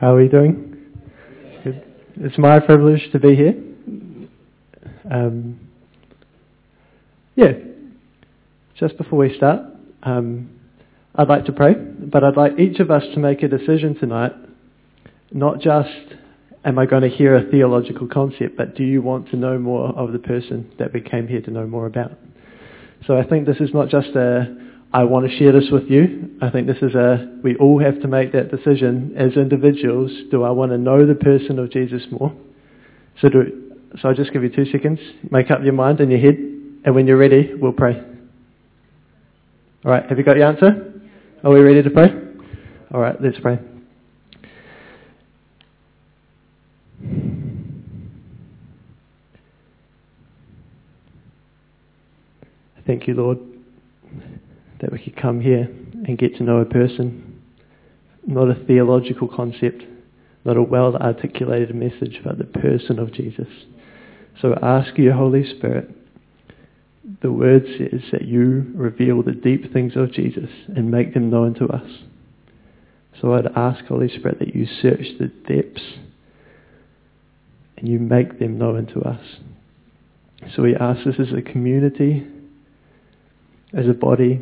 How 0.00 0.14
are 0.14 0.16
we 0.16 0.28
doing? 0.28 0.78
Good. 1.62 1.84
It's 2.16 2.38
my 2.38 2.58
privilege 2.58 3.12
to 3.12 3.18
be 3.18 3.36
here. 3.36 3.54
Um, 5.10 5.60
yeah, 7.34 7.52
just 8.78 8.96
before 8.96 9.18
we 9.18 9.36
start, 9.36 9.60
um, 10.02 10.58
I'd 11.14 11.28
like 11.28 11.44
to 11.44 11.52
pray, 11.52 11.74
but 11.74 12.24
I'd 12.24 12.38
like 12.38 12.58
each 12.58 12.80
of 12.80 12.90
us 12.90 13.02
to 13.12 13.20
make 13.20 13.42
a 13.42 13.48
decision 13.48 13.94
tonight, 13.94 14.32
not 15.32 15.60
just 15.60 15.90
am 16.64 16.78
I 16.78 16.86
going 16.86 17.02
to 17.02 17.10
hear 17.10 17.36
a 17.36 17.50
theological 17.50 18.08
concept, 18.08 18.56
but 18.56 18.74
do 18.74 18.84
you 18.84 19.02
want 19.02 19.28
to 19.32 19.36
know 19.36 19.58
more 19.58 19.88
of 19.90 20.12
the 20.12 20.18
person 20.18 20.72
that 20.78 20.94
we 20.94 21.02
came 21.02 21.28
here 21.28 21.42
to 21.42 21.50
know 21.50 21.66
more 21.66 21.84
about? 21.84 22.12
So 23.06 23.18
I 23.18 23.26
think 23.26 23.46
this 23.46 23.60
is 23.60 23.74
not 23.74 23.90
just 23.90 24.16
a 24.16 24.69
I 24.92 25.04
want 25.04 25.30
to 25.30 25.38
share 25.38 25.52
this 25.52 25.68
with 25.70 25.84
you. 25.88 26.30
I 26.42 26.50
think 26.50 26.66
this 26.66 26.78
is 26.82 26.94
a, 26.94 27.38
we 27.44 27.54
all 27.56 27.80
have 27.80 28.00
to 28.02 28.08
make 28.08 28.32
that 28.32 28.50
decision 28.50 29.14
as 29.16 29.36
individuals. 29.36 30.10
Do 30.32 30.42
I 30.42 30.50
want 30.50 30.72
to 30.72 30.78
know 30.78 31.06
the 31.06 31.14
person 31.14 31.60
of 31.60 31.70
Jesus 31.70 32.02
more? 32.10 32.34
So, 33.20 33.28
do, 33.28 33.76
so 34.00 34.08
I'll 34.08 34.14
just 34.14 34.32
give 34.32 34.42
you 34.42 34.48
two 34.48 34.66
seconds. 34.66 34.98
Make 35.30 35.50
up 35.50 35.60
your 35.62 35.74
mind 35.74 36.00
in 36.00 36.10
your 36.10 36.18
head, 36.18 36.34
and 36.84 36.94
when 36.94 37.06
you're 37.06 37.16
ready, 37.16 37.54
we'll 37.54 37.72
pray. 37.72 38.02
All 39.84 39.92
right, 39.92 40.08
have 40.08 40.18
you 40.18 40.24
got 40.24 40.36
your 40.36 40.46
answer? 40.46 40.92
Are 41.44 41.52
we 41.52 41.60
ready 41.60 41.82
to 41.82 41.90
pray? 41.90 42.08
All 42.92 43.00
right, 43.00 43.16
let's 43.22 43.38
pray. 43.38 43.60
Thank 52.86 53.06
you, 53.06 53.14
Lord 53.14 53.49
that 54.80 54.92
we 54.92 54.98
could 54.98 55.16
come 55.16 55.40
here 55.40 55.68
and 56.06 56.18
get 56.18 56.36
to 56.36 56.42
know 56.42 56.58
a 56.58 56.64
person, 56.64 57.42
not 58.26 58.50
a 58.50 58.64
theological 58.66 59.28
concept, 59.28 59.82
not 60.44 60.56
a 60.56 60.62
well 60.62 60.96
articulated 60.96 61.74
message, 61.74 62.20
but 62.24 62.38
the 62.38 62.44
person 62.44 62.98
of 62.98 63.12
Jesus. 63.12 63.48
So 64.40 64.54
ask 64.62 64.96
you, 64.96 65.12
Holy 65.12 65.44
Spirit, 65.56 65.90
the 67.22 67.32
word 67.32 67.64
says 67.78 68.00
that 68.12 68.22
you 68.22 68.72
reveal 68.74 69.22
the 69.22 69.32
deep 69.32 69.72
things 69.72 69.92
of 69.96 70.12
Jesus 70.12 70.50
and 70.68 70.90
make 70.90 71.12
them 71.12 71.30
known 71.30 71.54
to 71.54 71.66
us. 71.66 71.90
So 73.20 73.34
I'd 73.34 73.46
ask, 73.54 73.84
Holy 73.84 74.08
Spirit, 74.08 74.38
that 74.38 74.54
you 74.54 74.66
search 74.66 75.06
the 75.18 75.26
depths 75.26 75.82
and 77.76 77.88
you 77.88 77.98
make 77.98 78.38
them 78.38 78.58
known 78.58 78.86
to 78.86 79.00
us. 79.02 79.20
So 80.54 80.62
we 80.62 80.74
ask 80.74 81.04
this 81.04 81.16
as 81.18 81.34
a 81.36 81.42
community, 81.42 82.26
as 83.74 83.86
a 83.86 83.92
body, 83.92 84.40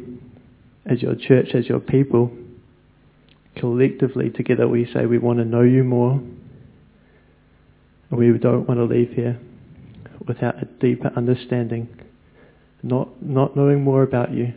as 0.89 1.03
your 1.03 1.15
church, 1.15 1.49
as 1.55 1.67
your 1.67 1.81
people, 1.81 2.31
collectively 3.57 4.31
together 4.31 4.67
we 4.69 4.89
say 4.93 5.07
we 5.07 5.19
want 5.19 5.39
to 5.39 5.45
know 5.45 5.63
you 5.63 5.85
more. 5.85 6.21
We 8.11 8.33
don't 8.39 8.67
want 8.67 8.81
to 8.81 8.85
leave 8.85 9.11
here 9.11 9.39
without 10.27 10.63
a 10.63 10.67
deeper 10.81 11.11
understanding, 11.15 11.89
not, 12.83 13.23
not 13.23 13.57
knowing 13.57 13.83
more 13.83 14.03
about 14.03 14.33
you, 14.33 14.53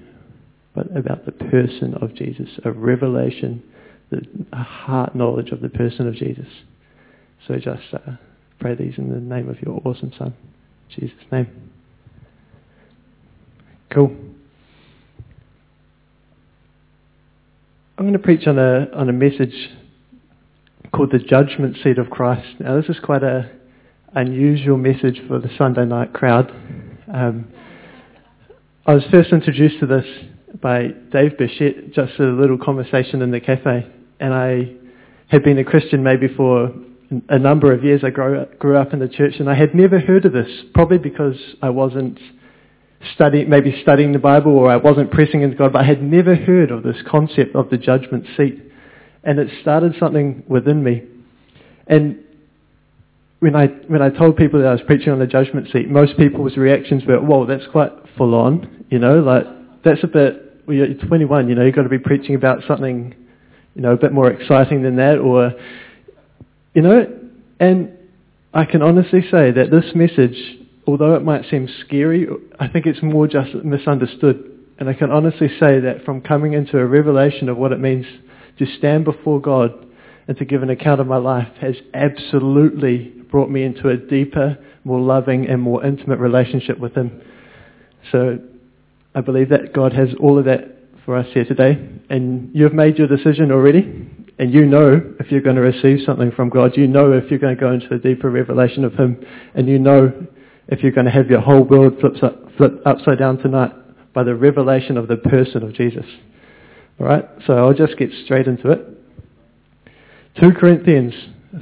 but 0.73 0.95
about 0.95 1.25
the 1.25 1.31
person 1.31 1.95
of 2.01 2.15
Jesus, 2.15 2.47
a 2.63 2.71
revelation, 2.71 3.61
a 4.53 4.63
heart 4.63 5.15
knowledge 5.15 5.51
of 5.51 5.61
the 5.61 5.69
person 5.69 6.07
of 6.07 6.15
Jesus. 6.15 6.47
So 7.47 7.55
just 7.55 7.93
uh, 7.93 8.11
pray 8.59 8.75
these 8.75 8.93
in 8.97 9.09
the 9.09 9.19
name 9.19 9.49
of 9.49 9.61
your 9.61 9.81
awesome 9.83 10.13
Son, 10.17 10.33
Jesus' 10.89 11.17
name. 11.31 11.47
Cool. 13.89 14.15
I'm 18.01 18.07
going 18.07 18.17
to 18.17 18.23
preach 18.23 18.47
on 18.47 18.57
a, 18.57 18.87
on 18.95 19.09
a 19.09 19.13
message 19.13 19.53
called 20.91 21.11
the 21.11 21.19
judgment 21.19 21.77
seat 21.83 21.99
of 21.99 22.09
Christ. 22.09 22.59
Now 22.59 22.81
this 22.81 22.89
is 22.89 22.99
quite 22.99 23.21
a 23.21 23.51
unusual 24.15 24.75
message 24.75 25.21
for 25.27 25.37
the 25.37 25.51
Sunday 25.55 25.85
night 25.85 26.11
crowd. 26.11 26.49
Um, 27.13 27.53
I 28.87 28.95
was 28.95 29.03
first 29.11 29.31
introduced 29.31 29.81
to 29.81 29.85
this 29.85 30.05
by 30.59 30.87
Dave 31.11 31.37
Bichette, 31.37 31.93
just 31.93 32.19
a 32.19 32.23
little 32.23 32.57
conversation 32.57 33.21
in 33.21 33.29
the 33.29 33.39
cafe. 33.39 33.85
And 34.19 34.33
I 34.33 34.71
had 35.27 35.43
been 35.43 35.59
a 35.59 35.63
Christian 35.63 36.01
maybe 36.01 36.27
for 36.35 36.73
a 37.29 37.37
number 37.37 37.71
of 37.71 37.83
years. 37.83 38.03
I 38.03 38.09
grew 38.09 38.39
up, 38.39 38.57
grew 38.57 38.77
up 38.77 38.93
in 38.93 38.99
the 38.99 39.09
church 39.09 39.35
and 39.37 39.47
I 39.47 39.53
had 39.53 39.75
never 39.75 39.99
heard 39.99 40.25
of 40.25 40.33
this, 40.33 40.49
probably 40.73 40.97
because 40.97 41.37
I 41.61 41.69
wasn't 41.69 42.17
study, 43.15 43.45
maybe 43.45 43.79
studying 43.81 44.11
the 44.11 44.19
Bible 44.19 44.57
or 44.57 44.69
I 44.71 44.77
wasn't 44.77 45.11
pressing 45.11 45.41
into 45.41 45.55
God, 45.55 45.73
but 45.73 45.81
I 45.81 45.85
had 45.85 46.01
never 46.01 46.35
heard 46.35 46.71
of 46.71 46.83
this 46.83 46.97
concept 47.09 47.55
of 47.55 47.69
the 47.69 47.77
judgment 47.77 48.25
seat. 48.37 48.61
And 49.23 49.39
it 49.39 49.49
started 49.61 49.95
something 49.99 50.43
within 50.47 50.83
me. 50.83 51.03
And 51.87 52.23
when 53.39 53.55
I, 53.55 53.67
when 53.87 54.01
I 54.01 54.09
told 54.09 54.37
people 54.37 54.61
that 54.61 54.67
I 54.67 54.71
was 54.71 54.81
preaching 54.85 55.09
on 55.11 55.19
the 55.19 55.27
judgment 55.27 55.67
seat, 55.71 55.89
most 55.89 56.17
people's 56.17 56.57
reactions 56.57 57.03
were, 57.05 57.19
whoa, 57.19 57.45
that's 57.45 57.65
quite 57.71 57.91
full 58.17 58.35
on, 58.35 58.85
you 58.89 58.99
know, 58.99 59.19
like, 59.19 59.45
that's 59.83 60.03
a 60.03 60.07
bit, 60.07 60.63
well, 60.67 60.77
you're 60.77 60.93
21, 60.93 61.49
you 61.49 61.55
know, 61.55 61.65
you've 61.65 61.75
got 61.75 61.83
to 61.83 61.89
be 61.89 61.99
preaching 61.99 62.35
about 62.35 62.59
something, 62.67 63.15
you 63.75 63.81
know, 63.81 63.93
a 63.93 63.97
bit 63.97 64.11
more 64.11 64.29
exciting 64.29 64.83
than 64.83 64.97
that, 64.97 65.17
or, 65.17 65.53
you 66.75 66.81
know, 66.81 67.07
and 67.59 67.97
I 68.53 68.65
can 68.65 68.81
honestly 68.81 69.21
say 69.21 69.51
that 69.51 69.71
this 69.71 69.95
message 69.95 70.60
although 70.87 71.15
it 71.15 71.23
might 71.23 71.49
seem 71.49 71.67
scary, 71.85 72.27
I 72.59 72.67
think 72.67 72.85
it's 72.85 73.01
more 73.01 73.27
just 73.27 73.53
misunderstood. 73.63 74.47
And 74.79 74.89
I 74.89 74.93
can 74.93 75.11
honestly 75.11 75.47
say 75.59 75.79
that 75.79 76.03
from 76.05 76.21
coming 76.21 76.53
into 76.53 76.79
a 76.79 76.85
revelation 76.85 77.49
of 77.49 77.57
what 77.57 77.71
it 77.71 77.79
means 77.79 78.05
to 78.57 78.65
stand 78.77 79.05
before 79.05 79.39
God 79.39 79.71
and 80.27 80.37
to 80.37 80.45
give 80.45 80.63
an 80.63 80.69
account 80.69 81.01
of 81.01 81.07
my 81.07 81.17
life 81.17 81.47
has 81.61 81.75
absolutely 81.93 83.09
brought 83.29 83.49
me 83.49 83.63
into 83.63 83.89
a 83.89 83.97
deeper, 83.97 84.57
more 84.83 84.99
loving 84.99 85.47
and 85.47 85.61
more 85.61 85.85
intimate 85.85 86.19
relationship 86.19 86.79
with 86.79 86.95
Him. 86.95 87.21
So 88.11 88.39
I 89.13 89.21
believe 89.21 89.49
that 89.49 89.73
God 89.73 89.93
has 89.93 90.09
all 90.19 90.39
of 90.39 90.45
that 90.45 90.77
for 91.05 91.15
us 91.15 91.27
here 91.33 91.45
today. 91.45 91.77
And 92.09 92.49
you've 92.53 92.73
made 92.73 92.97
your 92.97 93.07
decision 93.07 93.51
already. 93.51 94.07
And 94.39 94.53
you 94.53 94.65
know 94.65 95.01
if 95.19 95.31
you're 95.31 95.41
going 95.41 95.57
to 95.57 95.61
receive 95.61 95.99
something 96.05 96.31
from 96.31 96.49
God. 96.49 96.75
You 96.75 96.87
know 96.87 97.11
if 97.11 97.29
you're 97.29 97.39
going 97.39 97.55
to 97.55 97.59
go 97.59 97.71
into 97.71 97.93
a 97.93 97.99
deeper 97.99 98.29
revelation 98.29 98.83
of 98.83 98.93
Him. 98.93 99.23
And 99.53 99.67
you 99.67 99.77
know 99.77 100.11
if 100.71 100.81
you're 100.81 100.93
going 100.93 101.05
to 101.05 101.11
have 101.11 101.29
your 101.29 101.41
whole 101.41 101.63
world 101.63 101.99
flipped 101.99 102.23
up, 102.23 102.39
flip 102.57 102.81
upside 102.85 103.19
down 103.19 103.37
tonight 103.37 103.73
by 104.13 104.23
the 104.23 104.33
revelation 104.33 104.97
of 104.97 105.09
the 105.09 105.17
person 105.17 105.63
of 105.63 105.73
Jesus. 105.73 106.05
All 106.99 107.05
right, 107.05 107.25
so 107.45 107.53
I'll 107.57 107.73
just 107.73 107.97
get 107.97 108.09
straight 108.23 108.47
into 108.47 108.71
it. 108.71 108.87
2 110.39 110.51
Corinthians 110.57 111.13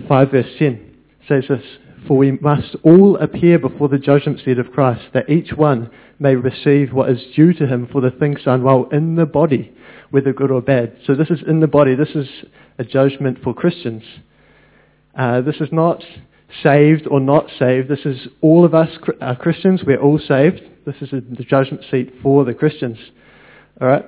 5 0.08 0.32
verse 0.32 0.46
10 0.60 0.96
says 1.28 1.46
this, 1.50 1.64
For 2.08 2.18
we 2.18 2.34
must 2.34 2.76
all 2.84 3.18
appear 3.18 3.58
before 3.58 3.90
the 3.90 3.98
judgment 3.98 4.42
seat 4.46 4.60
of 4.60 4.72
Christ, 4.72 5.06
that 5.14 5.30
each 5.30 5.54
one 5.54 5.90
may 6.20 6.36
receive 6.36 6.94
what 6.94 7.10
is 7.10 7.24
due 7.36 7.54
to 7.54 7.66
him 7.66 7.88
for 7.92 8.02
the 8.02 8.12
things 8.12 8.44
done 8.44 8.64
while 8.64 8.88
in 8.92 9.16
the 9.16 9.26
body, 9.26 9.74
whether 10.12 10.34
good 10.34 10.52
or 10.52 10.62
bad. 10.62 10.96
So 11.08 11.16
this 11.16 11.32
is 11.32 11.40
in 11.48 11.62
the 11.62 11.68
body. 11.68 11.96
This 11.96 12.16
is 12.16 12.28
a 12.78 12.84
judgment 12.84 13.40
for 13.44 13.56
Christians. 13.56 14.04
Uh, 15.18 15.42
this 15.42 15.56
is 15.56 15.70
not 15.72 16.04
saved 16.64 17.08
or 17.08 17.20
not 17.20 17.50
saved. 17.58 17.90
This 17.90 18.06
is 18.06 18.28
all 18.42 18.66
of 18.66 18.74
us 18.74 18.90
uh, 19.22 19.36
Christians. 19.36 19.82
We're 19.86 20.02
all 20.02 20.20
saved. 20.20 20.62
This 20.86 20.96
is 21.02 21.12
the 21.12 21.44
judgment 21.44 21.84
seat 21.90 22.14
for 22.24 22.46
the 22.46 22.54
Christians. 22.54 22.98
All 23.80 23.88
right. 23.88 24.06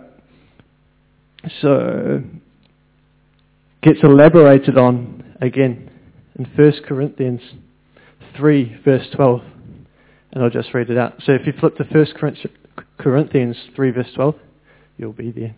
So 1.62 2.22
gets 3.82 4.00
elaborated 4.04 4.78
on 4.78 5.36
again 5.42 5.90
in 6.38 6.46
1 6.46 6.72
Corinthians 6.88 7.42
3 8.38 8.82
verse 8.84 9.08
12. 9.16 9.42
And 10.32 10.44
I'll 10.44 10.50
just 10.50 10.74
read 10.74 10.90
it 10.90 10.98
out. 10.98 11.16
So 11.26 11.34
if 11.34 11.46
you 11.46 11.54
flip 11.60 11.78
to 11.78 11.84
1 11.84 12.38
Corinthians 12.98 13.58
3 13.76 13.92
verse 13.92 14.12
12, 14.16 14.36
you'll 14.98 15.14
be 15.14 15.32
there. 15.32 15.56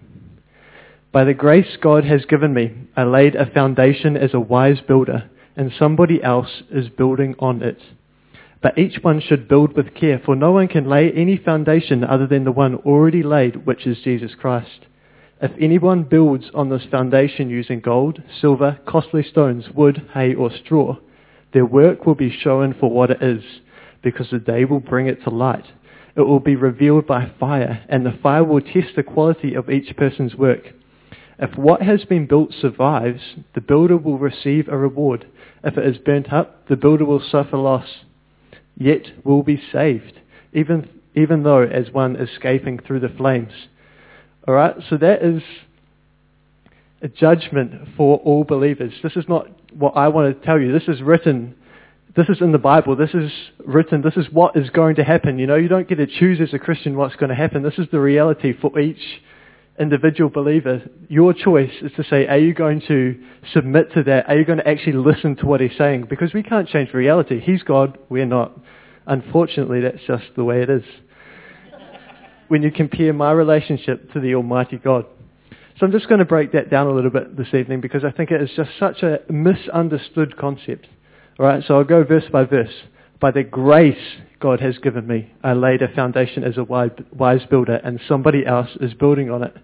By 1.11 1.25
the 1.25 1.33
grace 1.33 1.77
God 1.79 2.05
has 2.05 2.25
given 2.25 2.53
me, 2.53 2.73
I 2.97 3.03
laid 3.03 3.35
a 3.35 3.45
foundation 3.45 4.17
as 4.17 4.33
a 4.33 4.39
wise 4.39 4.79
builder 4.87 5.29
and 5.55 5.71
somebody 5.77 6.21
else 6.23 6.63
is 6.71 6.89
building 6.89 7.35
on 7.39 7.61
it. 7.61 7.79
But 8.61 8.77
each 8.77 8.99
one 9.01 9.19
should 9.19 9.47
build 9.47 9.75
with 9.75 9.93
care, 9.93 10.21
for 10.23 10.35
no 10.35 10.51
one 10.51 10.67
can 10.69 10.89
lay 10.89 11.11
any 11.11 11.37
foundation 11.37 12.03
other 12.03 12.27
than 12.27 12.45
the 12.45 12.51
one 12.51 12.75
already 12.75 13.21
laid, 13.21 13.65
which 13.65 13.85
is 13.85 13.99
Jesus 14.03 14.35
Christ. 14.35 14.85
If 15.41 15.51
anyone 15.59 16.03
builds 16.03 16.45
on 16.53 16.69
this 16.69 16.85
foundation 16.89 17.49
using 17.49 17.81
gold, 17.81 18.23
silver, 18.39 18.79
costly 18.87 19.23
stones, 19.23 19.65
wood, 19.75 20.09
hay, 20.13 20.33
or 20.33 20.49
straw, 20.49 20.95
their 21.51 21.65
work 21.65 22.05
will 22.05 22.15
be 22.15 22.31
shown 22.31 22.73
for 22.79 22.89
what 22.89 23.11
it 23.11 23.21
is, 23.21 23.43
because 24.01 24.29
the 24.31 24.39
day 24.39 24.63
will 24.63 24.79
bring 24.79 25.07
it 25.07 25.21
to 25.23 25.29
light. 25.29 25.65
It 26.15 26.21
will 26.21 26.39
be 26.39 26.55
revealed 26.55 27.05
by 27.05 27.31
fire, 27.39 27.83
and 27.89 28.05
the 28.05 28.17
fire 28.23 28.43
will 28.43 28.61
test 28.61 28.95
the 28.95 29.03
quality 29.03 29.55
of 29.55 29.69
each 29.69 29.97
person's 29.97 30.35
work. 30.35 30.73
If 31.37 31.57
what 31.57 31.81
has 31.81 32.05
been 32.05 32.27
built 32.27 32.53
survives, 32.53 33.21
the 33.55 33.61
builder 33.61 33.97
will 33.97 34.19
receive 34.19 34.69
a 34.69 34.77
reward. 34.77 35.25
If 35.63 35.77
it 35.77 35.85
is 35.85 35.97
burnt 35.97 36.31
up, 36.33 36.67
the 36.67 36.75
builder 36.75 37.05
will 37.05 37.21
suffer 37.21 37.57
loss, 37.57 37.87
yet 38.77 39.03
will 39.23 39.43
be 39.43 39.61
saved, 39.71 40.19
even, 40.51 40.89
even 41.15 41.43
though 41.43 41.61
as 41.61 41.91
one 41.91 42.15
escaping 42.15 42.79
through 42.79 42.99
the 42.99 43.09
flames. 43.09 43.53
Alright, 44.47 44.75
so 44.89 44.97
that 44.97 45.23
is 45.23 45.41
a 47.01 47.07
judgment 47.07 47.89
for 47.95 48.17
all 48.19 48.43
believers. 48.43 48.93
This 49.01 49.15
is 49.15 49.25
not 49.27 49.47
what 49.73 49.95
I 49.95 50.09
want 50.09 50.37
to 50.37 50.45
tell 50.45 50.59
you. 50.59 50.71
This 50.71 50.87
is 50.87 51.01
written. 51.01 51.55
This 52.15 52.27
is 52.29 52.41
in 52.41 52.51
the 52.51 52.57
Bible. 52.57 52.95
This 52.95 53.13
is 53.13 53.31
written. 53.65 54.01
This 54.01 54.17
is 54.17 54.31
what 54.31 54.55
is 54.55 54.69
going 54.69 54.95
to 54.95 55.03
happen. 55.03 55.39
You 55.39 55.47
know, 55.47 55.55
you 55.55 55.67
don't 55.67 55.87
get 55.87 55.95
to 55.95 56.07
choose 56.07 56.39
as 56.41 56.53
a 56.53 56.59
Christian 56.59 56.97
what's 56.97 57.15
going 57.15 57.29
to 57.29 57.35
happen. 57.35 57.63
This 57.63 57.77
is 57.77 57.87
the 57.91 57.99
reality 57.99 58.53
for 58.53 58.77
each 58.79 59.21
individual 59.79 60.29
believer. 60.29 60.81
Your 61.09 61.33
choice 61.33 61.71
is 61.81 61.91
to 61.93 62.03
say, 62.03 62.27
are 62.27 62.37
you 62.37 62.53
going 62.53 62.81
to 62.87 63.19
submit 63.53 63.91
to 63.93 64.03
that? 64.03 64.29
Are 64.29 64.37
you 64.37 64.45
going 64.45 64.59
to 64.59 64.67
actually 64.67 64.93
listen 64.93 65.35
to 65.37 65.45
what 65.45 65.61
he's 65.61 65.77
saying? 65.77 66.05
Because 66.09 66.33
we 66.33 66.43
can't 66.43 66.67
change 66.67 66.93
reality. 66.93 67.39
He's 67.39 67.63
God. 67.63 67.97
We're 68.09 68.25
not. 68.25 68.51
Unfortunately, 69.07 69.81
that's 69.81 70.03
just 70.05 70.25
the 70.35 70.43
way 70.43 70.61
it 70.61 70.69
is. 70.69 70.83
when 72.47 72.61
you 72.61 72.71
compare 72.71 73.13
my 73.13 73.31
relationship 73.31 74.11
to 74.13 74.19
the 74.19 74.35
Almighty 74.35 74.77
God. 74.77 75.05
So 75.79 75.85
I'm 75.87 75.91
just 75.91 76.07
going 76.07 76.19
to 76.19 76.25
break 76.25 76.51
that 76.51 76.69
down 76.69 76.85
a 76.85 76.91
little 76.91 77.09
bit 77.09 77.35
this 77.35 77.51
evening 77.53 77.81
because 77.81 78.03
I 78.03 78.11
think 78.11 78.29
it 78.29 78.41
is 78.41 78.51
just 78.55 78.69
such 78.79 79.01
a 79.01 79.21
misunderstood 79.27 80.37
concept. 80.37 80.87
All 81.39 81.47
right, 81.47 81.63
so 81.67 81.77
I'll 81.77 81.83
go 81.83 82.03
verse 82.03 82.25
by 82.31 82.43
verse. 82.43 82.73
By 83.19 83.31
the 83.31 83.43
grace 83.43 83.97
God 84.43 84.59
has 84.59 84.77
given 84.79 85.07
me, 85.07 85.31
I 85.41 85.53
laid 85.53 85.81
a 85.81 85.87
foundation 85.87 86.43
as 86.43 86.57
a 86.57 86.65
wise 86.65 87.41
builder 87.49 87.75
and 87.75 87.97
somebody 88.09 88.45
else 88.45 88.67
is 88.81 88.93
building 88.93 89.31
on 89.31 89.41
it. 89.41 89.55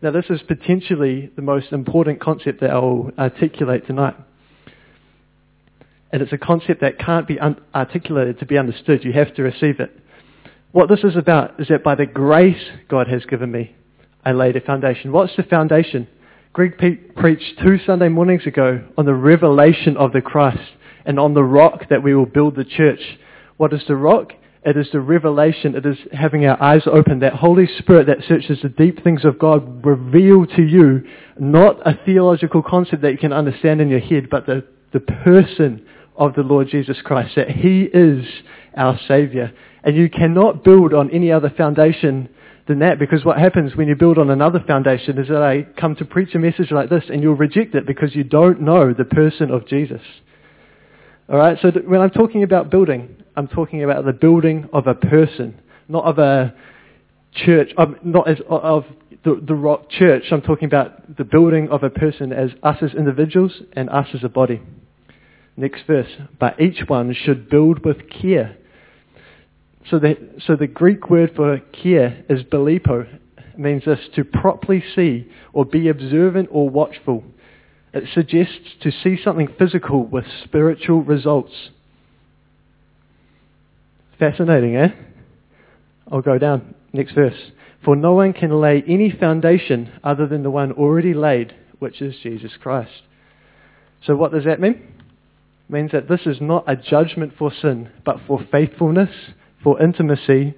Now 0.00 0.10
this 0.10 0.24
is 0.30 0.40
potentially 0.48 1.30
the 1.36 1.42
most 1.42 1.70
important 1.70 2.18
concept 2.18 2.62
that 2.62 2.70
I'll 2.70 3.10
articulate 3.18 3.86
tonight. 3.86 4.16
And 6.10 6.22
it's 6.22 6.32
a 6.32 6.38
concept 6.38 6.80
that 6.80 6.98
can't 6.98 7.28
be 7.28 7.38
un- 7.38 7.60
articulated 7.74 8.38
to 8.38 8.46
be 8.46 8.56
understood. 8.56 9.04
You 9.04 9.12
have 9.12 9.34
to 9.34 9.42
receive 9.42 9.80
it. 9.80 9.94
What 10.72 10.88
this 10.88 11.04
is 11.04 11.14
about 11.14 11.60
is 11.60 11.68
that 11.68 11.84
by 11.84 11.94
the 11.94 12.06
grace 12.06 12.70
God 12.88 13.08
has 13.08 13.26
given 13.26 13.52
me, 13.52 13.76
I 14.24 14.32
laid 14.32 14.56
a 14.56 14.62
foundation. 14.62 15.12
What's 15.12 15.36
the 15.36 15.42
foundation? 15.42 16.08
Greg 16.54 16.78
Pe- 16.78 16.94
preached 16.96 17.60
two 17.62 17.78
Sunday 17.84 18.08
mornings 18.08 18.46
ago 18.46 18.82
on 18.96 19.04
the 19.04 19.12
revelation 19.12 19.98
of 19.98 20.12
the 20.12 20.22
Christ 20.22 20.72
and 21.04 21.20
on 21.20 21.34
the 21.34 21.44
rock 21.44 21.90
that 21.90 22.02
we 22.02 22.14
will 22.14 22.24
build 22.24 22.56
the 22.56 22.64
church. 22.64 23.00
What 23.56 23.72
is 23.72 23.82
the 23.86 23.96
rock? 23.96 24.32
It 24.64 24.76
is 24.76 24.88
the 24.92 25.00
revelation. 25.00 25.74
It 25.74 25.84
is 25.84 25.98
having 26.12 26.46
our 26.46 26.60
eyes 26.62 26.82
open. 26.86 27.20
That 27.20 27.34
Holy 27.34 27.66
Spirit 27.78 28.06
that 28.06 28.24
searches 28.26 28.60
the 28.62 28.68
deep 28.68 29.02
things 29.02 29.24
of 29.24 29.38
God 29.38 29.84
reveal 29.84 30.46
to 30.46 30.62
you 30.62 31.02
not 31.38 31.80
a 31.86 31.98
theological 32.04 32.62
concept 32.62 33.02
that 33.02 33.12
you 33.12 33.18
can 33.18 33.32
understand 33.32 33.80
in 33.80 33.88
your 33.88 34.00
head, 34.00 34.30
but 34.30 34.46
the, 34.46 34.64
the 34.92 35.00
person 35.00 35.84
of 36.16 36.34
the 36.34 36.42
Lord 36.42 36.68
Jesus 36.68 37.00
Christ. 37.02 37.34
That 37.34 37.50
He 37.50 37.88
is 37.92 38.24
our 38.76 38.98
Savior. 39.08 39.52
And 39.82 39.96
you 39.96 40.08
cannot 40.08 40.62
build 40.62 40.94
on 40.94 41.10
any 41.10 41.32
other 41.32 41.50
foundation 41.50 42.28
than 42.68 42.78
that 42.78 42.98
because 42.98 43.24
what 43.24 43.38
happens 43.38 43.74
when 43.74 43.88
you 43.88 43.96
build 43.96 44.18
on 44.18 44.30
another 44.30 44.62
foundation 44.66 45.18
is 45.18 45.28
that 45.28 45.42
I 45.42 45.62
come 45.78 45.96
to 45.96 46.04
preach 46.04 46.34
a 46.34 46.38
message 46.38 46.70
like 46.70 46.88
this 46.88 47.04
and 47.08 47.22
you'll 47.22 47.34
reject 47.34 47.74
it 47.74 47.86
because 47.86 48.14
you 48.14 48.22
don't 48.22 48.60
know 48.60 48.92
the 48.92 49.04
person 49.04 49.50
of 49.50 49.66
Jesus. 49.66 50.00
Alright, 51.28 51.58
so 51.60 51.70
when 51.70 52.00
I'm 52.00 52.10
talking 52.10 52.42
about 52.44 52.70
building, 52.70 53.16
I'm 53.36 53.48
talking 53.48 53.82
about 53.82 54.04
the 54.04 54.12
building 54.12 54.68
of 54.72 54.86
a 54.86 54.94
person, 54.94 55.60
not 55.88 56.04
of 56.04 56.18
a 56.18 56.54
church, 57.34 57.70
not 58.04 58.28
as 58.28 58.38
of 58.48 58.84
the, 59.24 59.42
the 59.46 59.54
rock 59.54 59.88
church. 59.90 60.24
I'm 60.30 60.42
talking 60.42 60.66
about 60.66 61.16
the 61.16 61.24
building 61.24 61.68
of 61.70 61.82
a 61.82 61.90
person 61.90 62.32
as 62.32 62.50
us 62.62 62.76
as 62.82 62.94
individuals 62.94 63.62
and 63.72 63.88
us 63.88 64.08
as 64.14 64.24
a 64.24 64.28
body. 64.28 64.60
Next 65.56 65.82
verse. 65.86 66.10
But 66.38 66.60
each 66.60 66.82
one 66.88 67.14
should 67.14 67.48
build 67.48 67.84
with 67.84 68.08
care 68.08 68.56
so 69.90 69.98
the, 69.98 70.16
so 70.46 70.56
the 70.56 70.66
Greek 70.66 71.10
word 71.10 71.32
for 71.34 71.58
care 71.58 72.24
is 72.28 72.42
belipo. 72.44 73.06
It 73.36 73.58
means 73.58 73.84
this, 73.84 73.98
to 74.14 74.24
properly 74.24 74.82
see 74.94 75.30
or 75.52 75.64
be 75.64 75.88
observant 75.88 76.48
or 76.52 76.70
watchful. 76.70 77.24
It 77.92 78.04
suggests 78.14 78.76
to 78.82 78.90
see 78.90 79.18
something 79.22 79.48
physical 79.58 80.06
with 80.06 80.24
spiritual 80.44 81.02
results. 81.02 81.52
Fascinating, 84.22 84.76
eh? 84.76 84.90
I'll 86.12 86.22
go 86.22 86.38
down. 86.38 86.76
Next 86.92 87.12
verse. 87.12 87.50
For 87.84 87.96
no 87.96 88.12
one 88.12 88.32
can 88.32 88.60
lay 88.60 88.84
any 88.86 89.10
foundation 89.10 89.90
other 90.04 90.28
than 90.28 90.44
the 90.44 90.50
one 90.50 90.70
already 90.70 91.12
laid, 91.12 91.52
which 91.80 92.00
is 92.00 92.14
Jesus 92.22 92.52
Christ. 92.62 93.02
So 94.06 94.14
what 94.14 94.30
does 94.30 94.44
that 94.44 94.60
mean? 94.60 94.74
It 94.74 95.72
means 95.72 95.90
that 95.90 96.08
this 96.08 96.20
is 96.24 96.36
not 96.40 96.62
a 96.68 96.76
judgment 96.76 97.32
for 97.36 97.50
sin, 97.52 97.90
but 98.04 98.18
for 98.28 98.38
faithfulness 98.52 99.10
for 99.60 99.82
intimacy 99.82 100.54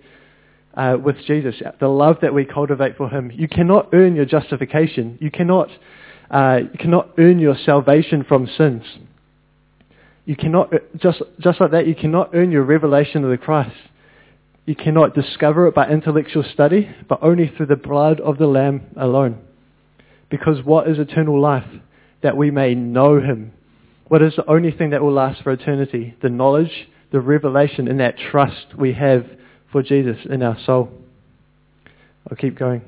uh, 0.74 0.98
with 1.02 1.16
Jesus, 1.26 1.54
the 1.80 1.88
love 1.88 2.16
that 2.20 2.34
we 2.34 2.44
cultivate 2.44 2.98
for 2.98 3.08
him. 3.08 3.30
You 3.34 3.48
cannot 3.48 3.88
earn 3.94 4.14
your 4.14 4.26
justification. 4.26 5.16
You 5.22 5.30
cannot, 5.30 5.70
uh, 6.30 6.58
you 6.70 6.78
cannot 6.78 7.14
earn 7.16 7.38
your 7.38 7.56
salvation 7.64 8.24
from 8.24 8.46
sins. 8.46 8.82
You 10.24 10.36
cannot, 10.36 10.72
uh, 10.72 10.78
just, 10.96 11.22
just 11.38 11.60
like 11.60 11.72
that, 11.72 11.86
you 11.86 11.94
cannot 11.94 12.30
earn 12.34 12.50
your 12.50 12.62
revelation 12.62 13.24
of 13.24 13.30
the 13.30 13.36
Christ. 13.36 13.76
You 14.66 14.74
cannot 14.74 15.14
discover 15.14 15.66
it 15.66 15.74
by 15.74 15.88
intellectual 15.88 16.42
study, 16.42 16.88
but 17.08 17.22
only 17.22 17.52
through 17.54 17.66
the 17.66 17.76
blood 17.76 18.20
of 18.20 18.38
the 18.38 18.46
Lamb 18.46 18.82
alone. 18.96 19.38
Because 20.30 20.64
what 20.64 20.88
is 20.88 20.98
eternal 20.98 21.38
life? 21.38 21.68
That 22.22 22.36
we 22.36 22.50
may 22.50 22.74
know 22.74 23.20
him. 23.20 23.52
What 24.08 24.22
is 24.22 24.36
the 24.36 24.50
only 24.50 24.70
thing 24.70 24.90
that 24.90 25.02
will 25.02 25.12
last 25.12 25.42
for 25.42 25.52
eternity? 25.52 26.14
The 26.22 26.30
knowledge 26.30 26.88
the 27.14 27.20
revelation 27.20 27.86
and 27.86 28.00
that 28.00 28.16
trust 28.18 28.74
we 28.76 28.92
have 28.92 29.24
for 29.70 29.84
Jesus 29.84 30.16
in 30.28 30.42
our 30.42 30.58
soul. 30.66 30.90
I'll 32.28 32.36
keep 32.36 32.58
going. 32.58 32.82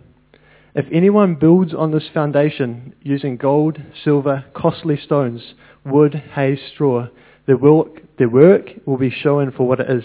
If 0.74 0.86
anyone 0.92 1.36
builds 1.36 1.72
on 1.72 1.92
this 1.92 2.08
foundation 2.12 2.92
using 3.02 3.36
gold, 3.36 3.78
silver, 4.02 4.44
costly 4.52 4.98
stones, 4.98 5.54
wood, 5.84 6.14
hay, 6.34 6.58
straw, 6.74 7.06
their 7.46 7.56
work, 7.56 8.02
their 8.18 8.28
work 8.28 8.70
will 8.86 8.96
be 8.96 9.10
shown 9.10 9.52
for 9.52 9.66
what 9.66 9.80
it 9.80 9.90
is. 9.90 10.04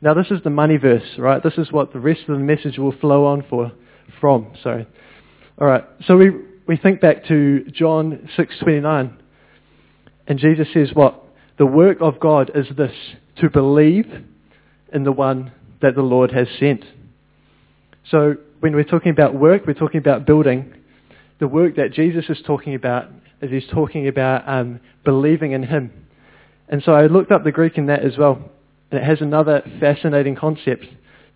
Now 0.00 0.14
this 0.14 0.30
is 0.30 0.42
the 0.42 0.50
money 0.50 0.76
verse, 0.76 1.18
right? 1.18 1.42
This 1.42 1.58
is 1.58 1.70
what 1.70 1.92
the 1.92 2.00
rest 2.00 2.22
of 2.22 2.38
the 2.38 2.44
message 2.44 2.78
will 2.78 2.96
flow 2.98 3.26
on 3.26 3.44
for, 3.48 3.72
from, 4.20 4.52
sorry. 4.62 4.86
Alright, 5.60 5.84
so 6.06 6.16
we, 6.16 6.30
we 6.66 6.76
think 6.76 7.00
back 7.00 7.26
to 7.26 7.64
John 7.72 8.28
6.29 8.38 9.16
and 10.26 10.38
Jesus 10.38 10.68
says 10.72 10.90
what? 10.94 11.22
The 11.58 11.66
work 11.66 11.98
of 12.00 12.20
God 12.20 12.52
is 12.54 12.66
this, 12.76 12.94
to 13.40 13.50
believe 13.50 14.06
in 14.92 15.04
the 15.04 15.12
one 15.12 15.52
that 15.82 15.94
the 15.94 16.02
Lord 16.02 16.30
has 16.32 16.46
sent. 16.58 16.84
So 18.10 18.36
when 18.60 18.74
we're 18.74 18.84
talking 18.84 19.10
about 19.10 19.34
work, 19.34 19.66
we're 19.66 19.74
talking 19.74 19.98
about 19.98 20.26
building. 20.26 20.72
The 21.38 21.48
work 21.48 21.76
that 21.76 21.92
Jesus 21.92 22.26
is 22.28 22.40
talking 22.46 22.74
about 22.74 23.08
is 23.42 23.50
he's 23.50 23.70
talking 23.72 24.08
about 24.08 24.48
um, 24.48 24.80
believing 25.04 25.52
in 25.52 25.64
him. 25.64 25.90
And 26.70 26.82
so 26.84 26.92
I 26.92 27.06
looked 27.08 27.32
up 27.32 27.44
the 27.44 27.52
Greek 27.52 27.76
in 27.76 27.86
that 27.86 28.04
as 28.04 28.16
well. 28.16 28.40
And 28.90 29.00
it 29.00 29.04
has 29.04 29.20
another 29.20 29.62
fascinating 29.80 30.36
concept. 30.36 30.86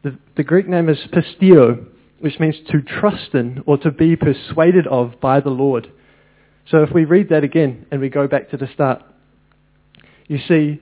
The, 0.03 0.17
the 0.37 0.45
Greek 0.45 0.69
name 0.69 0.89
is 0.89 0.99
pisteo, 1.13 1.87
which 2.21 2.39
means 2.39 2.57
to 2.71 2.81
trust 2.81 3.35
in 3.35 3.63
or 3.67 3.77
to 3.79 3.91
be 3.91 4.17
persuaded 4.17 4.87
of 4.87 5.21
by 5.21 5.41
the 5.41 5.51
Lord. 5.51 5.91
So 6.71 6.83
if 6.83 6.93
we 6.95 7.05
read 7.05 7.29
that 7.29 7.45
again 7.45 7.87
and 7.91 8.01
we 8.01 8.09
go 8.09 8.29
back 8.29 8.51
to 8.51 8.57
the 8.57 8.69
start, 8.73 9.03
you 10.29 10.39
see 10.39 10.81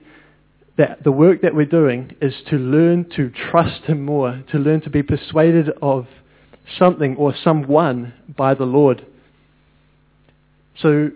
that 0.77 1.03
the 1.03 1.11
work 1.11 1.41
that 1.41 1.53
we're 1.53 1.65
doing 1.65 2.15
is 2.21 2.33
to 2.49 2.55
learn 2.55 3.09
to 3.15 3.29
trust 3.29 3.83
Him 3.83 4.05
more, 4.05 4.43
to 4.51 4.57
learn 4.57 4.81
to 4.81 4.89
be 4.89 5.03
persuaded 5.03 5.69
of 5.81 6.07
something 6.77 7.15
or 7.17 7.33
someone 7.43 8.13
by 8.35 8.53
the 8.53 8.65
Lord. 8.65 9.05
So 10.79 11.11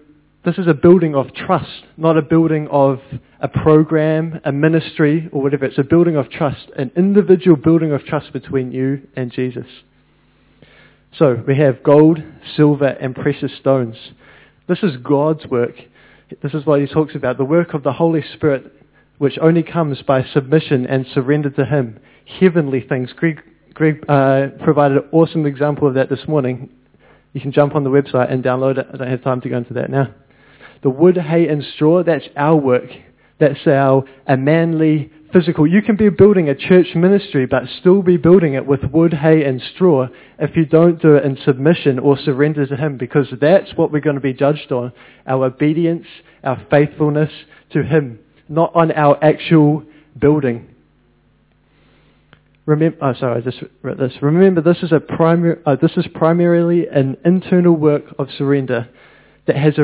this 0.45 0.57
is 0.57 0.67
a 0.67 0.73
building 0.73 1.15
of 1.15 1.33
trust, 1.33 1.83
not 1.97 2.17
a 2.17 2.21
building 2.21 2.67
of 2.69 2.99
a 3.39 3.47
program, 3.47 4.39
a 4.45 4.51
ministry, 4.51 5.29
or 5.31 5.41
whatever. 5.41 5.65
It's 5.65 5.77
a 5.77 5.83
building 5.83 6.15
of 6.15 6.29
trust, 6.29 6.69
an 6.77 6.91
individual 6.95 7.57
building 7.57 7.91
of 7.91 8.05
trust 8.05 8.31
between 8.33 8.71
you 8.71 9.07
and 9.15 9.31
Jesus. 9.31 9.67
So 11.17 11.43
we 11.47 11.57
have 11.57 11.83
gold, 11.83 12.19
silver, 12.55 12.87
and 12.87 13.15
precious 13.15 13.51
stones. 13.59 13.95
This 14.67 14.79
is 14.83 14.97
God's 14.97 15.45
work. 15.47 15.75
This 16.41 16.53
is 16.53 16.65
what 16.65 16.81
he 16.81 16.87
talks 16.87 17.15
about, 17.15 17.37
the 17.37 17.45
work 17.45 17.73
of 17.73 17.83
the 17.83 17.93
Holy 17.93 18.21
Spirit 18.33 18.73
which 19.17 19.37
only 19.41 19.63
comes 19.63 20.01
by 20.01 20.23
submission 20.23 20.85
and 20.85 21.05
surrender 21.13 21.49
to 21.51 21.65
Him. 21.65 21.99
Heavenly 22.39 22.81
things. 22.81 23.13
Greg, 23.13 23.41
Greg 23.73 24.03
uh, 24.07 24.47
provided 24.63 24.97
an 24.97 25.09
awesome 25.11 25.45
example 25.45 25.87
of 25.87 25.95
that 25.95 26.09
this 26.09 26.27
morning. 26.27 26.69
You 27.33 27.41
can 27.41 27.51
jump 27.51 27.75
on 27.75 27.83
the 27.83 27.89
website 27.89 28.31
and 28.31 28.43
download 28.43 28.77
it. 28.77 28.87
I 28.93 28.97
don't 28.97 29.09
have 29.09 29.23
time 29.23 29.41
to 29.41 29.49
go 29.49 29.57
into 29.57 29.73
that 29.73 29.89
now. 29.89 30.13
The 30.83 30.89
wood, 30.89 31.17
hay, 31.17 31.47
and 31.47 31.63
straw, 31.63 32.03
that's 32.03 32.27
our 32.35 32.55
work. 32.55 32.89
That's 33.39 33.67
our 33.67 34.03
a 34.25 34.37
manly 34.37 35.11
physical. 35.31 35.67
You 35.67 35.81
can 35.81 35.95
be 35.95 36.09
building 36.09 36.49
a 36.49 36.55
church 36.55 36.95
ministry, 36.95 37.45
but 37.45 37.63
still 37.79 38.01
be 38.01 38.17
building 38.17 38.53
it 38.53 38.65
with 38.65 38.83
wood, 38.91 39.13
hay, 39.13 39.43
and 39.43 39.61
straw 39.75 40.07
if 40.39 40.55
you 40.55 40.65
don't 40.65 41.01
do 41.01 41.15
it 41.15 41.25
in 41.25 41.37
submission 41.43 41.99
or 41.99 42.17
surrender 42.17 42.65
to 42.65 42.75
Him, 42.75 42.97
because 42.97 43.27
that's 43.39 43.75
what 43.75 43.91
we're 43.91 43.99
going 43.99 44.15
to 44.15 44.21
be 44.21 44.33
judged 44.33 44.71
on. 44.71 44.91
Our 45.27 45.45
obedience, 45.45 46.07
our 46.43 46.65
faithfulness 46.69 47.31
to 47.73 47.83
Him 47.83 48.19
not 48.49 48.75
on 48.75 48.91
our 48.91 49.21
actual 49.23 49.83
building. 50.17 50.73
Remember, 52.65 52.97
oh, 53.01 53.13
sorry, 53.13 53.37
I 53.37 53.41
just 53.41 53.63
read 53.81 53.97
this. 53.97 54.13
Remember, 54.21 54.61
this 54.61 54.83
is 54.83 54.91
a 54.91 54.99
primary, 54.99 55.57
uh, 55.65 55.77
this 55.81 55.93
is 55.95 56.05
primarily 56.13 56.87
an 56.87 57.15
internal 57.23 57.75
work 57.75 58.03
of 58.19 58.27
surrender. 58.37 58.89
That 59.47 59.55
has 59.55 59.77
a, 59.77 59.83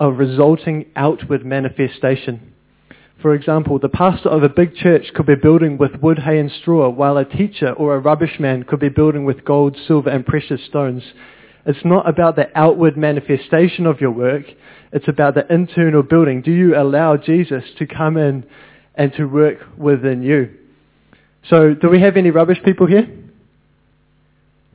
a 0.00 0.10
resulting 0.10 0.86
outward 0.96 1.44
manifestation. 1.44 2.52
For 3.22 3.34
example, 3.34 3.78
the 3.78 3.88
pastor 3.88 4.28
of 4.28 4.42
a 4.42 4.48
big 4.48 4.74
church 4.74 5.12
could 5.14 5.26
be 5.26 5.34
building 5.34 5.78
with 5.78 6.02
wood, 6.02 6.18
hay 6.18 6.38
and 6.38 6.50
straw, 6.50 6.88
while 6.90 7.16
a 7.16 7.24
teacher 7.24 7.72
or 7.72 7.94
a 7.94 8.00
rubbish 8.00 8.38
man 8.38 8.64
could 8.64 8.80
be 8.80 8.88
building 8.88 9.24
with 9.24 9.44
gold, 9.44 9.78
silver 9.86 10.10
and 10.10 10.26
precious 10.26 10.64
stones. 10.66 11.02
It's 11.66 11.84
not 11.84 12.08
about 12.08 12.36
the 12.36 12.50
outward 12.54 12.96
manifestation 12.96 13.86
of 13.86 14.00
your 14.00 14.10
work. 14.10 14.44
It's 14.92 15.08
about 15.08 15.34
the 15.34 15.50
internal 15.52 16.02
building. 16.02 16.42
Do 16.42 16.52
you 16.52 16.76
allow 16.76 17.16
Jesus 17.16 17.64
to 17.78 17.86
come 17.86 18.16
in 18.16 18.44
and 18.94 19.12
to 19.14 19.24
work 19.24 19.58
within 19.76 20.22
you? 20.22 20.50
So 21.48 21.74
do 21.74 21.88
we 21.88 22.00
have 22.00 22.16
any 22.16 22.30
rubbish 22.30 22.58
people 22.64 22.86
here? 22.86 23.08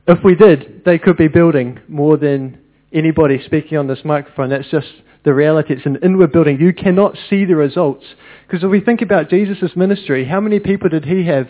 If 0.06 0.24
we 0.24 0.34
did, 0.34 0.82
they 0.84 0.98
could 0.98 1.16
be 1.16 1.28
building 1.28 1.78
more 1.88 2.16
than 2.16 2.59
anybody 2.92 3.42
speaking 3.44 3.78
on 3.78 3.86
this 3.86 4.00
microphone. 4.04 4.50
That's 4.50 4.70
just 4.70 4.88
the 5.24 5.34
reality. 5.34 5.74
It's 5.74 5.86
an 5.86 5.98
inward 6.02 6.32
building. 6.32 6.60
You 6.60 6.72
cannot 6.72 7.16
see 7.28 7.44
the 7.44 7.56
results. 7.56 8.04
Because 8.46 8.64
if 8.64 8.70
we 8.70 8.80
think 8.80 9.02
about 9.02 9.28
Jesus' 9.30 9.76
ministry, 9.76 10.24
how 10.24 10.40
many 10.40 10.58
people 10.58 10.88
did 10.88 11.04
he 11.04 11.26
have? 11.26 11.48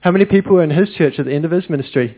How 0.00 0.12
many 0.12 0.24
people 0.24 0.54
were 0.54 0.62
in 0.62 0.70
his 0.70 0.90
church 0.90 1.14
at 1.18 1.26
the 1.26 1.32
end 1.34 1.44
of 1.44 1.50
his 1.50 1.68
ministry? 1.68 2.16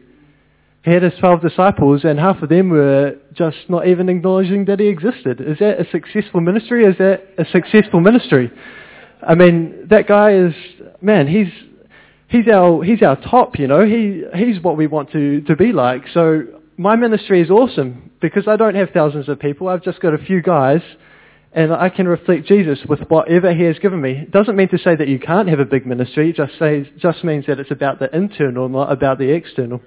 He 0.84 0.92
had 0.92 1.02
his 1.02 1.12
12 1.18 1.42
disciples 1.42 2.04
and 2.04 2.18
half 2.18 2.42
of 2.42 2.48
them 2.48 2.70
were 2.70 3.16
just 3.34 3.58
not 3.68 3.86
even 3.86 4.08
acknowledging 4.08 4.64
that 4.66 4.80
he 4.80 4.88
existed. 4.88 5.40
Is 5.40 5.58
that 5.58 5.80
a 5.80 5.90
successful 5.90 6.40
ministry? 6.40 6.84
Is 6.84 6.96
that 6.98 7.22
a 7.38 7.44
successful 7.44 8.00
ministry? 8.00 8.50
I 9.26 9.34
mean, 9.34 9.88
that 9.90 10.06
guy 10.08 10.32
is, 10.34 10.54
man, 11.02 11.26
he's, 11.26 11.52
he's 12.28 12.48
our, 12.48 12.82
he's 12.82 13.02
our 13.02 13.20
top, 13.20 13.58
you 13.58 13.66
know. 13.66 13.84
He, 13.84 14.24
he's 14.34 14.62
what 14.62 14.78
we 14.78 14.86
want 14.86 15.12
to, 15.12 15.42
to 15.42 15.56
be 15.56 15.72
like. 15.72 16.04
So 16.14 16.59
my 16.80 16.96
ministry 16.96 17.42
is 17.42 17.50
awesome 17.50 18.10
because 18.22 18.48
I 18.48 18.56
don't 18.56 18.74
have 18.74 18.88
thousands 18.88 19.28
of 19.28 19.38
people. 19.38 19.68
I've 19.68 19.82
just 19.82 20.00
got 20.00 20.14
a 20.14 20.18
few 20.18 20.40
guys 20.40 20.80
and 21.52 21.74
I 21.74 21.90
can 21.90 22.08
reflect 22.08 22.46
Jesus 22.46 22.78
with 22.88 23.00
whatever 23.08 23.52
he 23.52 23.64
has 23.64 23.78
given 23.78 24.00
me. 24.00 24.12
It 24.12 24.30
doesn't 24.30 24.56
mean 24.56 24.70
to 24.70 24.78
say 24.78 24.96
that 24.96 25.06
you 25.06 25.18
can't 25.18 25.46
have 25.50 25.60
a 25.60 25.66
big 25.66 25.84
ministry. 25.84 26.30
It 26.30 26.36
just, 26.36 26.58
says, 26.58 26.86
just 26.96 27.22
means 27.22 27.44
that 27.48 27.60
it's 27.60 27.70
about 27.70 27.98
the 27.98 28.08
internal, 28.16 28.70
not 28.70 28.90
about 28.90 29.18
the 29.18 29.28
external. 29.28 29.82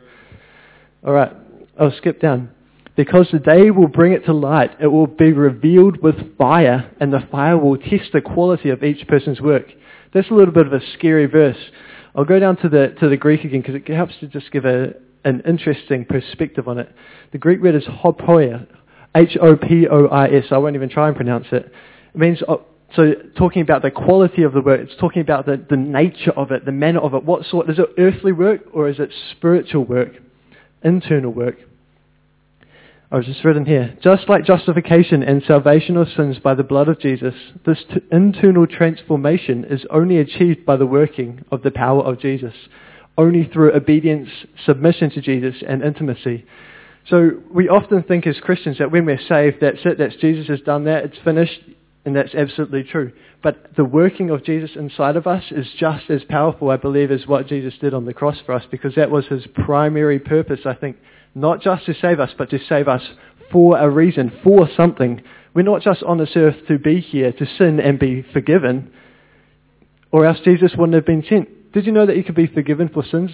All 1.03 1.13
right, 1.13 1.31
I'll 1.79 1.97
skip 1.97 2.21
down. 2.21 2.51
Because 2.95 3.27
the 3.31 3.39
day 3.39 3.71
will 3.71 3.87
bring 3.87 4.13
it 4.13 4.25
to 4.25 4.33
light. 4.33 4.77
It 4.79 4.85
will 4.85 5.07
be 5.07 5.33
revealed 5.33 6.03
with 6.03 6.37
fire, 6.37 6.91
and 6.99 7.11
the 7.11 7.27
fire 7.31 7.57
will 7.57 7.77
test 7.77 8.11
the 8.13 8.21
quality 8.21 8.69
of 8.69 8.83
each 8.83 9.07
person's 9.07 9.41
work. 9.41 9.65
That's 10.13 10.29
a 10.29 10.33
little 10.35 10.53
bit 10.53 10.67
of 10.67 10.73
a 10.73 10.91
scary 10.93 11.25
verse. 11.25 11.57
I'll 12.13 12.23
go 12.23 12.37
down 12.37 12.57
to 12.57 12.69
the, 12.69 12.95
to 12.99 13.09
the 13.09 13.17
Greek 13.17 13.43
again 13.45 13.61
because 13.61 13.73
it 13.75 13.87
helps 13.87 14.13
to 14.19 14.27
just 14.27 14.51
give 14.51 14.65
a, 14.65 14.93
an 15.23 15.41
interesting 15.47 16.05
perspective 16.05 16.67
on 16.67 16.77
it. 16.77 16.93
The 17.31 17.37
Greek 17.37 17.61
word 17.61 17.75
is 17.75 17.85
hopoia, 17.85 18.67
H-O-P-O-I-S. 19.15 20.45
I 20.51 20.57
won't 20.57 20.75
even 20.75 20.89
try 20.89 21.07
and 21.07 21.15
pronounce 21.15 21.47
it. 21.51 21.71
It 22.13 22.17
means, 22.17 22.41
uh, 22.47 22.57
so 22.95 23.13
talking 23.37 23.61
about 23.61 23.81
the 23.81 23.91
quality 23.91 24.43
of 24.43 24.53
the 24.53 24.61
work, 24.61 24.81
it's 24.81 24.99
talking 24.99 25.21
about 25.21 25.45
the, 25.45 25.65
the 25.69 25.77
nature 25.77 26.31
of 26.31 26.51
it, 26.51 26.65
the 26.65 26.71
manner 26.71 26.99
of 26.99 27.13
it. 27.13 27.23
What 27.23 27.45
sort, 27.45 27.69
is 27.69 27.79
it 27.79 27.89
earthly 27.97 28.31
work 28.31 28.61
or 28.73 28.89
is 28.89 28.99
it 28.99 29.11
spiritual 29.31 29.85
work? 29.85 30.13
internal 30.83 31.31
work. 31.31 31.57
I 33.11 33.17
was 33.17 33.25
just 33.27 33.43
written 33.45 33.65
here. 33.65 33.95
Just 34.01 34.27
like 34.27 34.43
justification 34.43 35.21
and 35.21 35.43
salvation 35.43 35.97
of 35.97 36.07
sins 36.09 36.39
by 36.39 36.55
the 36.55 36.63
blood 36.63 36.87
of 36.87 36.99
Jesus, 36.99 37.35
this 37.65 37.83
t- 37.93 38.01
internal 38.11 38.65
transformation 38.65 39.65
is 39.65 39.85
only 39.91 40.17
achieved 40.17 40.65
by 40.65 40.77
the 40.77 40.87
working 40.87 41.45
of 41.51 41.61
the 41.61 41.69
power 41.69 42.01
of 42.01 42.19
Jesus, 42.19 42.53
only 43.17 43.49
through 43.51 43.73
obedience, 43.73 44.29
submission 44.65 45.09
to 45.11 45.21
Jesus, 45.21 45.55
and 45.67 45.83
intimacy. 45.83 46.45
So 47.09 47.31
we 47.51 47.69
often 47.69 48.03
think 48.03 48.25
as 48.25 48.39
Christians 48.39 48.77
that 48.79 48.91
when 48.91 49.05
we're 49.05 49.19
saved, 49.27 49.57
that's 49.61 49.79
it, 49.85 49.97
that's 49.97 50.15
Jesus 50.15 50.47
has 50.47 50.61
done 50.61 50.85
that, 50.85 51.03
it's 51.03 51.17
finished, 51.23 51.59
and 52.05 52.15
that's 52.15 52.33
absolutely 52.33 52.83
true. 52.83 53.11
But 53.41 53.75
the 53.75 53.83
working 53.83 54.29
of 54.29 54.43
Jesus 54.43 54.71
inside 54.75 55.15
of 55.15 55.27
us 55.27 55.43
is 55.51 55.67
just 55.77 56.09
as 56.09 56.23
powerful, 56.23 56.69
I 56.69 56.77
believe, 56.77 57.11
as 57.11 57.27
what 57.27 57.47
Jesus 57.47 57.73
did 57.79 57.93
on 57.93 58.05
the 58.05 58.13
cross 58.13 58.37
for 58.45 58.53
us, 58.53 58.63
because 58.71 58.95
that 58.95 59.11
was 59.11 59.25
his 59.27 59.45
primary 59.53 60.19
purpose, 60.19 60.61
I 60.65 60.73
think, 60.73 60.97
not 61.35 61.61
just 61.61 61.85
to 61.85 61.93
save 61.93 62.19
us, 62.19 62.31
but 62.37 62.49
to 62.51 62.59
save 62.67 62.87
us 62.87 63.03
for 63.51 63.77
a 63.77 63.89
reason, 63.89 64.31
for 64.43 64.69
something. 64.75 65.21
We're 65.53 65.63
not 65.63 65.81
just 65.81 66.03
on 66.03 66.17
this 66.17 66.31
earth 66.35 66.55
to 66.67 66.79
be 66.79 66.99
here, 66.99 67.31
to 67.31 67.45
sin 67.57 67.79
and 67.79 67.99
be 67.99 68.25
forgiven, 68.33 68.91
or 70.11 70.25
else 70.25 70.39
Jesus 70.43 70.71
wouldn't 70.77 70.95
have 70.95 71.05
been 71.05 71.23
sent. 71.27 71.49
Did 71.73 71.85
you 71.87 71.91
know 71.91 72.05
that 72.05 72.15
you 72.15 72.23
could 72.23 72.35
be 72.35 72.47
forgiven 72.47 72.87
for 72.87 73.03
sins 73.03 73.31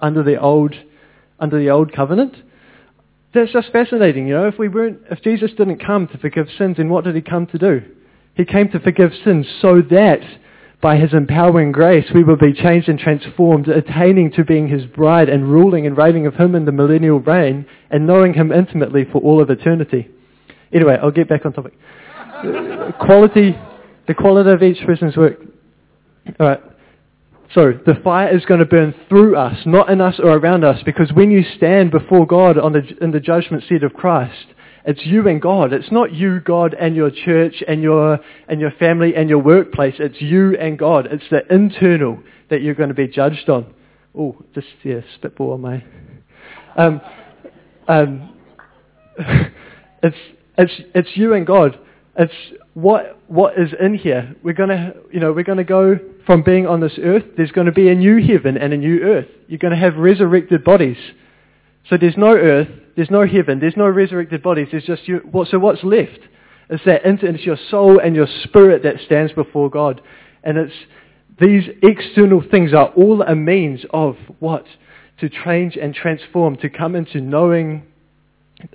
under 0.00 0.22
the 0.22 0.40
old, 0.40 0.74
under 1.38 1.58
the 1.58 1.70
old 1.70 1.92
covenant? 1.92 2.34
That's 3.34 3.52
just 3.52 3.70
fascinating, 3.70 4.26
you 4.26 4.34
know. 4.34 4.48
If 4.48 4.58
we 4.58 4.68
weren't, 4.68 5.00
if 5.10 5.22
Jesus 5.22 5.50
didn't 5.56 5.84
come 5.84 6.08
to 6.08 6.18
forgive 6.18 6.48
sins, 6.58 6.78
then 6.78 6.88
what 6.88 7.04
did 7.04 7.14
he 7.14 7.22
come 7.22 7.46
to 7.48 7.58
do? 7.58 7.82
He 8.34 8.44
came 8.44 8.70
to 8.70 8.80
forgive 8.80 9.12
sins 9.24 9.46
so 9.60 9.82
that 9.90 10.20
by 10.80 10.96
his 10.96 11.12
empowering 11.12 11.70
grace 11.70 12.06
we 12.14 12.24
would 12.24 12.40
be 12.40 12.52
changed 12.52 12.88
and 12.88 12.98
transformed, 12.98 13.68
attaining 13.68 14.32
to 14.32 14.44
being 14.44 14.68
his 14.68 14.84
bride 14.84 15.28
and 15.28 15.50
ruling 15.50 15.86
and 15.86 15.96
reigning 15.96 16.26
of 16.26 16.34
him 16.34 16.54
in 16.54 16.64
the 16.64 16.72
millennial 16.72 17.20
reign 17.20 17.66
and 17.90 18.06
knowing 18.06 18.34
him 18.34 18.50
intimately 18.50 19.04
for 19.04 19.20
all 19.20 19.40
of 19.40 19.48
eternity. 19.48 20.08
Anyway, 20.72 20.98
I'll 21.00 21.10
get 21.10 21.28
back 21.28 21.46
on 21.46 21.52
topic. 21.52 21.74
quality, 22.98 23.56
the 24.08 24.14
quality 24.14 24.50
of 24.50 24.62
each 24.62 24.84
person's 24.84 25.16
work. 25.16 25.38
Alright. 26.40 26.71
So 27.54 27.72
the 27.84 27.96
fire 28.02 28.34
is 28.34 28.46
going 28.46 28.60
to 28.60 28.66
burn 28.66 28.94
through 29.08 29.36
us, 29.36 29.58
not 29.66 29.90
in 29.90 30.00
us 30.00 30.18
or 30.18 30.30
around 30.30 30.64
us, 30.64 30.82
because 30.84 31.12
when 31.12 31.30
you 31.30 31.42
stand 31.56 31.90
before 31.90 32.26
God 32.26 32.56
on 32.56 32.72
the, 32.72 32.82
in 33.02 33.10
the 33.10 33.20
judgment 33.20 33.64
seat 33.68 33.82
of 33.82 33.92
Christ, 33.92 34.46
it's 34.84 35.04
you 35.04 35.28
and 35.28 35.40
God. 35.40 35.72
It's 35.72 35.92
not 35.92 36.12
you, 36.12 36.40
God, 36.40 36.74
and 36.74 36.96
your 36.96 37.10
church 37.10 37.62
and 37.68 37.82
your, 37.82 38.18
and 38.48 38.58
your 38.58 38.72
family 38.72 39.14
and 39.14 39.28
your 39.28 39.38
workplace. 39.38 39.94
It's 39.98 40.20
you 40.20 40.56
and 40.56 40.78
God. 40.78 41.06
It's 41.10 41.24
the 41.30 41.42
internal 41.54 42.22
that 42.48 42.62
you're 42.62 42.74
going 42.74 42.88
to 42.88 42.94
be 42.94 43.06
judged 43.06 43.48
on. 43.50 43.74
Oh, 44.18 44.36
just, 44.54 44.68
yeah, 44.82 45.00
spitball 45.16 45.52
on 45.52 45.60
my... 45.60 45.84
Um, 46.76 47.00
um, 47.86 48.34
it's, 50.02 50.16
it's, 50.56 50.72
it's 50.94 51.10
you 51.14 51.34
and 51.34 51.46
God. 51.46 51.78
It's 52.16 52.32
what, 52.74 53.18
what 53.26 53.58
is 53.58 53.70
in 53.80 53.94
here. 53.94 54.34
We're 54.42 54.52
going 54.52 54.68
to, 54.68 54.94
you 55.10 55.20
know, 55.20 55.32
we're 55.32 55.44
going 55.44 55.58
to 55.58 55.64
go 55.64 55.98
from 56.26 56.42
being 56.42 56.66
on 56.66 56.80
this 56.80 56.98
earth. 57.02 57.24
There's 57.36 57.52
going 57.52 57.66
to 57.66 57.72
be 57.72 57.88
a 57.88 57.94
new 57.94 58.22
heaven 58.24 58.56
and 58.58 58.72
a 58.72 58.76
new 58.76 59.00
earth. 59.00 59.28
You're 59.48 59.58
going 59.58 59.72
to 59.72 59.78
have 59.78 59.96
resurrected 59.96 60.62
bodies. 60.62 60.98
So 61.88 61.96
there's 61.96 62.16
no 62.16 62.32
earth, 62.32 62.68
there's 62.96 63.10
no 63.10 63.26
heaven, 63.26 63.58
there's 63.58 63.76
no 63.76 63.88
resurrected 63.88 64.42
bodies, 64.42 64.68
there's 64.70 64.84
just 64.84 65.08
you. 65.08 65.20
So 65.50 65.58
what's 65.58 65.82
left? 65.82 66.20
It's 66.70 66.84
that 66.84 67.02
it's 67.04 67.44
your 67.44 67.58
soul 67.70 67.98
and 67.98 68.14
your 68.14 68.28
spirit 68.44 68.82
that 68.84 69.00
stands 69.04 69.32
before 69.32 69.68
God. 69.68 70.00
And 70.44 70.58
it's 70.58 70.74
these 71.40 71.64
external 71.82 72.42
things 72.48 72.72
are 72.72 72.88
all 72.88 73.22
a 73.22 73.34
means 73.34 73.84
of 73.90 74.16
what? 74.38 74.64
To 75.20 75.28
change 75.28 75.76
and 75.76 75.94
transform, 75.94 76.56
to 76.58 76.70
come 76.70 76.94
into 76.94 77.20
knowing 77.20 77.86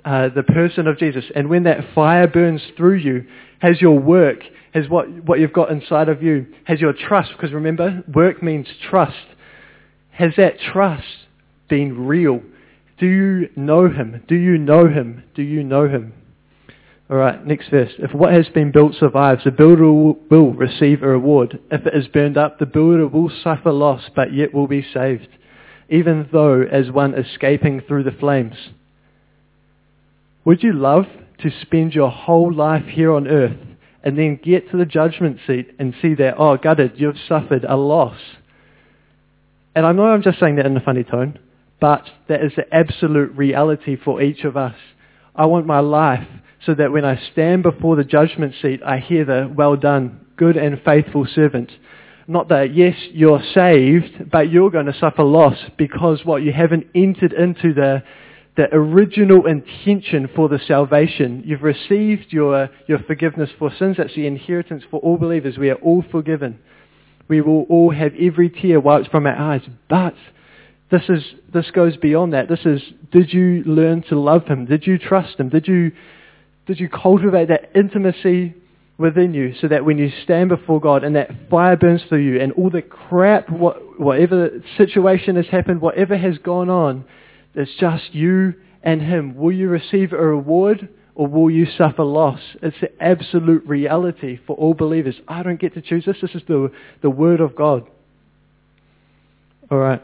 uh, 0.04 0.28
the 0.34 0.42
person 0.42 0.86
of 0.86 0.98
Jesus. 0.98 1.24
And 1.34 1.48
when 1.48 1.64
that 1.64 1.94
fire 1.94 2.26
burns 2.26 2.62
through 2.76 2.96
you, 2.96 3.26
has 3.60 3.80
your 3.80 3.98
work, 3.98 4.38
has 4.72 4.88
what, 4.88 5.08
what 5.24 5.40
you've 5.40 5.52
got 5.52 5.70
inside 5.70 6.08
of 6.08 6.22
you, 6.22 6.46
has 6.64 6.80
your 6.80 6.92
trust, 6.92 7.30
because 7.36 7.52
remember, 7.52 8.02
work 8.12 8.42
means 8.42 8.68
trust. 8.90 9.16
Has 10.10 10.32
that 10.36 10.58
trust 10.60 11.06
been 11.68 12.06
real? 12.06 12.40
Do 12.98 13.06
you 13.06 13.48
know 13.56 13.88
him? 13.88 14.22
Do 14.26 14.34
you 14.34 14.58
know 14.58 14.88
him? 14.88 15.22
Do 15.34 15.42
you 15.42 15.62
know 15.62 15.88
him? 15.88 16.12
All 17.10 17.16
right, 17.16 17.44
next 17.46 17.70
verse. 17.70 17.92
If 17.98 18.12
what 18.12 18.34
has 18.34 18.48
been 18.48 18.70
built 18.70 18.94
survives, 18.94 19.44
the 19.44 19.50
builder 19.50 19.90
will 19.90 20.52
receive 20.52 21.02
a 21.02 21.08
reward. 21.08 21.58
If 21.70 21.86
it 21.86 21.94
is 21.94 22.06
burned 22.08 22.36
up, 22.36 22.58
the 22.58 22.66
builder 22.66 23.06
will 23.06 23.30
suffer 23.42 23.72
loss, 23.72 24.02
but 24.14 24.34
yet 24.34 24.52
will 24.52 24.66
be 24.66 24.84
saved, 24.92 25.28
even 25.88 26.28
though 26.32 26.62
as 26.62 26.90
one 26.90 27.14
escaping 27.14 27.80
through 27.80 28.02
the 28.02 28.10
flames. 28.10 28.56
Would 30.48 30.62
you 30.62 30.72
love 30.72 31.04
to 31.42 31.50
spend 31.60 31.92
your 31.92 32.10
whole 32.10 32.50
life 32.50 32.86
here 32.86 33.12
on 33.12 33.28
earth 33.28 33.58
and 34.02 34.16
then 34.16 34.40
get 34.42 34.70
to 34.70 34.78
the 34.78 34.86
judgment 34.86 35.40
seat 35.46 35.74
and 35.78 35.94
see 36.00 36.14
that, 36.14 36.36
oh, 36.38 36.56
gutted, 36.56 36.92
you've 36.96 37.18
suffered 37.28 37.64
a 37.64 37.76
loss? 37.76 38.18
And 39.74 39.84
I 39.84 39.92
know 39.92 40.04
I'm 40.06 40.22
just 40.22 40.40
saying 40.40 40.56
that 40.56 40.64
in 40.64 40.74
a 40.74 40.80
funny 40.80 41.04
tone, 41.04 41.38
but 41.82 42.04
that 42.28 42.42
is 42.42 42.52
the 42.56 42.64
absolute 42.74 43.36
reality 43.36 43.94
for 44.02 44.22
each 44.22 44.44
of 44.44 44.56
us. 44.56 44.74
I 45.36 45.44
want 45.44 45.66
my 45.66 45.80
life 45.80 46.26
so 46.64 46.74
that 46.76 46.92
when 46.92 47.04
I 47.04 47.20
stand 47.30 47.62
before 47.62 47.96
the 47.96 48.02
judgment 48.04 48.54
seat, 48.62 48.80
I 48.82 49.00
hear 49.00 49.26
the 49.26 49.52
well 49.54 49.76
done, 49.76 50.24
good 50.38 50.56
and 50.56 50.80
faithful 50.82 51.26
servant. 51.30 51.70
Not 52.26 52.48
that, 52.48 52.74
yes, 52.74 52.96
you're 53.12 53.42
saved, 53.52 54.30
but 54.30 54.50
you're 54.50 54.70
going 54.70 54.86
to 54.86 54.98
suffer 54.98 55.24
loss 55.24 55.58
because 55.76 56.24
what? 56.24 56.40
You 56.40 56.54
haven't 56.54 56.86
entered 56.94 57.34
into 57.34 57.74
the, 57.74 58.02
the 58.58 58.66
original 58.74 59.46
intention 59.46 60.28
for 60.34 60.48
the 60.48 60.58
salvation. 60.58 61.44
You've 61.46 61.62
received 61.62 62.32
your, 62.32 62.68
your 62.88 62.98
forgiveness 62.98 63.50
for 63.56 63.70
sins. 63.78 63.98
That's 63.98 64.16
the 64.16 64.26
inheritance 64.26 64.82
for 64.90 64.98
all 64.98 65.16
believers. 65.16 65.56
We 65.56 65.70
are 65.70 65.76
all 65.76 66.04
forgiven. 66.10 66.58
We 67.28 67.40
will 67.40 67.62
all 67.70 67.92
have 67.92 68.14
every 68.20 68.50
tear 68.50 68.80
wiped 68.80 69.12
from 69.12 69.26
our 69.26 69.36
eyes. 69.36 69.62
But 69.88 70.14
this 70.90 71.02
is 71.08 71.22
this 71.54 71.70
goes 71.70 71.96
beyond 71.98 72.32
that. 72.32 72.48
This 72.48 72.64
is 72.64 72.82
did 73.12 73.32
you 73.32 73.62
learn 73.64 74.02
to 74.08 74.18
love 74.18 74.46
him? 74.46 74.66
Did 74.66 74.88
you 74.88 74.98
trust 74.98 75.38
him? 75.38 75.50
Did 75.50 75.68
you 75.68 75.92
Did 76.66 76.80
you 76.80 76.88
cultivate 76.88 77.48
that 77.48 77.70
intimacy 77.76 78.54
within 78.96 79.34
you 79.34 79.54
so 79.60 79.68
that 79.68 79.84
when 79.84 79.98
you 79.98 80.10
stand 80.24 80.48
before 80.48 80.80
God 80.80 81.04
and 81.04 81.14
that 81.14 81.30
fire 81.48 81.76
burns 81.76 82.02
through 82.08 82.22
you 82.22 82.40
and 82.40 82.50
all 82.54 82.70
the 82.70 82.82
crap, 82.82 83.48
what, 83.48 84.00
whatever 84.00 84.50
situation 84.76 85.36
has 85.36 85.46
happened, 85.46 85.80
whatever 85.80 86.18
has 86.18 86.38
gone 86.38 86.68
on, 86.68 87.04
it's 87.54 87.74
just 87.78 88.14
you 88.14 88.54
and 88.82 89.02
Him. 89.02 89.36
Will 89.36 89.52
you 89.52 89.68
receive 89.68 90.12
a 90.12 90.16
reward 90.16 90.88
or 91.14 91.26
will 91.26 91.50
you 91.50 91.66
suffer 91.66 92.04
loss? 92.04 92.40
It's 92.62 92.76
the 92.80 93.02
absolute 93.02 93.66
reality 93.66 94.38
for 94.46 94.56
all 94.56 94.74
believers. 94.74 95.16
I 95.26 95.42
don't 95.42 95.60
get 95.60 95.74
to 95.74 95.82
choose 95.82 96.04
this. 96.04 96.18
This 96.20 96.34
is 96.34 96.42
the, 96.46 96.70
the 97.02 97.10
Word 97.10 97.40
of 97.40 97.56
God. 97.56 97.88
All 99.70 99.78
right. 99.78 100.02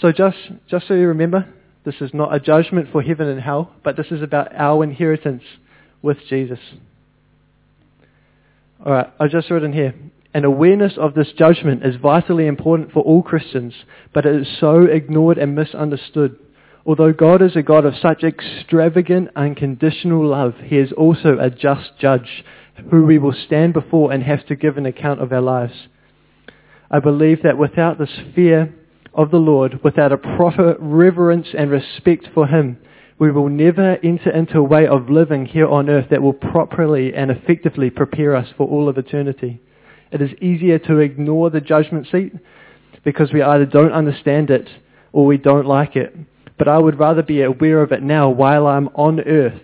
So 0.00 0.12
just, 0.12 0.38
just 0.68 0.88
so 0.88 0.94
you 0.94 1.08
remember, 1.08 1.52
this 1.84 1.96
is 2.00 2.12
not 2.14 2.34
a 2.34 2.40
judgment 2.40 2.88
for 2.92 3.02
heaven 3.02 3.28
and 3.28 3.40
hell, 3.40 3.72
but 3.82 3.96
this 3.96 4.06
is 4.10 4.22
about 4.22 4.54
our 4.54 4.84
inheritance 4.84 5.42
with 6.02 6.18
Jesus. 6.28 6.60
All 8.84 8.92
right, 8.92 9.08
I 9.18 9.26
just 9.26 9.50
wrote 9.50 9.64
in 9.64 9.72
here. 9.72 9.94
An 10.34 10.44
awareness 10.44 10.92
of 10.98 11.14
this 11.14 11.32
judgment 11.32 11.84
is 11.84 11.96
vitally 11.96 12.46
important 12.46 12.92
for 12.92 13.02
all 13.02 13.22
Christians, 13.22 13.74
but 14.12 14.26
it 14.26 14.36
is 14.36 14.58
so 14.60 14.82
ignored 14.82 15.38
and 15.38 15.54
misunderstood. 15.54 16.38
Although 16.84 17.12
God 17.12 17.42
is 17.42 17.56
a 17.56 17.62
God 17.62 17.84
of 17.84 17.94
such 18.00 18.22
extravagant, 18.22 19.30
unconditional 19.34 20.26
love, 20.26 20.54
he 20.62 20.76
is 20.76 20.92
also 20.92 21.38
a 21.38 21.50
just 21.50 21.98
judge 21.98 22.44
who 22.90 23.04
we 23.04 23.18
will 23.18 23.32
stand 23.32 23.72
before 23.72 24.12
and 24.12 24.22
have 24.22 24.46
to 24.46 24.56
give 24.56 24.76
an 24.76 24.86
account 24.86 25.20
of 25.20 25.32
our 25.32 25.40
lives. 25.40 25.88
I 26.90 27.00
believe 27.00 27.42
that 27.42 27.58
without 27.58 27.98
this 27.98 28.16
fear 28.34 28.74
of 29.14 29.30
the 29.30 29.38
Lord, 29.38 29.80
without 29.82 30.12
a 30.12 30.18
proper 30.18 30.76
reverence 30.78 31.48
and 31.56 31.70
respect 31.70 32.28
for 32.34 32.46
him, 32.46 32.78
we 33.18 33.32
will 33.32 33.48
never 33.48 33.96
enter 34.04 34.30
into 34.30 34.58
a 34.58 34.62
way 34.62 34.86
of 34.86 35.10
living 35.10 35.46
here 35.46 35.66
on 35.66 35.90
earth 35.90 36.06
that 36.10 36.22
will 36.22 36.32
properly 36.32 37.12
and 37.14 37.30
effectively 37.30 37.90
prepare 37.90 38.36
us 38.36 38.48
for 38.56 38.68
all 38.68 38.88
of 38.88 38.96
eternity. 38.96 39.60
It 40.10 40.22
is 40.22 40.30
easier 40.40 40.78
to 40.80 40.98
ignore 40.98 41.50
the 41.50 41.60
judgment 41.60 42.06
seat 42.10 42.32
because 43.04 43.32
we 43.32 43.42
either 43.42 43.66
don't 43.66 43.92
understand 43.92 44.50
it 44.50 44.68
or 45.12 45.26
we 45.26 45.36
don't 45.36 45.66
like 45.66 45.96
it. 45.96 46.14
But 46.58 46.68
I 46.68 46.78
would 46.78 46.98
rather 46.98 47.22
be 47.22 47.42
aware 47.42 47.82
of 47.82 47.92
it 47.92 48.02
now 48.02 48.30
while 48.30 48.66
I'm 48.66 48.88
on 48.88 49.20
earth 49.20 49.62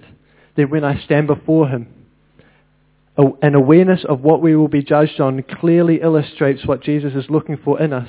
than 0.57 0.71
when 0.71 0.85
I 0.85 1.03
stand 1.03 1.27
before 1.27 1.69
him. 1.69 1.89
An 3.17 3.55
awareness 3.55 4.05
of 4.09 4.23
what 4.23 4.43
we 4.43 4.57
will 4.57 4.69
be 4.69 4.83
judged 4.83 5.21
on 5.21 5.43
clearly 5.43 6.01
illustrates 6.01 6.67
what 6.67 6.83
Jesus 6.83 7.15
is 7.15 7.31
looking 7.31 7.57
for 7.57 7.81
in 7.81 7.93
us, 7.93 8.09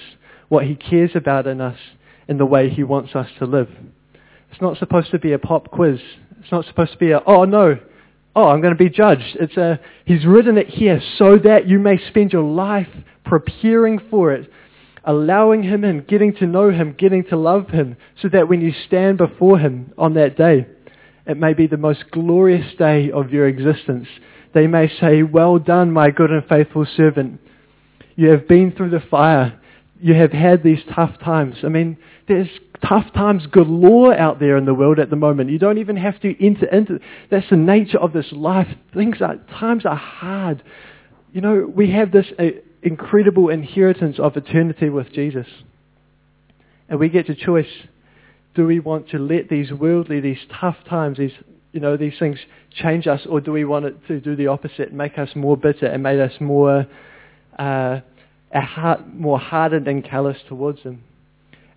what 0.50 0.66
he 0.66 0.76
cares 0.76 1.12
about 1.16 1.48
in 1.48 1.62
us, 1.62 1.78
and 2.28 2.40
the 2.40 2.46
way 2.46 2.70
he 2.70 2.84
wants 2.84 3.16
us 3.16 3.28
to 3.38 3.46
live. 3.46 3.70
It's 4.52 4.62
not 4.62 4.78
supposed 4.78 5.12
to 5.12 5.20
be 5.20 5.34
a 5.34 5.40
pop 5.40 5.70
quiz. 5.70 6.00
It's 6.42 6.52
not 6.52 6.66
supposed 6.66 6.94
to 6.94 6.98
be 6.98 7.12
a, 7.12 7.22
oh 7.26 7.46
no, 7.46 7.78
oh, 8.36 8.48
I'm 8.48 8.62
going 8.62 8.76
to 8.76 8.84
be 8.84 8.90
judged. 8.90 9.38
It's 9.40 9.58
a, 9.58 9.80
he's 10.06 10.26
written 10.26 10.58
it 10.58 10.68
here 10.68 11.02
so 11.18 11.38
that 11.38 11.68
you 11.68 11.80
may 11.80 11.98
spend 12.10 12.34
your 12.34 12.44
life 12.44 12.90
preparing 13.24 14.00
for 14.10 14.34
it, 14.34 14.50
allowing 15.04 15.64
him 15.64 15.84
in, 15.84 16.02
getting 16.02 16.36
to 16.36 16.46
know 16.46 16.70
him, 16.70 16.96
getting 16.98 17.24
to 17.26 17.38
love 17.38 17.70
him, 17.70 17.96
so 18.22 18.28
that 18.30 18.50
when 18.50 18.62
you 18.62 18.74
stand 18.88 19.18
before 19.18 19.58
him 19.58 19.94
on 19.98 20.16
that 20.16 20.38
day, 20.38 20.68
it 21.26 21.38
may 21.38 21.54
be 21.54 21.68
the 21.68 21.78
most 21.78 22.04
glorious 22.12 22.76
day 22.78 23.10
of 23.12 23.32
your 23.32 23.48
existence. 23.48 24.08
They 24.54 24.68
may 24.68 24.90
say, 25.00 25.24
well 25.24 25.58
done, 25.58 25.92
my 25.92 26.12
good 26.12 26.32
and 26.32 26.46
faithful 26.48 26.86
servant. 26.96 27.40
You 28.16 28.30
have 28.30 28.48
been 28.48 28.72
through 28.72 28.92
the 28.92 29.04
fire. 29.10 29.60
You 30.00 30.14
have 30.14 30.32
had 30.32 30.62
these 30.62 30.80
tough 30.94 31.18
times. 31.20 31.56
I 31.64 31.70
mean, 31.70 31.98
there's 32.28 32.50
tough 32.88 33.12
times 33.14 33.46
galore 33.48 34.14
out 34.14 34.40
there 34.40 34.58
in 34.58 34.66
the 34.66 34.74
world 34.74 35.00
at 35.00 35.10
the 35.10 35.16
moment. 35.16 35.50
You 35.50 35.60
don't 35.60 35.78
even 35.78 35.96
have 35.98 36.20
to 36.22 36.46
enter 36.46 36.66
into 36.66 37.00
that's 37.30 37.50
the 37.50 37.56
nature 37.56 38.00
of 38.00 38.14
this 38.14 38.32
life. 38.32 38.68
Things 38.94 39.18
are 39.22 39.38
times 39.60 39.86
are 39.86 39.96
hard. 39.96 40.64
You 41.32 41.42
know, 41.42 41.72
we 41.74 41.92
have 41.92 42.12
this 42.12 42.28
uh, 42.40 42.46
incredible 42.82 43.50
inheritance 43.50 44.18
of 44.20 44.38
eternity 44.38 44.90
with 44.90 45.12
Jesus. 45.12 45.48
And 46.90 47.00
we 47.00 47.10
get 47.10 47.28
to 47.28 47.36
choice 47.36 47.68
do 48.56 48.66
we 48.66 48.80
want 48.80 49.10
to 49.10 49.20
let 49.20 49.50
these 49.50 49.72
worldly, 49.72 50.22
these 50.22 50.40
tough 50.62 50.78
times, 50.88 51.18
these 51.18 51.34
you 51.76 51.82
know, 51.82 51.98
these 51.98 52.18
things 52.18 52.40
change 52.72 53.06
us, 53.06 53.26
or 53.30 53.42
do 53.42 53.52
we 53.52 53.66
want 53.66 53.84
it 53.84 54.08
to 54.08 54.22
do 54.22 54.34
the 54.38 54.48
opposite, 54.48 54.94
make 54.94 55.20
us 55.20 55.28
more 55.36 55.58
bitter 55.58 55.88
and 55.88 56.02
make 56.02 56.18
us 56.22 56.32
more, 56.40 56.88
uh, 57.60 58.00
heart, 58.54 59.14
more 59.14 59.38
hardened 59.38 59.86
and 59.86 60.02
callous 60.02 60.38
towards 60.48 60.84
them? 60.84 61.04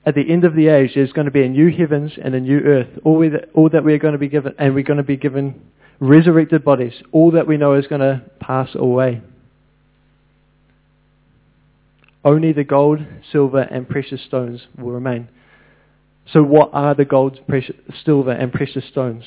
At 0.08 0.14
the 0.14 0.32
end 0.32 0.44
of 0.44 0.54
the 0.54 0.68
age, 0.68 0.92
there's 0.94 1.12
going 1.12 1.26
to 1.26 1.30
be 1.30 1.44
a 1.44 1.48
new 1.50 1.70
heavens 1.70 2.12
and 2.24 2.34
a 2.34 2.40
new 2.40 2.60
earth. 2.60 2.88
All, 3.04 3.16
we, 3.18 3.30
all 3.52 3.68
that 3.68 3.84
we're 3.84 3.98
going 3.98 4.12
to 4.12 4.18
be 4.18 4.28
given, 4.28 4.54
and 4.58 4.74
we're 4.74 4.82
going 4.82 4.96
to 4.96 5.02
be 5.02 5.18
given 5.18 5.60
resurrected 6.00 6.64
bodies. 6.64 6.94
All 7.12 7.32
that 7.32 7.46
we 7.46 7.58
know 7.58 7.74
is 7.74 7.86
going 7.86 8.00
to 8.00 8.22
pass 8.40 8.70
away. 8.74 9.20
Only 12.24 12.54
the 12.54 12.64
gold, 12.64 13.00
silver, 13.30 13.60
and 13.60 13.86
precious 13.86 14.24
stones 14.24 14.66
will 14.78 14.92
remain. 14.92 15.28
So 16.32 16.42
what 16.42 16.70
are 16.72 16.94
the 16.94 17.04
gold, 17.04 17.40
precious, 17.46 17.76
silver, 18.02 18.32
and 18.32 18.50
precious 18.50 18.84
stones? 18.90 19.24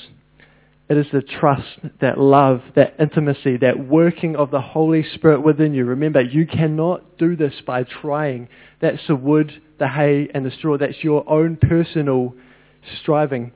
It 0.92 0.98
is 0.98 1.08
the 1.14 1.22
trust, 1.22 1.80
that 2.02 2.20
love, 2.20 2.64
that 2.76 2.96
intimacy, 3.00 3.56
that 3.56 3.80
working 3.80 4.36
of 4.36 4.52
the 4.52 4.60
Holy 4.60 5.04
Spirit 5.04 5.40
within 5.42 5.74
you. 5.74 5.86
Remember, 5.86 6.20
you 6.20 6.46
cannot 6.46 7.18
do 7.18 7.38
this 7.38 7.54
by 7.66 7.84
trying. 7.84 8.50
That's 8.82 9.08
the 9.08 9.16
wood, 9.16 9.54
the 9.80 9.88
hay, 9.88 10.28
and 10.34 10.46
the 10.46 10.52
straw. 10.52 10.78
That's 10.78 11.02
your 11.02 11.24
own 11.30 11.56
personal 11.56 12.36
striving. 13.00 13.54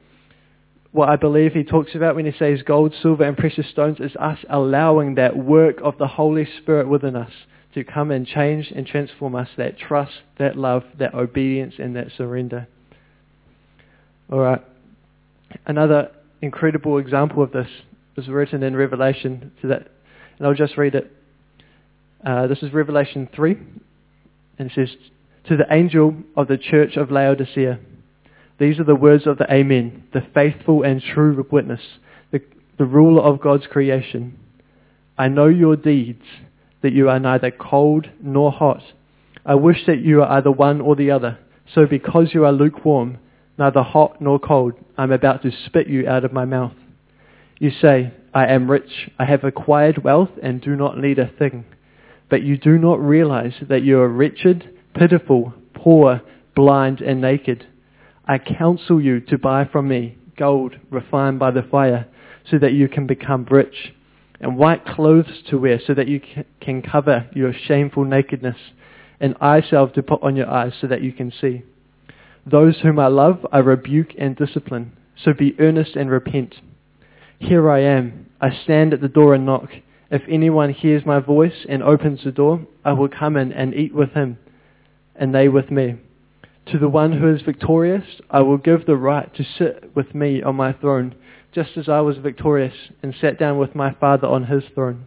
What 0.93 1.09
I 1.09 1.17
believe 1.17 1.51
he 1.51 1.65
talks 1.65 1.93
about 1.93 2.15
when 2.15 2.25
he 2.25 2.31
says 2.39 2.61
gold, 2.61 2.93
silver, 3.01 3.25
and 3.25 3.35
precious 3.35 3.67
stones 3.69 3.99
is 3.99 4.15
us 4.15 4.39
allowing 4.49 5.15
that 5.15 5.35
work 5.35 5.81
of 5.83 5.97
the 5.97 6.07
Holy 6.07 6.47
Spirit 6.61 6.87
within 6.87 7.17
us 7.17 7.33
to 7.73 7.83
come 7.83 8.11
and 8.11 8.25
change 8.25 8.71
and 8.73 8.87
transform 8.87 9.35
us, 9.35 9.49
that 9.57 9.77
trust, 9.77 10.21
that 10.39 10.57
love, 10.57 10.85
that 10.99 11.13
obedience, 11.13 11.73
and 11.79 11.97
that 11.97 12.07
surrender. 12.15 12.69
All 14.31 14.39
right. 14.39 14.61
Another 15.65 16.11
incredible 16.41 16.97
example 16.97 17.43
of 17.43 17.51
this 17.51 17.67
is 18.17 18.27
written 18.27 18.63
in 18.63 18.75
Revelation 18.75 19.51
to 19.61 19.67
that, 19.67 19.87
and 20.37 20.47
I'll 20.47 20.53
just 20.53 20.77
read 20.77 20.95
it. 20.95 21.11
Uh, 22.25 22.47
this 22.47 22.63
is 22.63 22.73
Revelation 22.73 23.29
3, 23.35 23.57
and 24.57 24.71
it 24.71 24.73
says, 24.73 24.95
To 25.47 25.57
the 25.57 25.71
angel 25.71 26.15
of 26.35 26.47
the 26.47 26.57
church 26.57 26.97
of 26.97 27.11
Laodicea, 27.11 27.79
these 28.57 28.79
are 28.79 28.85
the 28.85 28.95
words 28.95 29.27
of 29.27 29.37
the 29.37 29.51
Amen, 29.51 30.03
the 30.13 30.25
faithful 30.33 30.83
and 30.83 31.01
true 31.01 31.45
witness, 31.51 31.81
the, 32.31 32.41
the 32.77 32.85
ruler 32.85 33.21
of 33.21 33.41
God's 33.41 33.67
creation. 33.67 34.39
I 35.17 35.27
know 35.27 35.47
your 35.47 35.75
deeds, 35.75 36.23
that 36.81 36.93
you 36.93 37.09
are 37.09 37.19
neither 37.19 37.49
cold 37.49 38.07
nor 38.21 38.51
hot. 38.51 38.83
I 39.43 39.55
wish 39.55 39.87
that 39.87 40.01
you 40.01 40.21
are 40.21 40.37
either 40.37 40.51
one 40.51 40.81
or 40.81 40.95
the 40.95 41.09
other. 41.09 41.39
So 41.73 41.87
because 41.87 42.29
you 42.33 42.45
are 42.45 42.51
lukewarm, 42.51 43.17
neither 43.57 43.81
hot 43.83 44.21
nor 44.21 44.39
cold. 44.39 44.73
I'm 44.97 45.11
about 45.11 45.41
to 45.43 45.51
spit 45.65 45.87
you 45.87 46.07
out 46.07 46.25
of 46.25 46.33
my 46.33 46.45
mouth. 46.45 46.73
You 47.59 47.71
say, 47.71 48.13
I 48.33 48.47
am 48.47 48.69
rich, 48.69 49.09
I 49.17 49.25
have 49.25 49.43
acquired 49.43 50.03
wealth 50.03 50.31
and 50.43 50.61
do 50.61 50.75
not 50.75 50.97
need 50.97 51.19
a 51.19 51.27
thing. 51.27 51.65
But 52.29 52.43
you 52.43 52.57
do 52.57 52.77
not 52.77 52.99
realize 52.99 53.53
that 53.69 53.83
you 53.83 53.99
are 53.99 54.09
wretched, 54.09 54.77
pitiful, 54.93 55.53
poor, 55.73 56.21
blind, 56.55 57.01
and 57.01 57.21
naked. 57.21 57.67
I 58.25 58.39
counsel 58.39 58.99
you 58.99 59.19
to 59.21 59.37
buy 59.37 59.65
from 59.65 59.87
me 59.87 60.17
gold 60.37 60.75
refined 60.89 61.39
by 61.39 61.51
the 61.51 61.63
fire, 61.63 62.07
so 62.49 62.57
that 62.59 62.73
you 62.73 62.87
can 62.87 63.07
become 63.07 63.45
rich, 63.49 63.93
and 64.39 64.57
white 64.57 64.85
clothes 64.85 65.41
to 65.49 65.57
wear, 65.57 65.79
so 65.85 65.93
that 65.93 66.07
you 66.07 66.21
can 66.59 66.81
cover 66.81 67.27
your 67.33 67.53
shameful 67.53 68.03
nakedness, 68.03 68.57
and 69.19 69.35
eye 69.41 69.61
salve 69.61 69.93
to 69.93 70.03
put 70.03 70.21
on 70.21 70.35
your 70.35 70.49
eyes, 70.49 70.73
so 70.79 70.87
that 70.87 71.01
you 71.01 71.11
can 71.11 71.31
see. 71.31 71.63
Those 72.45 72.79
whom 72.81 72.99
I 72.99 73.07
love, 73.07 73.45
I 73.51 73.59
rebuke 73.59 74.09
and 74.17 74.35
discipline. 74.35 74.91
So 75.23 75.33
be 75.33 75.55
earnest 75.59 75.95
and 75.95 76.11
repent. 76.11 76.55
Here 77.39 77.69
I 77.69 77.81
am. 77.81 78.27
I 78.39 78.49
stand 78.63 78.93
at 78.93 79.01
the 79.01 79.07
door 79.07 79.33
and 79.33 79.45
knock. 79.45 79.69
If 80.11 80.21
anyone 80.29 80.71
hears 80.71 81.05
my 81.05 81.19
voice 81.19 81.65
and 81.67 81.81
opens 81.81 82.23
the 82.23 82.31
door, 82.31 82.67
I 82.83 82.93
will 82.93 83.09
come 83.09 83.35
in 83.35 83.51
and 83.51 83.73
eat 83.73 83.93
with 83.93 84.11
him, 84.11 84.37
and 85.15 85.33
they 85.33 85.47
with 85.47 85.71
me. 85.71 85.95
To 86.67 86.77
the 86.77 86.89
one 86.89 87.13
who 87.13 87.33
is 87.33 87.41
victorious, 87.41 88.05
I 88.29 88.41
will 88.41 88.57
give 88.57 88.85
the 88.85 88.95
right 88.95 89.33
to 89.35 89.43
sit 89.43 89.95
with 89.95 90.13
me 90.13 90.43
on 90.43 90.55
my 90.55 90.73
throne, 90.73 91.15
just 91.53 91.77
as 91.77 91.89
I 91.89 92.01
was 92.01 92.17
victorious 92.17 92.75
and 93.01 93.15
sat 93.19 93.39
down 93.39 93.57
with 93.57 93.75
my 93.75 93.93
Father 93.93 94.27
on 94.27 94.45
his 94.45 94.63
throne. 94.73 95.05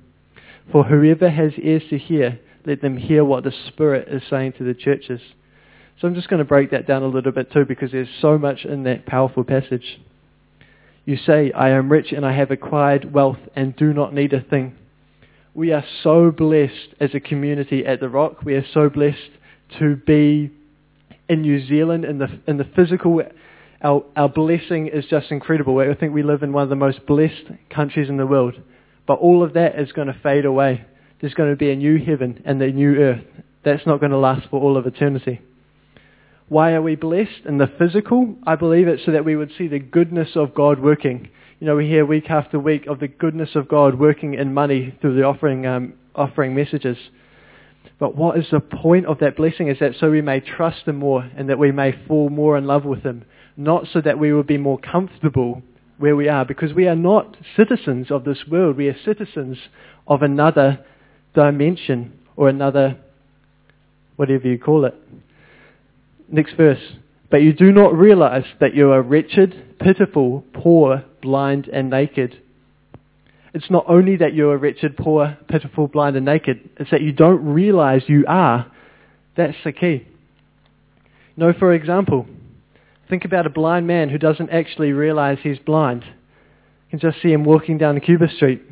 For 0.73 0.85
whoever 0.85 1.31
has 1.31 1.53
ears 1.59 1.83
to 1.91 1.99
hear, 1.99 2.41
let 2.65 2.81
them 2.81 2.97
hear 2.97 3.25
what 3.25 3.45
the 3.45 3.53
Spirit 3.69 4.09
is 4.09 4.23
saying 4.29 4.55
to 4.59 4.65
the 4.65 4.75
churches. 4.75 5.21
So 6.01 6.07
I'm 6.07 6.15
just 6.15 6.29
going 6.29 6.39
to 6.39 6.45
break 6.45 6.71
that 6.71 6.87
down 6.87 7.03
a 7.03 7.09
little 7.09 7.33
bit 7.33 7.53
too 7.53 7.65
because 7.65 7.91
there's 7.91 8.09
so 8.21 8.39
much 8.39 8.65
in 8.65 8.85
that 8.85 9.07
powerful 9.07 9.45
passage. 9.45 10.01
You 11.05 11.17
say, 11.17 11.51
I 11.53 11.71
am 11.71 11.91
rich 11.91 12.13
and 12.13 12.25
I 12.25 12.37
have 12.37 12.51
acquired 12.51 13.13
wealth 13.13 13.39
and 13.57 13.75
do 13.75 13.93
not 13.93 14.15
need 14.15 14.33
a 14.33 14.41
thing. 14.41 14.77
We 15.55 15.73
are 15.73 15.85
so 16.03 16.31
blessed 16.31 16.95
as 17.01 17.15
a 17.15 17.21
community 17.21 17.85
at 17.85 18.01
The 18.01 18.09
Rock. 18.09 18.45
We 18.45 18.55
are 18.55 18.65
so 18.73 18.89
blessed 18.89 19.31
to 19.79 19.97
be 19.97 20.51
in 21.29 21.43
New 21.43 21.67
Zealand 21.67 22.05
in 22.05 22.19
the, 22.19 22.29
in 22.47 22.59
the 22.59 22.69
physical 22.77 23.21
our, 23.83 24.05
our 24.17 24.29
blessing 24.29 24.89
is 24.89 25.05
just 25.07 25.31
incredible. 25.31 25.79
I 25.79 25.95
think 25.95 26.13
we 26.13 26.23
live 26.23 26.43
in 26.43 26.53
one 26.53 26.65
of 26.65 26.69
the 26.69 26.77
most 26.77 27.07
blessed 27.07 27.45
countries 27.71 28.09
in 28.09 28.17
the 28.17 28.27
world. 28.27 28.55
But 29.07 29.21
all 29.21 29.43
of 29.43 29.55
that 29.55 29.79
is 29.79 29.93
going 29.93 30.09
to 30.09 30.19
fade 30.23 30.45
away. 30.45 30.85
There's 31.21 31.35
going 31.35 31.51
to 31.51 31.57
be 31.57 31.71
a 31.71 31.77
new 31.77 31.99
heaven 32.05 32.43
and 32.45 32.61
a 32.61 32.73
new 32.73 32.97
earth. 32.97 33.25
That's 33.65 33.87
not 33.87 34.01
going 34.01 34.13
to 34.13 34.19
last 34.19 34.49
for 34.51 34.61
all 34.61 34.77
of 34.77 34.87
eternity. 34.87 35.41
Why 36.49 36.73
are 36.73 36.83
we 36.83 36.97
blessed? 36.97 37.45
In 37.47 37.59
the 37.59 37.71
physical, 37.79 38.35
I 38.47 38.55
believe 38.55 38.89
it's 38.89 39.05
so 39.05 39.13
that 39.13 39.25
we 39.25 39.37
would 39.37 39.53
see 39.59 39.69
the 39.69 39.79
goodness 39.79 40.31
of 40.35 40.55
God 40.55 40.81
working. 40.81 41.29
You 41.61 41.67
know, 41.67 41.77
we 41.77 41.87
hear 41.87 42.07
week 42.07 42.31
after 42.31 42.59
week 42.59 42.87
of 42.87 43.01
the 43.01 43.09
goodness 43.09 43.51
of 43.55 43.69
God 43.69 43.99
working 43.99 44.33
in 44.35 44.55
money 44.55 44.95
through 45.01 45.17
the 45.17 45.25
offering, 45.25 45.67
um, 45.67 45.95
offering 46.15 46.55
messages. 46.55 46.97
But 47.99 48.17
what 48.17 48.39
is 48.39 48.47
the 48.51 48.61
point 48.61 49.05
of 49.07 49.19
that 49.19 49.37
blessing 49.37 49.69
is 49.69 49.79
that 49.81 49.97
so 50.01 50.11
we 50.11 50.23
may 50.23 50.41
trust 50.41 50.87
Him 50.87 50.97
more 50.97 51.29
and 51.37 51.51
that 51.51 51.59
we 51.59 51.71
may 51.71 51.93
fall 52.07 52.31
more 52.31 52.57
in 52.57 52.67
love 52.67 52.85
with 52.85 53.03
Him. 53.03 53.27
Not 53.59 53.87
so 53.93 54.01
that 54.01 54.19
we 54.19 54.33
will 54.33 54.43
be 54.43 54.57
more 54.57 54.79
comfortable 54.79 55.63
where 55.99 56.17
we 56.17 56.29
are 56.29 56.47
because 56.47 56.73
we 56.73 56.87
are 56.87 56.97
not 56.97 57.37
citizens 57.57 58.11
of 58.11 58.25
this 58.25 58.45
world. 58.51 58.77
We 58.77 58.89
are 58.89 58.97
citizens 59.05 59.59
of 60.07 60.23
another 60.23 60.83
dimension 61.35 62.19
or 62.37 62.49
another, 62.49 62.97
whatever 64.17 64.49
you 64.49 64.59
call 64.59 64.87
it. 64.87 64.95
Next 66.31 66.55
verse. 66.55 66.81
But 67.31 67.43
you 67.43 67.53
do 67.53 67.73
not 67.73 67.95
realize 67.95 68.45
that 68.61 68.75
you 68.75 68.91
are 68.93 69.03
wretched, 69.03 69.79
pitiful, 69.79 70.45
poor, 70.55 71.05
blind, 71.23 71.69
and 71.69 71.91
naked. 71.91 72.41
It's 73.55 73.71
not 73.71 73.85
only 73.89 74.17
that 74.17 74.35
you 74.35 74.51
are 74.51 74.59
wretched, 74.59 74.97
poor, 74.97 75.37
pitiful, 75.49 75.89
blind, 75.89 76.17
and 76.17 76.25
naked. 76.25 76.71
It's 76.79 76.91
that 76.91 77.03
you 77.03 77.13
don't 77.13 77.45
realize 77.45 78.03
you 78.07 78.25
are. 78.29 78.71
That's 79.37 79.57
the 79.65 79.73
key. 79.73 80.07
Know, 81.37 81.53
for 81.53 81.73
example, 81.73 82.27
think 83.09 83.25
about 83.25 83.47
a 83.47 83.51
blind 83.51 83.87
man 83.87 84.09
who 84.09 84.19
doesn't 84.19 84.51
actually 84.51 84.93
realize 84.93 85.39
he's 85.43 85.59
blind. 85.59 86.05
You 86.05 86.99
can 86.99 86.99
just 86.99 87.23
see 87.23 87.33
him 87.33 87.45
walking 87.45 87.79
down 87.79 87.95
the 87.95 88.01
Cuba 88.01 88.29
Street. 88.29 88.63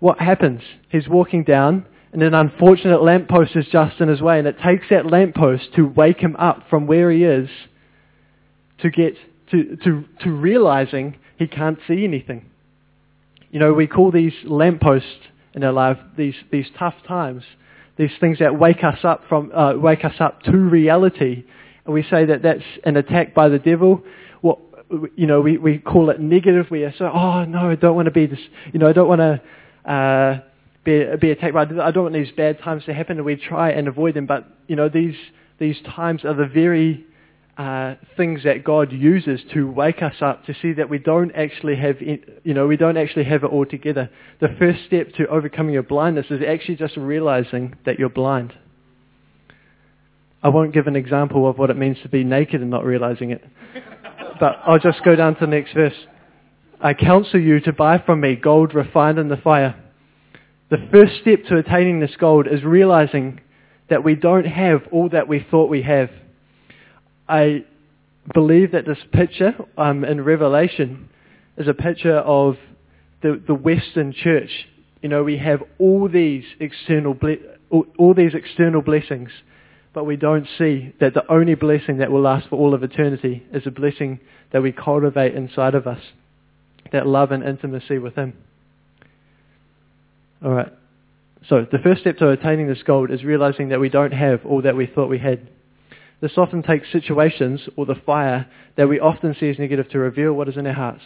What 0.00 0.18
happens? 0.18 0.62
He's 0.88 1.08
walking 1.08 1.44
down 1.44 1.84
and 2.12 2.22
an 2.22 2.34
unfortunate 2.34 3.02
lamppost 3.02 3.54
is 3.54 3.66
just 3.70 4.00
in 4.00 4.08
his 4.08 4.20
way, 4.20 4.38
and 4.38 4.48
it 4.48 4.56
takes 4.64 4.86
that 4.90 5.06
lamppost 5.06 5.74
to 5.76 5.82
wake 5.86 6.18
him 6.18 6.36
up 6.36 6.64
from 6.70 6.86
where 6.86 7.10
he 7.10 7.24
is 7.24 7.48
to 8.80 8.90
get 8.90 9.14
to, 9.50 9.76
to, 9.84 10.04
to 10.22 10.30
realizing 10.30 11.16
he 11.38 11.46
can't 11.46 11.78
see 11.86 12.04
anything. 12.04 12.46
You 13.50 13.60
know, 13.60 13.72
we 13.72 13.86
call 13.86 14.10
these 14.10 14.34
lampposts 14.44 15.08
in 15.54 15.64
our 15.64 15.72
life 15.72 15.98
these, 16.16 16.34
these 16.50 16.66
tough 16.78 16.94
times, 17.06 17.42
these 17.96 18.10
things 18.20 18.38
that 18.38 18.58
wake 18.58 18.84
us 18.84 18.98
up 19.02 19.22
from 19.28 19.52
uh, 19.52 19.74
wake 19.74 20.04
us 20.04 20.14
up 20.20 20.42
to 20.42 20.52
reality, 20.52 21.44
and 21.84 21.94
we 21.94 22.02
say 22.02 22.26
that 22.26 22.42
that's 22.42 22.62
an 22.84 22.96
attack 22.96 23.34
by 23.34 23.48
the 23.48 23.58
devil. 23.58 24.02
What 24.40 24.58
you 25.16 25.26
know, 25.26 25.40
we, 25.40 25.58
we 25.58 25.78
call 25.78 26.10
it 26.10 26.20
negative. 26.20 26.66
We 26.70 26.86
so, 26.96 27.06
oh 27.06 27.44
no, 27.44 27.70
I 27.70 27.74
don't 27.74 27.96
want 27.96 28.06
to 28.06 28.12
be 28.12 28.26
this. 28.26 28.38
You 28.72 28.78
know, 28.78 28.88
I 28.88 28.92
don't 28.92 29.08
want 29.08 29.20
to. 29.20 29.90
Uh, 29.90 30.40
be, 30.84 31.04
be 31.20 31.30
attacked 31.30 31.54
by. 31.54 31.62
I 31.62 31.90
don't 31.90 32.04
want 32.04 32.14
these 32.14 32.32
bad 32.36 32.60
times 32.60 32.84
to 32.86 32.94
happen, 32.94 33.18
and 33.18 33.26
we 33.26 33.36
try 33.36 33.70
and 33.70 33.88
avoid 33.88 34.14
them. 34.14 34.26
But 34.26 34.46
you 34.66 34.76
know, 34.76 34.88
these 34.88 35.16
these 35.58 35.76
times 35.94 36.24
are 36.24 36.34
the 36.34 36.46
very 36.46 37.04
uh, 37.58 37.96
things 38.16 38.44
that 38.44 38.62
God 38.62 38.92
uses 38.92 39.40
to 39.52 39.68
wake 39.68 40.00
us 40.00 40.14
up 40.20 40.46
to 40.46 40.54
see 40.62 40.74
that 40.74 40.88
we 40.88 40.98
don't 40.98 41.32
actually 41.32 41.74
have, 41.74 42.00
you 42.00 42.54
know, 42.54 42.68
we 42.68 42.76
don't 42.76 42.96
actually 42.96 43.24
have 43.24 43.42
it 43.42 43.48
all 43.48 43.66
together. 43.66 44.08
The 44.40 44.54
first 44.58 44.78
step 44.86 45.12
to 45.14 45.26
overcoming 45.26 45.74
your 45.74 45.82
blindness 45.82 46.26
is 46.30 46.40
actually 46.46 46.76
just 46.76 46.96
realizing 46.96 47.74
that 47.84 47.98
you're 47.98 48.10
blind. 48.10 48.54
I 50.40 50.50
won't 50.50 50.72
give 50.72 50.86
an 50.86 50.94
example 50.94 51.50
of 51.50 51.58
what 51.58 51.70
it 51.70 51.76
means 51.76 51.96
to 52.04 52.08
be 52.08 52.22
naked 52.22 52.60
and 52.60 52.70
not 52.70 52.84
realizing 52.84 53.32
it. 53.32 53.44
but 54.38 54.60
I'll 54.64 54.78
just 54.78 55.02
go 55.04 55.16
down 55.16 55.34
to 55.34 55.40
the 55.40 55.46
next 55.48 55.74
verse. 55.74 55.96
I 56.80 56.94
counsel 56.94 57.40
you 57.40 57.58
to 57.62 57.72
buy 57.72 57.98
from 57.98 58.20
me 58.20 58.36
gold 58.36 58.72
refined 58.72 59.18
in 59.18 59.28
the 59.28 59.36
fire 59.36 59.74
the 60.70 60.88
first 60.92 61.20
step 61.22 61.44
to 61.48 61.56
attaining 61.56 62.00
this 62.00 62.16
gold 62.18 62.46
is 62.46 62.62
realizing 62.62 63.40
that 63.88 64.04
we 64.04 64.14
don't 64.14 64.46
have 64.46 64.82
all 64.92 65.08
that 65.08 65.26
we 65.26 65.44
thought 65.50 65.70
we 65.70 65.82
have. 65.82 66.10
I 67.28 67.64
believe 68.34 68.72
that 68.72 68.86
this 68.86 68.98
picture 69.12 69.54
um, 69.78 70.04
in 70.04 70.22
Revelation 70.22 71.08
is 71.56 71.68
a 71.68 71.74
picture 71.74 72.18
of 72.18 72.56
the, 73.22 73.42
the 73.46 73.54
Western 73.54 74.12
church. 74.12 74.50
You 75.02 75.08
know, 75.08 75.24
we 75.24 75.38
have 75.38 75.62
all 75.78 76.08
these 76.08 76.44
external 76.60 77.14
ble- 77.14 77.36
all, 77.70 77.86
all 77.98 78.14
these 78.14 78.34
external 78.34 78.82
blessings, 78.82 79.30
but 79.94 80.04
we 80.04 80.16
don't 80.16 80.46
see 80.58 80.94
that 81.00 81.14
the 81.14 81.30
only 81.30 81.54
blessing 81.54 81.98
that 81.98 82.10
will 82.10 82.22
last 82.22 82.48
for 82.48 82.56
all 82.56 82.74
of 82.74 82.82
eternity 82.82 83.44
is 83.52 83.66
a 83.66 83.70
blessing 83.70 84.20
that 84.52 84.62
we 84.62 84.72
cultivate 84.72 85.34
inside 85.34 85.74
of 85.74 85.86
us, 85.86 86.00
that 86.92 87.06
love 87.06 87.32
and 87.32 87.42
intimacy 87.42 87.98
with 87.98 88.14
Him. 88.14 88.34
All 90.44 90.52
right. 90.52 90.72
So 91.48 91.66
the 91.70 91.78
first 91.78 92.02
step 92.02 92.18
to 92.18 92.30
attaining 92.30 92.68
this 92.68 92.82
gold 92.82 93.10
is 93.10 93.24
realizing 93.24 93.70
that 93.70 93.80
we 93.80 93.88
don't 93.88 94.12
have 94.12 94.44
all 94.44 94.62
that 94.62 94.76
we 94.76 94.86
thought 94.86 95.08
we 95.08 95.18
had. 95.18 95.48
This 96.20 96.32
often 96.36 96.62
takes 96.62 96.90
situations 96.90 97.68
or 97.76 97.86
the 97.86 97.94
fire 97.94 98.46
that 98.76 98.88
we 98.88 98.98
often 98.98 99.36
see 99.38 99.48
as 99.48 99.58
negative 99.58 99.88
to 99.90 99.98
reveal 99.98 100.32
what 100.32 100.48
is 100.48 100.56
in 100.56 100.66
our 100.66 100.72
hearts. 100.72 101.02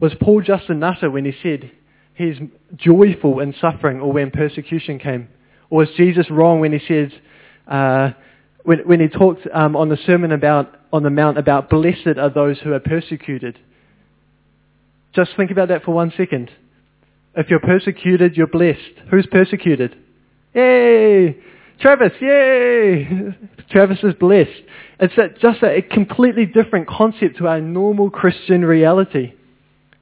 Was 0.00 0.12
Paul 0.20 0.40
just 0.40 0.68
a 0.68 0.74
nutter 0.74 1.10
when 1.10 1.24
he 1.24 1.32
said 1.42 1.70
he's 2.14 2.36
joyful 2.76 3.40
in 3.40 3.54
suffering 3.60 4.00
or 4.00 4.12
when 4.12 4.30
persecution 4.30 4.98
came? 4.98 5.28
Or 5.70 5.78
was 5.78 5.88
Jesus 5.96 6.30
wrong 6.30 6.60
when 6.60 6.72
he 6.72 6.80
said, 6.86 7.12
uh, 7.68 8.10
when, 8.64 8.80
when 8.80 9.00
he 9.00 9.08
talked 9.08 9.46
um, 9.52 9.76
on 9.76 9.88
the 9.88 9.98
sermon 10.06 10.32
about, 10.32 10.74
on 10.92 11.02
the 11.02 11.10
mount 11.10 11.38
about 11.38 11.68
blessed 11.68 12.18
are 12.18 12.30
those 12.30 12.58
who 12.60 12.72
are 12.72 12.80
persecuted? 12.80 13.58
Just 15.14 15.32
think 15.36 15.50
about 15.50 15.68
that 15.68 15.84
for 15.84 15.92
one 15.92 16.12
second. 16.16 16.50
If 17.36 17.50
you're 17.50 17.60
persecuted, 17.60 18.36
you're 18.36 18.46
blessed. 18.46 18.78
Who's 19.10 19.26
persecuted? 19.26 19.96
Yay! 20.54 21.36
Travis, 21.80 22.12
yay! 22.20 23.08
Travis 23.70 23.98
is 24.04 24.14
blessed. 24.14 24.62
It's 25.00 25.14
a, 25.18 25.28
just 25.40 25.62
a, 25.62 25.78
a 25.78 25.82
completely 25.82 26.46
different 26.46 26.86
concept 26.86 27.38
to 27.38 27.48
our 27.48 27.60
normal 27.60 28.10
Christian 28.10 28.64
reality. 28.64 29.34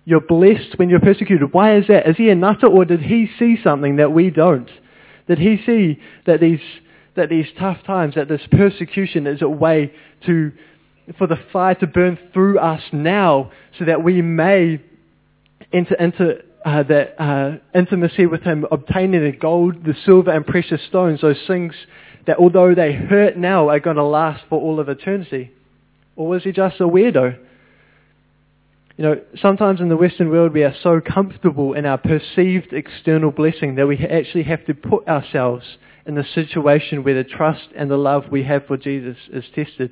You're 0.04 0.20
blessed 0.20 0.78
when 0.78 0.90
you're 0.90 1.00
persecuted. 1.00 1.52
Why 1.52 1.76
is 1.76 1.86
that? 1.88 2.08
Is 2.08 2.16
he 2.16 2.28
a 2.28 2.34
nutter 2.34 2.66
or 2.66 2.84
did 2.84 3.00
he 3.00 3.28
see 3.38 3.56
something 3.62 3.96
that 3.96 4.12
we 4.12 4.30
don't? 4.30 4.70
Did 5.26 5.38
he 5.38 5.58
see 5.64 6.00
that 6.26 6.40
these, 6.40 6.60
that 7.16 7.30
these 7.30 7.46
tough 7.58 7.78
times, 7.86 8.16
that 8.16 8.28
this 8.28 8.42
persecution 8.50 9.26
is 9.26 9.40
a 9.40 9.48
way 9.48 9.92
to, 10.26 10.52
for 11.16 11.26
the 11.26 11.38
fire 11.52 11.76
to 11.76 11.86
burn 11.86 12.18
through 12.34 12.58
us 12.58 12.82
now 12.92 13.52
so 13.78 13.86
that 13.86 14.02
we 14.02 14.20
may 14.20 14.82
enter 15.72 15.94
into 15.94 16.42
uh, 16.64 16.82
that 16.84 17.20
uh, 17.22 17.56
intimacy 17.74 18.26
with 18.26 18.42
him, 18.42 18.66
obtaining 18.70 19.24
the 19.24 19.36
gold, 19.36 19.84
the 19.84 19.94
silver 20.04 20.30
and 20.30 20.46
precious 20.46 20.80
stones, 20.88 21.20
those 21.20 21.42
things 21.46 21.74
that 22.26 22.38
although 22.38 22.74
they 22.74 22.92
hurt 22.92 23.36
now 23.36 23.68
are 23.68 23.80
going 23.80 23.96
to 23.96 24.04
last 24.04 24.44
for 24.48 24.60
all 24.60 24.78
of 24.78 24.88
eternity? 24.88 25.50
Or 26.16 26.28
was 26.28 26.44
he 26.44 26.52
just 26.52 26.80
a 26.80 26.84
weirdo? 26.84 27.38
You 28.96 29.04
know, 29.04 29.20
sometimes 29.40 29.80
in 29.80 29.88
the 29.88 29.96
Western 29.96 30.30
world 30.30 30.52
we 30.52 30.62
are 30.62 30.74
so 30.82 31.00
comfortable 31.00 31.72
in 31.72 31.86
our 31.86 31.98
perceived 31.98 32.72
external 32.72 33.30
blessing 33.30 33.74
that 33.76 33.86
we 33.86 33.98
actually 33.98 34.44
have 34.44 34.64
to 34.66 34.74
put 34.74 35.08
ourselves 35.08 35.64
in 36.06 36.14
the 36.14 36.24
situation 36.34 37.02
where 37.02 37.14
the 37.14 37.24
trust 37.24 37.68
and 37.74 37.90
the 37.90 37.96
love 37.96 38.24
we 38.30 38.44
have 38.44 38.66
for 38.66 38.76
Jesus 38.76 39.16
is 39.32 39.44
tested. 39.54 39.90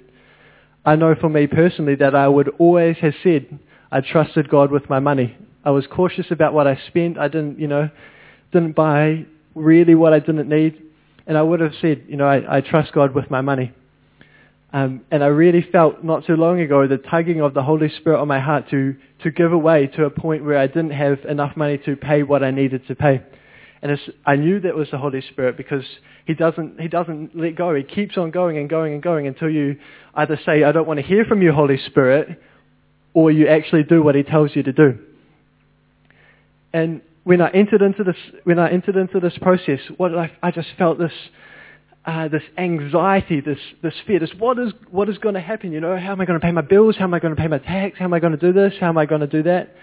I 0.85 0.97
know 0.97 1.15
for 1.15 1.29
me 1.29 1.47
personally 1.47 1.95
that 1.97 2.15
I 2.15 2.29
would 2.29 2.49
always 2.59 2.97
have 2.99 3.15
said 3.23 3.59
I 3.91 4.01
trusted 4.01 4.49
God 4.49 4.71
with 4.71 4.89
my 4.89 5.01
money. 5.01 5.37
I 5.65 5.71
was 5.71 5.87
cautious 5.87 6.27
about 6.31 6.55
what 6.55 6.67
I 6.67 6.79
spent. 6.89 7.19
I 7.19 7.29
didn't, 7.29 7.59
you 7.59 7.69
know, 7.69 7.91
didn't 8.53 8.73
buy 8.73 9.27
really 9.55 9.95
what 9.95 10.13
I 10.13 10.19
didn't 10.21 10.49
need. 10.49 10.83
And 11.27 11.37
I 11.37 11.43
would 11.43 11.61
have 11.61 11.73
said, 11.81 12.05
you 12.09 12.17
know, 12.17 12.27
I, 12.27 12.59
I 12.59 12.61
trust 12.61 12.93
God 12.93 13.15
with 13.15 13.31
my 13.31 13.41
money. 13.41 13.73
Um, 14.73 15.03
and 15.11 15.25
I 15.25 15.27
really 15.27 15.67
felt 15.71 16.05
not 16.05 16.27
too 16.27 16.37
long 16.37 16.61
ago 16.61 16.87
the 16.87 16.97
tugging 16.97 17.41
of 17.43 17.55
the 17.55 17.63
Holy 17.63 17.89
Spirit 17.89 18.21
on 18.21 18.29
my 18.29 18.39
heart 18.39 18.71
to, 18.71 18.95
to 19.23 19.31
give 19.31 19.53
away 19.53 19.89
to 19.89 20.05
a 20.05 20.11
point 20.11 20.45
where 20.45 20.59
I 20.59 20.69
didn't 20.69 20.93
have 20.93 21.19
enough 21.29 21.57
money 21.57 21.79
to 21.87 21.97
pay 21.97 22.23
what 22.23 22.43
I 22.45 22.53
needed 22.53 22.87
to 22.87 22.95
pay. 22.95 23.23
And 23.83 23.99
I 24.27 24.37
knew 24.37 24.61
that 24.61 24.77
was 24.77 24.89
the 24.91 24.99
Holy 24.99 25.23
Spirit 25.23 25.57
because 25.57 25.85
he 26.27 26.35
doesn't, 26.35 26.81
he 26.81 26.87
doesn't 26.87 27.37
let 27.37 27.57
go. 27.57 27.75
He 27.75 27.83
keeps 27.83 28.17
on 28.17 28.31
going 28.31 28.59
and 28.59 28.69
going 28.69 28.93
and 28.93 29.03
going 29.03 29.27
until 29.27 29.51
you 29.51 29.77
either 30.15 30.39
say, 30.45 30.63
I 30.63 30.73
don't 30.73 30.87
want 30.87 31.01
to 31.01 31.07
hear 31.07 31.25
from 31.25 31.43
you, 31.43 31.53
Holy 31.53 31.79
Spirit, 31.87 32.41
or 33.15 33.31
you 33.31 33.49
actually 33.49 33.83
do 33.83 34.03
what 34.03 34.15
he 34.15 34.23
tells 34.23 34.55
you 34.55 34.63
to 34.63 34.73
do. 34.73 34.99
And 36.73 37.03
when 37.25 37.41
I 37.41 37.51
entered 37.51 37.83
into 37.83 38.05
this, 38.05 38.17
when 38.45 38.59
I 38.59 38.71
entered 38.71 38.97
into 38.97 39.21
this 39.21 39.37
process, 39.41 39.81
what 39.97 40.17
I, 40.17 40.33
I 40.43 40.51
just 40.51 40.69
felt 40.79 40.99
this, 40.99 41.13
uh, 42.05 42.29
this 42.29 42.43
anxiety, 42.57 43.41
this, 43.41 43.59
this 43.83 43.95
fear, 44.07 44.21
this 44.21 44.31
what 44.39 44.59
is, 44.59 44.73
what 44.91 45.09
is 45.09 45.19
going 45.19 45.35
to 45.35 45.41
happen? 45.41 45.73
You 45.73 45.81
know, 45.81 45.99
how 45.99 46.13
am 46.13 46.21
I 46.21 46.25
going 46.25 46.39
to 46.39 46.45
pay 46.45 46.53
my 46.53 46.63
bills? 46.63 46.97
How 46.97 47.05
am 47.05 47.15
I 47.15 47.19
going 47.19 47.35
to 47.35 47.41
pay 47.41 47.49
my 47.49 47.59
tax? 47.59 47.99
How 47.99 48.05
am 48.05 48.15
I 48.15 48.21
going 48.21 48.33
to 48.33 48.39
do 48.39 48.53
this? 48.53 48.75
How 48.81 48.89
am 48.89 48.99
I 48.99 49.07
going 49.07 49.21
to 49.21 49.27
do 49.27 49.43
that? 49.45 49.75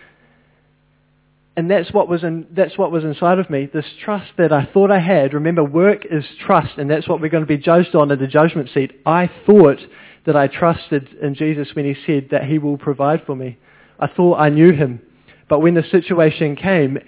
And 1.58 1.72
that's 1.72 1.92
what 1.92 2.08
was 2.08 2.24
in, 2.24 2.46
that's 2.52 2.78
what 2.78 2.92
was 2.92 3.04
inside 3.04 3.40
of 3.40 3.50
me. 3.50 3.68
This 3.72 3.86
trust 4.04 4.32
that 4.38 4.54
I 4.54 4.66
thought 4.66 4.92
I 4.92 5.00
had. 5.00 5.34
Remember, 5.34 5.64
work 5.64 6.06
is 6.10 6.24
trust, 6.46 6.78
and 6.78 6.90
that's 6.90 7.08
what 7.08 7.20
we're 7.20 7.30
going 7.30 7.44
to 7.44 7.48
be 7.48 7.58
judged 7.58 7.96
on 7.96 8.12
at 8.12 8.20
the 8.20 8.28
judgment 8.28 8.70
seat. 8.74 8.92
I 9.08 9.30
thought 9.48 9.80
that 10.28 10.36
I 10.36 10.46
trusted 10.48 11.08
in 11.20 11.34
Jesus 11.34 11.70
when 11.74 11.86
he 11.86 11.96
said 12.06 12.28
that 12.30 12.44
he 12.44 12.60
will 12.60 12.78
provide 12.78 13.24
for 13.26 13.36
me. 13.36 13.58
I 14.00 14.06
thought 14.06 14.36
I 14.36 14.50
knew 14.50 14.72
him. 14.72 15.02
But 15.50 15.60
when 15.60 15.74
the 15.76 15.84
situation 15.84 16.56
came, 16.56 17.00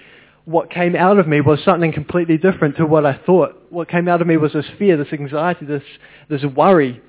what 0.45 0.71
came 0.71 0.95
out 0.95 1.19
of 1.19 1.27
me 1.27 1.41
was 1.41 1.63
something 1.63 1.91
completely 1.91 2.37
different 2.37 2.77
to 2.77 2.85
what 2.85 3.05
I 3.05 3.19
thought. 3.25 3.55
What 3.69 3.89
came 3.89 4.07
out 4.07 4.21
of 4.21 4.27
me 4.27 4.37
was 4.37 4.53
this 4.53 4.65
fear, 4.77 4.97
this 4.97 5.13
anxiety, 5.13 5.65
this, 5.65 5.83
this 6.29 6.43
worry. 6.43 7.01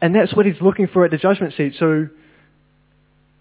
And 0.00 0.14
that's 0.14 0.34
what 0.34 0.46
he's 0.46 0.60
looking 0.60 0.88
for 0.88 1.04
at 1.04 1.10
the 1.10 1.16
judgment 1.16 1.54
seat. 1.56 1.74
So, 1.78 2.08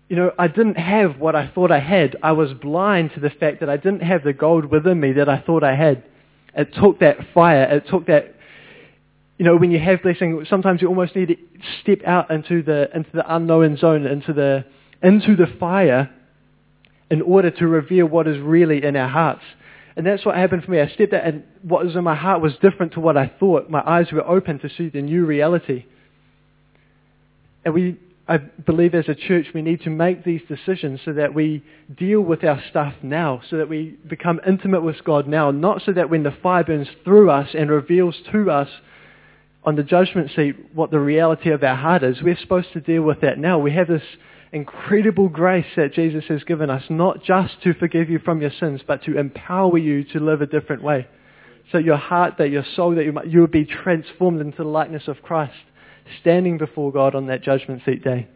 you 0.07 0.15
know, 0.15 0.31
I 0.39 0.47
didn't 0.47 0.77
have 0.77 1.19
what 1.19 1.35
I 1.35 1.47
thought 1.47 1.71
I 1.71 1.79
had. 1.79 2.15
I 2.23 2.31
was 2.31 2.53
blind 2.53 3.11
to 3.15 3.19
the 3.19 3.29
fact 3.29 3.59
that 3.59 3.69
I 3.69 3.77
didn't 3.77 4.01
have 4.01 4.23
the 4.23 4.33
gold 4.33 4.65
within 4.65 4.99
me 4.99 5.13
that 5.13 5.27
I 5.27 5.39
thought 5.39 5.63
I 5.63 5.75
had. 5.75 6.03
It 6.55 6.73
took 6.73 6.99
that 6.99 7.17
fire. 7.33 7.63
It 7.63 7.87
took 7.89 8.07
that, 8.07 8.35
you 9.37 9.45
know, 9.45 9.57
when 9.57 9.71
you 9.71 9.79
have 9.79 10.01
blessing, 10.01 10.45
sometimes 10.49 10.81
you 10.81 10.87
almost 10.87 11.15
need 11.15 11.27
to 11.27 11.35
step 11.81 11.99
out 12.05 12.31
into 12.31 12.63
the, 12.63 12.89
into 12.95 13.09
the 13.13 13.35
unknown 13.35 13.77
zone, 13.77 14.05
into 14.05 14.33
the, 14.33 14.65
into 15.03 15.35
the 15.35 15.47
fire 15.59 16.09
in 17.09 17.21
order 17.21 17.51
to 17.51 17.67
reveal 17.67 18.05
what 18.05 18.27
is 18.27 18.39
really 18.39 18.83
in 18.83 18.95
our 18.95 19.07
hearts. 19.07 19.43
And 19.95 20.05
that's 20.05 20.25
what 20.25 20.35
happened 20.35 20.63
for 20.63 20.71
me. 20.71 20.79
I 20.79 20.87
stepped 20.89 21.13
out 21.13 21.25
and 21.25 21.43
what 21.63 21.83
was 21.83 21.95
in 21.95 22.03
my 22.03 22.15
heart 22.15 22.41
was 22.41 22.53
different 22.61 22.93
to 22.93 22.99
what 22.99 23.17
I 23.17 23.31
thought. 23.39 23.69
My 23.69 23.81
eyes 23.85 24.11
were 24.11 24.25
open 24.25 24.59
to 24.59 24.69
see 24.69 24.89
the 24.89 25.01
new 25.01 25.25
reality. 25.25 25.85
And 27.65 27.73
we, 27.73 27.97
I 28.27 28.37
believe 28.37 28.93
as 28.93 29.09
a 29.09 29.15
church, 29.15 29.47
we 29.55 29.63
need 29.63 29.81
to 29.81 29.89
make 29.89 30.23
these 30.23 30.41
decisions 30.47 30.99
so 31.03 31.13
that 31.13 31.33
we 31.33 31.63
deal 31.97 32.21
with 32.21 32.43
our 32.43 32.61
stuff 32.69 32.93
now, 33.01 33.41
so 33.49 33.57
that 33.57 33.69
we 33.69 33.97
become 34.07 34.39
intimate 34.45 34.81
with 34.81 35.03
God 35.03 35.27
now, 35.27 35.49
not 35.49 35.81
so 35.83 35.93
that 35.93 36.09
when 36.11 36.23
the 36.23 36.35
fire 36.43 36.63
burns 36.63 36.89
through 37.03 37.31
us 37.31 37.49
and 37.53 37.71
reveals 37.71 38.15
to 38.31 38.51
us 38.51 38.69
on 39.63 39.75
the 39.75 39.83
judgment 39.83 40.31
seat 40.35 40.55
what 40.73 40.91
the 40.91 40.99
reality 40.99 41.49
of 41.49 41.63
our 41.63 41.75
heart 41.75 42.03
is. 42.03 42.21
We're 42.21 42.37
supposed 42.37 42.71
to 42.73 42.79
deal 42.79 43.01
with 43.01 43.21
that 43.21 43.37
now. 43.37 43.59
We 43.59 43.73
have 43.73 43.87
this 43.87 44.03
incredible 44.51 45.29
grace 45.29 45.65
that 45.75 45.93
Jesus 45.93 46.25
has 46.29 46.43
given 46.43 46.69
us, 46.69 46.83
not 46.89 47.23
just 47.23 47.61
to 47.63 47.73
forgive 47.73 48.09
you 48.09 48.19
from 48.19 48.41
your 48.41 48.51
sins, 48.59 48.81
but 48.85 49.03
to 49.03 49.17
empower 49.17 49.77
you 49.77 50.03
to 50.05 50.19
live 50.19 50.41
a 50.41 50.45
different 50.45 50.83
way. 50.83 51.07
So 51.71 51.77
your 51.77 51.97
heart, 51.97 52.35
that 52.37 52.49
your 52.49 52.63
soul, 52.75 52.95
that 52.95 53.03
you, 53.03 53.11
might, 53.11 53.27
you 53.27 53.41
would 53.41 53.51
be 53.51 53.65
transformed 53.65 54.39
into 54.39 54.57
the 54.57 54.69
likeness 54.69 55.07
of 55.07 55.21
Christ, 55.21 55.53
standing 56.21 56.57
before 56.57 56.93
God 56.93 57.13
on 57.13 57.27
that 57.27 57.43
judgment 57.43 57.81
seat 57.85 58.03
day, 58.03 58.27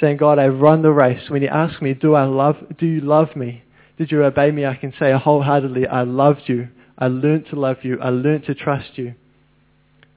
saying, 0.00 0.18
God, 0.18 0.38
I've 0.38 0.60
run 0.60 0.82
the 0.82 0.90
race. 0.90 1.30
When 1.30 1.42
you 1.42 1.48
ask 1.48 1.80
me, 1.80 1.94
do 1.94 2.14
I 2.14 2.24
love, 2.24 2.56
do 2.78 2.86
you 2.86 3.00
love 3.00 3.34
me? 3.34 3.62
Did 3.96 4.12
you 4.12 4.22
obey 4.22 4.50
me? 4.50 4.66
I 4.66 4.76
can 4.76 4.92
say 4.98 5.12
wholeheartedly, 5.12 5.86
I 5.86 6.02
loved 6.02 6.42
you. 6.46 6.68
I 6.98 7.08
learned 7.08 7.46
to 7.50 7.56
love 7.56 7.78
you. 7.82 7.98
I 8.00 8.10
learned 8.10 8.44
to 8.44 8.54
trust 8.54 8.96
you. 8.96 9.14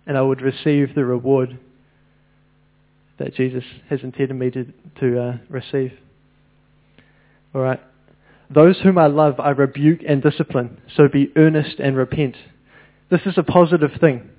And 0.06 0.18
I 0.18 0.22
would 0.22 0.42
receive 0.42 0.94
the 0.94 1.06
reward 1.06 1.58
that 3.22 3.36
Jesus 3.36 3.64
has 3.90 4.02
intended 4.04 4.36
me 4.36 4.52
to, 4.52 4.66
to 5.00 5.22
uh, 5.22 5.38
receive. 5.50 5.94
All 7.54 7.62
right. 7.62 7.80
Those 8.50 8.80
whom 8.82 8.98
I 8.98 9.08
love, 9.08 9.40
I 9.40 9.52
rebuke 9.52 10.02
and 10.08 10.22
discipline. 10.22 10.82
So 10.96 11.08
be 11.08 11.32
earnest 11.36 11.80
and 11.80 11.96
repent. 11.96 12.36
This 13.10 13.22
is 13.26 13.38
a 13.38 13.44
positive 13.44 13.92
thing. 14.00 14.30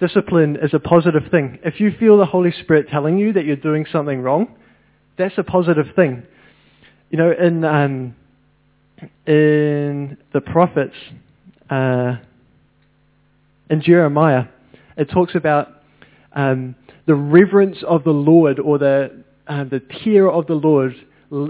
Discipline 0.00 0.56
is 0.62 0.74
a 0.74 0.78
positive 0.78 1.30
thing. 1.30 1.58
If 1.64 1.80
you 1.80 1.92
feel 1.98 2.18
the 2.18 2.26
Holy 2.26 2.52
Spirit 2.52 2.88
telling 2.90 3.18
you 3.18 3.32
that 3.32 3.44
you're 3.44 3.56
doing 3.56 3.86
something 3.90 4.20
wrong, 4.20 4.54
that's 5.16 5.36
a 5.38 5.42
positive 5.42 5.86
thing. 5.96 6.24
You 7.10 7.18
know, 7.18 7.32
in 7.32 7.64
um, 7.64 8.14
in 9.26 10.18
the 10.32 10.40
prophets, 10.40 10.94
uh, 11.70 12.16
in 13.70 13.82
Jeremiah, 13.82 14.44
it 14.96 15.06
talks 15.10 15.34
about 15.34 15.68
um, 16.32 16.74
the 17.08 17.14
reverence 17.14 17.78
of 17.88 18.04
the 18.04 18.10
Lord 18.10 18.60
or 18.60 18.78
the, 18.78 19.24
uh, 19.48 19.64
the 19.64 19.80
tear 20.04 20.30
of 20.30 20.46
the 20.46 20.54
Lord 20.54 20.94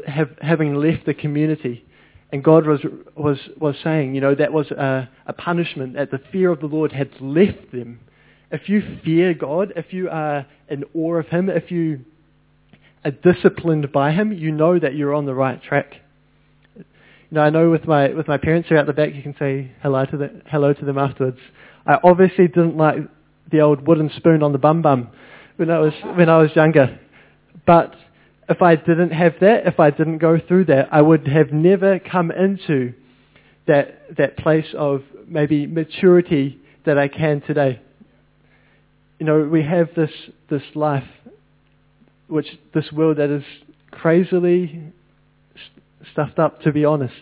have, 0.07 0.31
having 0.41 0.77
left 0.77 1.05
the 1.05 1.15
community. 1.15 1.85
And 2.31 2.45
God 2.45 2.65
was, 2.65 2.81
was, 3.17 3.39
was 3.59 3.75
saying, 3.83 4.15
you 4.15 4.21
know, 4.21 4.37
that 4.37 4.53
was 4.53 4.71
a, 4.71 5.11
a 5.27 5.33
punishment, 5.33 5.95
that 5.95 6.13
the 6.13 6.21
fear 6.31 6.53
of 6.53 6.61
the 6.61 6.67
Lord 6.67 6.93
had 6.93 7.11
left 7.21 7.73
them. 7.73 7.99
If 8.53 8.69
you 8.69 9.01
fear 9.05 9.35
God, 9.35 9.73
if 9.75 9.93
you 9.93 10.09
are 10.09 10.47
in 10.69 10.85
awe 10.95 11.17
of 11.17 11.27
Him, 11.27 11.51
if 11.51 11.73
you 11.73 12.05
are 13.05 13.11
disciplined 13.11 13.91
by 13.91 14.13
Him, 14.13 14.33
you 14.33 14.53
know 14.53 14.79
that 14.79 14.95
you're 14.95 15.13
on 15.15 15.27
the 15.27 15.35
right 15.35 15.61
track. 15.61 15.95
You 16.77 16.85
know, 17.33 17.41
I 17.41 17.51
know 17.51 17.69
with 17.69 17.85
my, 17.85 18.11
with 18.11 18.29
my 18.29 18.39
parents 18.39 18.69
who 18.69 18.77
are 18.77 18.79
at 18.79 18.87
the 18.87 18.93
back, 18.93 19.13
you 19.13 19.23
can 19.23 19.35
say 19.37 19.73
hello 19.83 20.05
to, 20.05 20.17
the, 20.17 20.43
hello 20.47 20.73
to 20.73 20.85
them 20.85 20.99
afterwards. 20.99 21.39
I 21.85 21.99
obviously 22.05 22.47
didn't 22.47 22.77
like 22.77 22.99
the 23.51 23.61
old 23.61 23.89
wooden 23.89 24.11
spoon 24.17 24.45
on 24.45 24.53
the 24.53 24.59
bum 24.59 24.83
bum 24.83 25.11
when 25.59 25.71
I 25.71 25.81
was 25.81 25.93
when 26.15 26.29
I 26.29 26.39
was 26.39 26.55
younger. 26.55 26.99
But 27.67 27.95
if 28.49 28.63
I 28.63 28.77
didn't 28.77 29.11
have 29.11 29.35
that, 29.41 29.67
if 29.67 29.79
I 29.81 29.91
didn't 29.91 30.19
go 30.19 30.39
through 30.47 30.67
that, 30.67 30.89
I 30.93 31.03
would 31.03 31.27
have 31.27 31.53
never 31.53 31.99
come 31.99 32.31
into 32.31 32.95
that 33.67 34.17
that 34.17 34.39
place 34.39 34.73
of 34.77 35.03
maybe 35.27 35.67
maturity 35.67 36.59
that 36.87 36.97
I 36.97 37.09
can 37.09 37.43
today. 37.43 37.81
You 39.19 39.27
know, 39.27 39.41
we 39.41 39.65
have 39.65 39.89
this 39.97 40.13
this 40.49 40.63
life, 40.75 41.09
which 42.29 42.47
this 42.73 42.91
world 42.93 43.19
that 43.19 43.29
is 43.29 43.45
crazily 43.91 44.93
stuffed 46.13 46.39
up. 46.39 46.63
To 46.63 46.73
be 46.73 46.85
honest, 46.85 47.15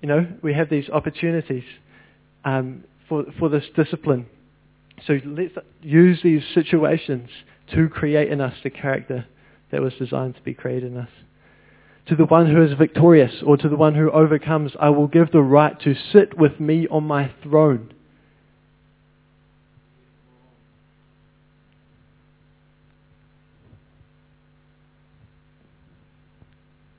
you 0.00 0.08
know, 0.08 0.26
we 0.42 0.54
have 0.54 0.70
these 0.70 0.88
opportunities 0.88 1.64
um, 2.42 2.84
for 3.06 3.26
for 3.38 3.50
this 3.50 3.64
discipline 3.76 4.26
so 5.06 5.18
let's 5.24 5.54
use 5.82 6.20
these 6.22 6.42
situations 6.54 7.30
to 7.74 7.88
create 7.88 8.30
in 8.30 8.40
us 8.40 8.54
the 8.62 8.70
character 8.70 9.26
that 9.70 9.80
was 9.80 9.92
designed 9.98 10.34
to 10.36 10.42
be 10.42 10.54
created 10.54 10.92
in 10.92 10.98
us. 10.98 11.10
To 12.06 12.16
the 12.16 12.24
one 12.24 12.50
who 12.50 12.62
is 12.62 12.72
victorious 12.72 13.42
or 13.44 13.56
to 13.58 13.68
the 13.68 13.76
one 13.76 13.94
who 13.94 14.10
overcomes, 14.10 14.72
I 14.80 14.88
will 14.88 15.08
give 15.08 15.30
the 15.30 15.42
right 15.42 15.78
to 15.80 15.94
sit 16.12 16.38
with 16.38 16.58
me 16.58 16.88
on 16.88 17.04
my 17.04 17.30
throne. 17.42 17.92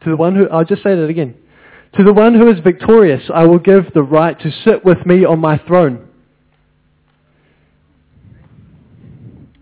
To 0.03 0.09
the 0.11 0.15
one 0.15 0.35
who, 0.35 0.47
I'll 0.49 0.63
just 0.63 0.83
say 0.83 0.95
that 0.95 1.09
again. 1.09 1.35
To 1.97 2.03
the 2.03 2.13
one 2.13 2.35
who 2.35 2.49
is 2.49 2.59
victorious, 2.59 3.29
I 3.33 3.45
will 3.45 3.59
give 3.59 3.93
the 3.93 4.03
right 4.03 4.39
to 4.39 4.51
sit 4.63 4.85
with 4.85 5.05
me 5.05 5.25
on 5.25 5.39
my 5.39 5.57
throne. 5.57 6.08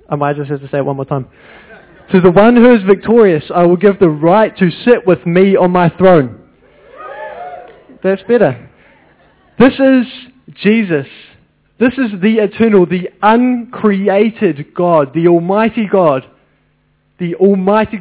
I 0.09 0.15
might 0.15 0.35
just 0.35 0.49
have 0.49 0.61
to 0.61 0.69
say 0.69 0.77
it 0.77 0.85
one 0.85 0.95
more 0.95 1.05
time. 1.05 1.27
To 2.11 2.21
the 2.21 2.31
one 2.31 2.55
who 2.55 2.73
is 2.73 2.83
victorious, 2.83 3.43
I 3.53 3.63
will 3.65 3.75
give 3.75 3.99
the 3.99 4.09
right 4.09 4.55
to 4.57 4.71
sit 4.85 5.05
with 5.05 5.25
me 5.25 5.57
on 5.57 5.71
my 5.71 5.89
throne. 5.89 6.39
That's 8.01 8.23
better. 8.23 8.69
This 9.59 9.73
is 9.73 10.05
Jesus. 10.55 11.07
This 11.79 11.93
is 11.93 12.11
the 12.21 12.37
eternal, 12.39 12.85
the 12.85 13.09
uncreated 13.21 14.73
God, 14.73 15.13
the 15.13 15.27
Almighty 15.27 15.87
God. 15.87 16.25
The 17.19 17.35
Almighty. 17.35 17.99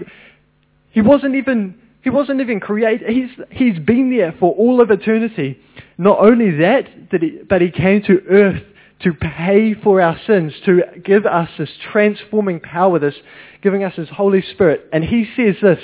He 0.91 1.01
wasn't 1.01 1.35
even, 1.35 1.79
he 2.03 2.11
wasn't 2.11 2.41
even 2.41 2.61
created. 2.61 3.09
He's, 3.09 3.31
he's 3.51 3.79
been 3.79 4.17
there 4.17 4.35
for 4.39 4.55
all 4.55 4.81
of 4.81 4.91
eternity. 4.91 5.59
Not 5.99 6.21
only 6.21 6.53
that, 6.59 6.89
that 7.11 7.23
he, 7.23 7.41
but 7.49 7.61
he 7.61 7.71
came 7.71 8.03
to 8.03 8.21
earth 8.31 8.63
to 9.01 9.13
pay 9.13 9.75
for 9.75 10.01
our 10.01 10.19
sins, 10.27 10.53
to 10.65 10.83
give 11.05 11.27
us 11.27 11.51
this 11.59 11.71
transforming 11.93 12.61
power, 12.61 12.99
this 12.99 13.15
giving 13.63 13.85
us 13.85 13.95
his 13.95 14.09
Holy 14.09 14.43
Spirit. 14.43 14.89
And 14.93 15.05
he 15.05 15.29
says 15.37 15.57
this, 15.61 15.81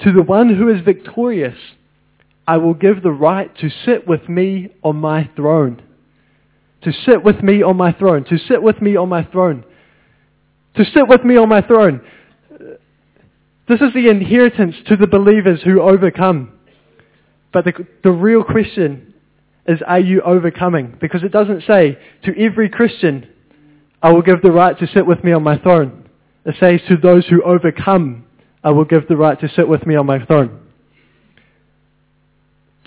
to 0.00 0.12
the 0.12 0.22
one 0.22 0.54
who 0.54 0.68
is 0.70 0.80
victorious, 0.82 1.58
I 2.46 2.56
will 2.56 2.74
give 2.74 3.02
the 3.02 3.12
right 3.12 3.54
to 3.58 3.68
sit 3.84 4.08
with 4.08 4.28
me 4.28 4.70
on 4.82 4.96
my 4.96 5.30
throne. 5.36 5.82
To 6.82 6.92
sit 6.92 7.22
with 7.22 7.42
me 7.42 7.62
on 7.62 7.76
my 7.76 7.92
throne. 7.92 8.24
To 8.24 8.38
sit 8.38 8.62
with 8.62 8.80
me 8.80 8.96
on 8.96 9.10
my 9.10 9.24
throne. 9.24 9.64
To 10.76 10.84
sit 10.84 11.06
with 11.06 11.22
me 11.22 11.36
on 11.36 11.50
my 11.50 11.60
throne. 11.60 12.00
This 13.68 13.80
is 13.82 13.92
the 13.92 14.08
inheritance 14.08 14.74
to 14.88 14.96
the 14.96 15.06
believers 15.06 15.60
who 15.62 15.82
overcome. 15.82 16.58
But 17.52 17.66
the, 17.66 17.86
the 18.02 18.10
real 18.10 18.42
question 18.42 19.09
is 19.70 19.80
are 19.86 20.00
you 20.00 20.20
overcoming? 20.22 20.96
Because 21.00 21.22
it 21.22 21.32
doesn't 21.32 21.62
say 21.66 21.98
to 22.24 22.38
every 22.38 22.68
Christian, 22.68 23.28
I 24.02 24.12
will 24.12 24.22
give 24.22 24.42
the 24.42 24.50
right 24.50 24.78
to 24.78 24.86
sit 24.86 25.06
with 25.06 25.22
me 25.22 25.32
on 25.32 25.42
my 25.42 25.58
throne. 25.58 26.08
It 26.44 26.56
says 26.58 26.80
to 26.88 26.96
those 26.96 27.26
who 27.26 27.42
overcome, 27.42 28.26
I 28.64 28.70
will 28.70 28.84
give 28.84 29.06
the 29.08 29.16
right 29.16 29.38
to 29.40 29.48
sit 29.48 29.68
with 29.68 29.86
me 29.86 29.94
on 29.94 30.06
my 30.06 30.24
throne. 30.24 30.58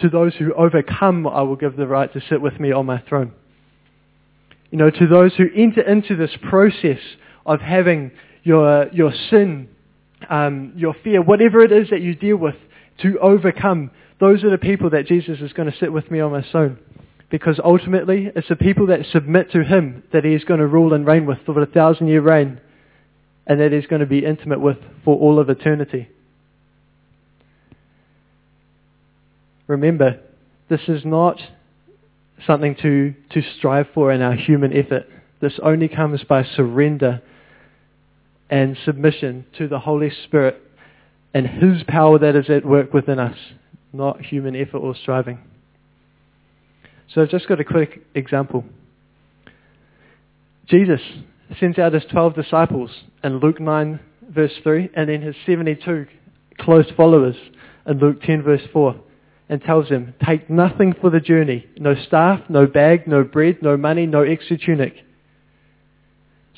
To 0.01 0.09
those 0.09 0.33
who 0.35 0.53
overcome, 0.53 1.25
I 1.27 1.43
will 1.43 1.55
give 1.55 1.77
the 1.77 1.87
right 1.87 2.11
to 2.13 2.21
sit 2.29 2.41
with 2.41 2.59
me 2.59 2.71
on 2.71 2.85
my 2.85 3.01
throne. 3.07 3.31
You 4.71 4.79
know, 4.79 4.89
to 4.89 5.07
those 5.07 5.33
who 5.35 5.45
enter 5.55 5.81
into 5.81 6.15
this 6.15 6.31
process 6.49 6.99
of 7.45 7.61
having 7.61 8.11
your, 8.43 8.89
your 8.89 9.13
sin, 9.29 9.69
um, 10.29 10.73
your 10.75 10.95
fear, 11.03 11.21
whatever 11.21 11.61
it 11.61 11.71
is 11.71 11.89
that 11.91 12.01
you 12.01 12.15
deal 12.15 12.37
with, 12.37 12.55
to 13.03 13.19
overcome, 13.19 13.91
those 14.23 14.43
are 14.43 14.49
the 14.49 14.57
people 14.57 14.89
that 14.91 15.07
Jesus 15.07 15.39
is 15.39 15.53
going 15.53 15.71
to 15.71 15.77
sit 15.77 15.91
with 15.91 16.09
me 16.09 16.19
on 16.19 16.31
my 16.31 16.45
throne. 16.51 16.79
because 17.29 17.59
ultimately 17.63 18.29
it's 18.35 18.47
the 18.47 18.55
people 18.55 18.87
that 18.87 18.99
submit 19.11 19.51
to 19.51 19.63
him 19.63 20.03
that 20.13 20.23
he 20.23 20.33
is 20.33 20.43
going 20.43 20.59
to 20.59 20.67
rule 20.67 20.93
and 20.93 21.05
reign 21.05 21.25
with 21.25 21.39
for 21.45 21.59
a 21.59 21.65
thousand 21.65 22.07
year 22.07 22.21
reign 22.21 22.61
and 23.47 23.59
that 23.59 23.71
he's 23.71 23.87
going 23.87 24.01
to 24.01 24.05
be 24.05 24.23
intimate 24.23 24.61
with 24.61 24.77
for 25.03 25.17
all 25.17 25.39
of 25.39 25.49
eternity. 25.49 26.07
Remember, 29.67 30.19
this 30.69 30.81
is 30.87 31.03
not 31.03 31.39
something 32.45 32.75
to, 32.81 33.13
to 33.31 33.41
strive 33.57 33.87
for 33.93 34.11
in 34.11 34.21
our 34.21 34.35
human 34.35 34.71
effort. 34.71 35.07
This 35.41 35.59
only 35.61 35.87
comes 35.87 36.23
by 36.23 36.43
surrender 36.43 37.21
and 38.49 38.77
submission 38.85 39.45
to 39.57 39.67
the 39.67 39.79
Holy 39.79 40.11
Spirit 40.25 40.61
and 41.33 41.47
His 41.47 41.83
power 41.87 42.19
that 42.19 42.35
is 42.35 42.49
at 42.49 42.65
work 42.65 42.93
within 42.93 43.19
us, 43.19 43.37
not 43.93 44.21
human 44.21 44.55
effort 44.55 44.79
or 44.79 44.95
striving. 44.95 45.39
So 47.13 47.21
I've 47.21 47.29
just 47.29 47.47
got 47.47 47.59
a 47.59 47.63
quick 47.63 48.05
example. 48.15 48.65
Jesus 50.67 51.01
sends 51.59 51.77
out 51.77 51.93
his 51.93 52.03
12 52.11 52.35
disciples 52.35 52.89
in 53.23 53.39
Luke 53.39 53.59
9 53.59 53.99
verse 54.29 54.53
3 54.63 54.89
and 54.95 55.09
then 55.09 55.21
his 55.21 55.35
72 55.45 56.07
close 56.59 56.89
followers 56.97 57.35
in 57.85 57.99
Luke 57.99 58.21
10 58.23 58.41
verse 58.43 58.61
4 58.71 58.95
and 59.49 59.61
tells 59.61 59.89
them, 59.89 60.13
take 60.25 60.49
nothing 60.49 60.95
for 60.99 61.09
the 61.09 61.19
journey, 61.19 61.67
no 61.77 61.93
staff, 62.07 62.39
no 62.49 62.65
bag, 62.65 63.07
no 63.07 63.23
bread, 63.23 63.57
no 63.61 63.77
money, 63.77 64.05
no 64.05 64.23
extra 64.23 64.57
tunic. 64.57 64.95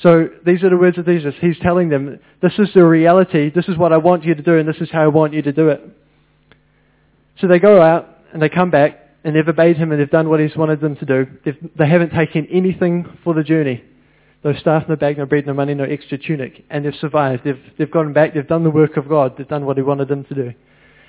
So 0.00 0.28
these 0.44 0.62
are 0.62 0.70
the 0.70 0.76
words 0.76 0.96
of 0.98 1.06
Jesus. 1.06 1.34
He's 1.40 1.58
telling 1.58 1.88
them, 1.88 2.20
this 2.42 2.52
is 2.58 2.68
the 2.74 2.84
reality, 2.84 3.50
this 3.50 3.66
is 3.66 3.76
what 3.76 3.92
I 3.92 3.96
want 3.96 4.24
you 4.24 4.34
to 4.34 4.42
do, 4.42 4.56
and 4.58 4.68
this 4.68 4.80
is 4.80 4.90
how 4.90 5.02
I 5.02 5.08
want 5.08 5.32
you 5.32 5.42
to 5.42 5.52
do 5.52 5.68
it. 5.68 5.80
So 7.40 7.48
they 7.48 7.58
go 7.58 7.80
out, 7.82 8.08
and 8.32 8.40
they 8.40 8.48
come 8.48 8.70
back, 8.70 8.98
and 9.24 9.34
they've 9.34 9.46
obeyed 9.46 9.76
him, 9.76 9.92
and 9.92 10.00
they've 10.00 10.10
done 10.10 10.28
what 10.28 10.40
he's 10.40 10.56
wanted 10.56 10.80
them 10.80 10.96
to 10.96 11.04
do. 11.04 11.26
They've, 11.44 11.56
they 11.76 11.88
haven't 11.88 12.10
taken 12.10 12.46
anything 12.50 13.18
for 13.24 13.34
the 13.34 13.42
journey. 13.42 13.82
No 14.44 14.52
staff, 14.54 14.84
no 14.88 14.96
bag, 14.96 15.18
no 15.18 15.26
bread, 15.26 15.46
no 15.46 15.54
money, 15.54 15.74
no 15.74 15.84
extra 15.84 16.18
tunic. 16.18 16.64
And 16.70 16.84
they've 16.84 16.94
survived. 17.00 17.42
They've, 17.44 17.60
they've 17.78 17.90
gone 17.90 18.12
back, 18.12 18.34
they've 18.34 18.46
done 18.46 18.62
the 18.62 18.70
work 18.70 18.96
of 18.96 19.08
God, 19.08 19.34
they've 19.36 19.48
done 19.48 19.66
what 19.66 19.76
he 19.76 19.82
wanted 19.82 20.08
them 20.08 20.24
to 20.24 20.34
do. 20.34 20.54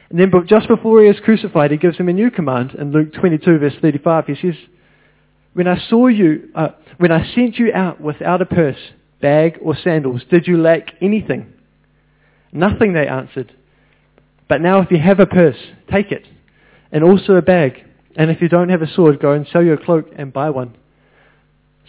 And 0.10 0.20
then 0.20 0.32
just 0.48 0.68
before 0.68 1.04
he 1.04 1.10
is 1.10 1.20
crucified, 1.20 1.72
he 1.72 1.78
gives 1.78 1.98
them 1.98 2.10
a 2.10 2.14
new 2.14 2.32
command. 2.32 2.72
In 2.72 2.92
Luke 2.92 3.14
22, 3.14 3.60
verse 3.60 3.74
35, 3.82 4.26
he 4.26 4.36
says, 4.36 4.56
When 5.54 5.68
I 5.68 5.78
saw 5.90 6.08
you, 6.08 6.50
uh, 6.56 6.70
when 6.98 7.12
I 7.12 7.32
sent 7.34 7.58
you 7.58 7.72
out 7.74 8.00
without 8.00 8.42
a 8.42 8.46
purse, 8.46 8.80
bag, 9.22 9.60
or 9.62 9.76
sandals, 9.76 10.24
did 10.32 10.48
you 10.48 10.58
lack 10.58 10.94
anything? 11.02 11.54
Nothing, 12.52 12.94
they 12.94 13.08
answered. 13.08 13.54
But 14.48 14.62
now 14.62 14.80
if 14.82 14.92
you 14.92 14.98
have 15.00 15.20
a 15.20 15.26
purse, 15.26 15.58
take 15.92 16.12
it, 16.12 16.26
and 16.92 17.04
also 17.04 17.34
a 17.34 17.42
bag. 17.42 17.84
And 18.16 18.32
if 18.32 18.42
you 18.42 18.50
don't 18.50 18.70
have 18.70 18.82
a 18.82 18.92
sword, 18.92 19.20
go 19.20 19.34
and 19.34 19.48
sell 19.52 19.64
your 19.64 19.78
cloak 19.78 20.08
and 20.16 20.34
buy 20.34 20.50
one. 20.50 20.76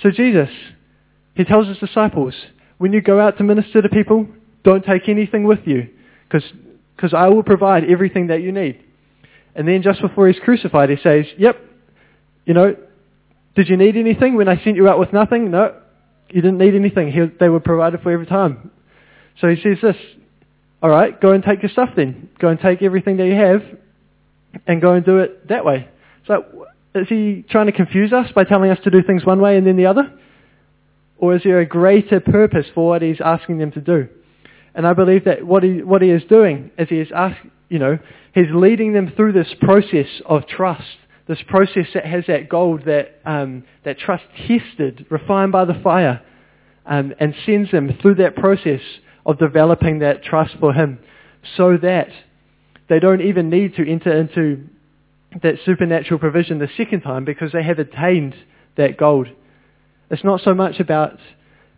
So 0.03 0.11
Jesus, 0.11 0.51
he 1.35 1.44
tells 1.44 1.68
his 1.68 1.79
disciples, 1.79 2.35
when 2.79 2.92
you 2.92 3.01
go 3.01 3.21
out 3.21 3.38
to 3.38 3.44
minister 3.44 3.81
to 3.83 3.88
people, 3.88 4.27
don't 4.64 4.85
take 4.85 5.09
anything 5.09 5.44
with 5.44 5.61
you, 5.64 5.88
because 6.29 7.14
I 7.14 7.29
will 7.29 7.42
provide 7.42 7.85
everything 7.85 8.27
that 8.29 8.42
you 8.42 8.53
need. 8.53 8.85
And 9.55 9.66
then 9.66 9.83
just 9.83 10.01
before 10.01 10.29
he's 10.29 10.40
crucified, 10.40 10.90
he 10.90 10.97
says, 11.03 11.27
yep, 11.37 11.57
you 12.44 12.55
know, 12.55 12.77
did 13.57 13.68
you 13.68 13.77
need 13.77 13.97
anything 13.97 14.37
when 14.37 14.49
I 14.49 14.62
sent 14.62 14.77
you 14.77 14.88
out 14.88 15.01
with 15.01 15.12
nothing? 15.12 15.51
No, 15.51 15.81
you 16.29 16.42
didn't 16.42 16.59
need 16.59 16.75
anything. 16.75 17.11
He, 17.11 17.21
they 17.40 17.49
were 17.49 17.61
provided 17.61 18.03
for 18.03 18.12
every 18.12 18.27
time. 18.27 18.71
So 19.40 19.49
he 19.49 19.57
says 19.61 19.79
this, 19.83 19.97
all 20.83 20.91
right, 20.91 21.21
go 21.21 21.33
and 21.33 21.43
take 21.43 21.62
your 21.62 21.71
stuff 21.71 21.91
then. 21.97 22.29
Go 22.38 22.49
and 22.49 22.61
take 22.61 22.83
everything 22.83 23.17
that 23.17 23.27
you 23.27 23.35
have 23.35 23.62
and 24.67 24.81
go 24.81 24.95
and 24.95 25.05
do 25.05 25.19
it 25.19 25.49
that 25.49 25.64
way. 25.64 25.88
So 26.27 26.67
is 26.95 27.09
he 27.09 27.45
trying 27.51 27.67
to 27.67 27.73
confuse 27.73 28.12
us 28.12 28.31
by 28.33 28.45
telling 28.45 28.71
us 28.71 28.79
to 28.85 28.91
do 28.91 29.03
things 29.03 29.25
one 29.25 29.41
way 29.41 29.57
and 29.57 29.67
then 29.67 29.77
the 29.77 29.87
other? 29.87 30.12
Or 31.19 31.35
is 31.35 31.43
there 31.43 31.59
a 31.61 31.67
greater 31.67 32.21
purpose 32.21 32.67
for 32.75 32.88
what 32.88 33.03
he's 33.03 33.21
asking 33.21 33.59
them 33.59 33.73
to 33.73 33.81
do? 33.81 34.09
And 34.75 34.87
I 34.87 34.93
believe 34.93 35.25
that 35.25 35.45
what 35.45 35.64
he, 35.64 35.83
what 35.83 36.03
he 36.03 36.11
is 36.11 36.23
doing 36.29 36.71
is 36.79 36.88
he 36.88 37.01
is 37.01 37.09
ask, 37.12 37.37
you 37.69 37.81
know, 37.81 37.99
he's 38.33 38.47
leading 38.55 38.93
them 38.93 39.12
through 39.17 39.33
this 39.33 39.53
process 39.61 40.07
of 40.27 40.47
trust, 40.47 40.85
this 41.27 41.43
process 41.49 41.87
that 41.95 42.07
has 42.07 42.25
that 42.29 42.49
gold, 42.49 42.85
that, 42.85 43.21
um, 43.25 43.64
that 43.85 43.99
trust 43.99 44.25
tested, 44.47 45.07
refined 45.11 45.51
by 45.51 45.64
the 45.64 45.75
fire, 45.83 46.23
um, 46.87 47.12
and 47.19 47.35
sends 47.45 47.73
them 47.73 47.99
through 48.01 48.14
that 48.17 48.37
process 48.37 48.81
of 49.29 49.38
developing 49.38 49.99
that 49.99 50.25
trust 50.25 50.57
for 50.59 50.73
him 50.73 50.99
so 51.57 51.77
that 51.77 52.09
they 52.88 52.99
don't 52.99 53.21
even 53.21 53.51
need 53.51 53.77
to 53.77 53.88
enter 53.88 54.11
into 54.19 54.64
that 55.43 55.57
supernatural 55.67 56.19
provision 56.19 56.59
the 56.59 56.69
second 56.77 57.03
time 57.03 57.27
because 57.27 57.53
they 57.53 57.62
have 57.62 57.79
attained 57.79 58.35
that 58.79 58.97
gold. 58.97 59.29
It's 60.11 60.25
not 60.25 60.41
so 60.41 60.55
much 60.55 60.81
about 60.81 61.19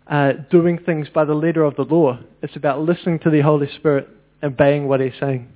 uh, 0.06 0.32
doing 0.50 0.78
things 0.78 1.08
by 1.12 1.24
the 1.24 1.34
letter 1.34 1.64
of 1.64 1.74
the 1.74 1.82
law. 1.82 2.20
It's 2.40 2.54
about 2.54 2.82
listening 2.82 3.18
to 3.20 3.30
the 3.30 3.40
Holy 3.40 3.68
Spirit, 3.74 4.08
obeying 4.42 4.86
what 4.86 5.00
he's 5.00 5.18
saying. 5.18 5.48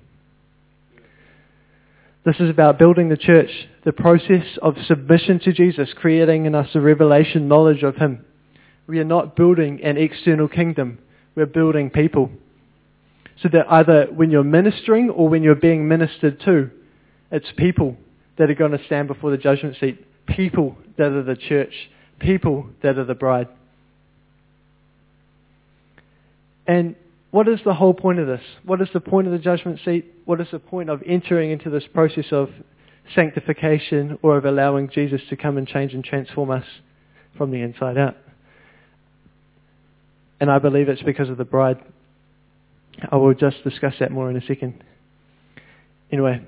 This 2.24 2.40
is 2.40 2.50
about 2.50 2.78
building 2.78 3.08
the 3.08 3.16
church, 3.16 3.50
the 3.84 3.92
process 3.92 4.58
of 4.62 4.74
submission 4.88 5.38
to 5.40 5.52
Jesus, 5.52 5.90
creating 5.94 6.46
in 6.46 6.56
us 6.56 6.70
a 6.74 6.80
revelation 6.80 7.46
knowledge 7.46 7.84
of 7.84 7.96
him. 7.96 8.24
We 8.88 8.98
are 8.98 9.04
not 9.04 9.36
building 9.36 9.80
an 9.84 9.96
external 9.96 10.48
kingdom. 10.48 10.98
We're 11.34 11.46
building 11.46 11.90
people. 11.90 12.30
So 13.42 13.48
that 13.52 13.66
either 13.70 14.06
when 14.12 14.30
you're 14.30 14.44
ministering 14.44 15.10
or 15.10 15.28
when 15.28 15.42
you're 15.42 15.54
being 15.54 15.88
ministered 15.88 16.40
to, 16.44 16.70
it's 17.30 17.48
people 17.56 17.96
that 18.38 18.50
are 18.50 18.54
going 18.54 18.72
to 18.72 18.84
stand 18.86 19.08
before 19.08 19.30
the 19.30 19.36
judgment 19.36 19.76
seat. 19.80 20.04
People 20.26 20.76
that 20.96 21.10
are 21.10 21.22
the 21.22 21.36
church. 21.36 21.72
People 22.20 22.68
that 22.82 22.98
are 22.98 23.04
the 23.04 23.14
bride. 23.14 23.48
And 26.66 26.94
what 27.30 27.48
is 27.48 27.58
the 27.64 27.74
whole 27.74 27.94
point 27.94 28.20
of 28.20 28.26
this? 28.26 28.40
What 28.64 28.80
is 28.80 28.88
the 28.94 29.00
point 29.00 29.26
of 29.26 29.32
the 29.32 29.38
judgment 29.38 29.80
seat? 29.84 30.06
What 30.24 30.40
is 30.40 30.46
the 30.52 30.60
point 30.60 30.88
of 30.88 31.02
entering 31.04 31.50
into 31.50 31.68
this 31.68 31.84
process 31.92 32.26
of 32.30 32.48
sanctification 33.14 34.18
or 34.22 34.38
of 34.38 34.44
allowing 34.44 34.88
Jesus 34.88 35.20
to 35.28 35.36
come 35.36 35.58
and 35.58 35.66
change 35.66 35.92
and 35.92 36.04
transform 36.04 36.50
us 36.50 36.64
from 37.36 37.50
the 37.50 37.60
inside 37.60 37.98
out? 37.98 38.16
And 40.44 40.50
I 40.50 40.58
believe 40.58 40.90
it's 40.90 41.00
because 41.00 41.30
of 41.30 41.38
the 41.38 41.46
bride. 41.46 41.78
I 43.10 43.16
will 43.16 43.32
just 43.32 43.64
discuss 43.64 43.94
that 44.00 44.12
more 44.12 44.28
in 44.28 44.36
a 44.36 44.44
second. 44.44 44.84
Anyway, 46.12 46.42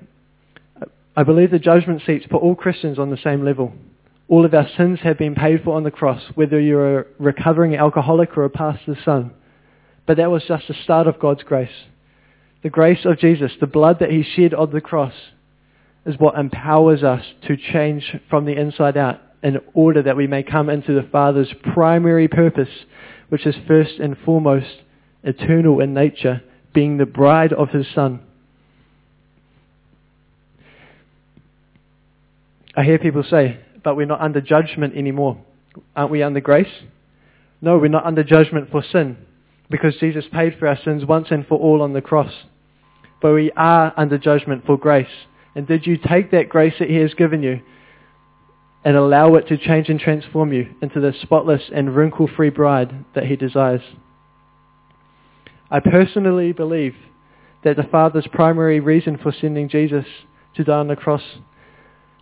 I 1.15 1.23
believe 1.23 1.49
the 1.49 1.57
judgment 1.57 2.03
seats 2.05 2.27
put 2.29 2.43
all 2.43 2.53
Christians 2.53 2.99
on 2.99 3.09
the 3.09 3.17
same 3.17 3.43
level. 3.43 3.73
All 4.27 4.45
of 4.45 4.53
our 4.53 4.67
sins 4.77 4.99
have 5.01 5.17
been 5.17 5.33
paid 5.33 5.63
for 5.63 5.75
on 5.75 5.83
the 5.83 5.89
cross, 5.89 6.21
whether 6.35 6.59
you're 6.59 6.99
a 6.99 7.05
recovering 7.17 7.75
alcoholic 7.75 8.37
or 8.37 8.43
a 8.43 8.51
pastor's 8.51 9.03
son. 9.03 9.31
But 10.05 10.17
that 10.17 10.29
was 10.29 10.43
just 10.47 10.67
the 10.67 10.75
start 10.75 11.07
of 11.07 11.19
God's 11.19 11.41
grace. 11.41 11.85
The 12.61 12.69
grace 12.69 13.03
of 13.03 13.17
Jesus, 13.17 13.53
the 13.59 13.65
blood 13.65 13.97
that 14.01 14.11
he 14.11 14.21
shed 14.21 14.53
on 14.53 14.69
the 14.69 14.79
cross, 14.79 15.15
is 16.05 16.19
what 16.19 16.37
empowers 16.37 17.01
us 17.01 17.25
to 17.47 17.57
change 17.57 18.15
from 18.29 18.45
the 18.45 18.59
inside 18.61 18.95
out 18.95 19.21
in 19.41 19.57
order 19.73 20.03
that 20.03 20.17
we 20.17 20.27
may 20.27 20.43
come 20.43 20.69
into 20.69 20.93
the 20.93 21.09
Father's 21.11 21.51
primary 21.73 22.27
purpose, 22.27 22.69
which 23.29 23.45
is 23.45 23.55
first 23.67 23.99
and 23.99 24.17
foremost 24.17 24.83
eternal 25.23 25.79
in 25.79 25.93
nature, 25.93 26.41
being 26.73 26.97
the 26.97 27.05
bride 27.05 27.53
of 27.53 27.69
his 27.69 27.85
Son. 27.93 28.21
I 32.75 32.83
hear 32.83 32.99
people 32.99 33.23
say, 33.23 33.59
but 33.83 33.95
we're 33.95 34.05
not 34.05 34.21
under 34.21 34.41
judgment 34.41 34.95
anymore. 34.95 35.37
Aren't 35.95 36.11
we 36.11 36.21
under 36.21 36.39
grace? 36.39 36.71
No, 37.61 37.77
we're 37.77 37.87
not 37.87 38.05
under 38.05 38.23
judgment 38.23 38.69
for 38.69 38.83
sin 38.83 39.17
because 39.69 39.95
Jesus 39.97 40.25
paid 40.31 40.57
for 40.57 40.67
our 40.67 40.77
sins 40.83 41.03
once 41.05 41.27
and 41.31 41.45
for 41.47 41.57
all 41.57 41.81
on 41.81 41.93
the 41.93 42.01
cross. 42.01 42.31
But 43.21 43.33
we 43.33 43.51
are 43.57 43.93
under 43.97 44.17
judgment 44.17 44.65
for 44.65 44.77
grace. 44.77 45.07
And 45.55 45.67
did 45.67 45.87
you 45.87 45.97
take 45.97 46.31
that 46.31 46.49
grace 46.49 46.75
that 46.79 46.89
he 46.89 46.97
has 46.97 47.13
given 47.15 47.41
you 47.41 47.61
and 48.87 48.95
allow 48.95 49.35
it 49.35 49.45
to 49.49 49.57
change 49.57 49.89
and 49.89 49.99
transform 49.99 50.53
you 50.53 50.73
into 50.81 51.01
the 51.01 51.11
spotless 51.21 51.63
and 51.75 51.93
wrinkle-free 51.93 52.51
bride 52.51 53.03
that 53.15 53.25
he 53.25 53.35
desires? 53.35 53.81
I 55.69 55.81
personally 55.81 56.53
believe 56.53 56.95
that 57.65 57.75
the 57.75 57.83
Father's 57.83 58.27
primary 58.31 58.79
reason 58.79 59.17
for 59.17 59.33
sending 59.33 59.67
Jesus 59.67 60.05
to 60.55 60.63
die 60.63 60.77
on 60.77 60.87
the 60.87 60.95
cross 60.95 61.21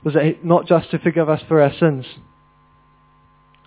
was 0.04 0.16
not 0.42 0.66
just 0.66 0.90
to 0.90 0.98
forgive 0.98 1.30
us 1.30 1.44
for 1.48 1.62
our 1.62 1.72
sins, 1.80 2.04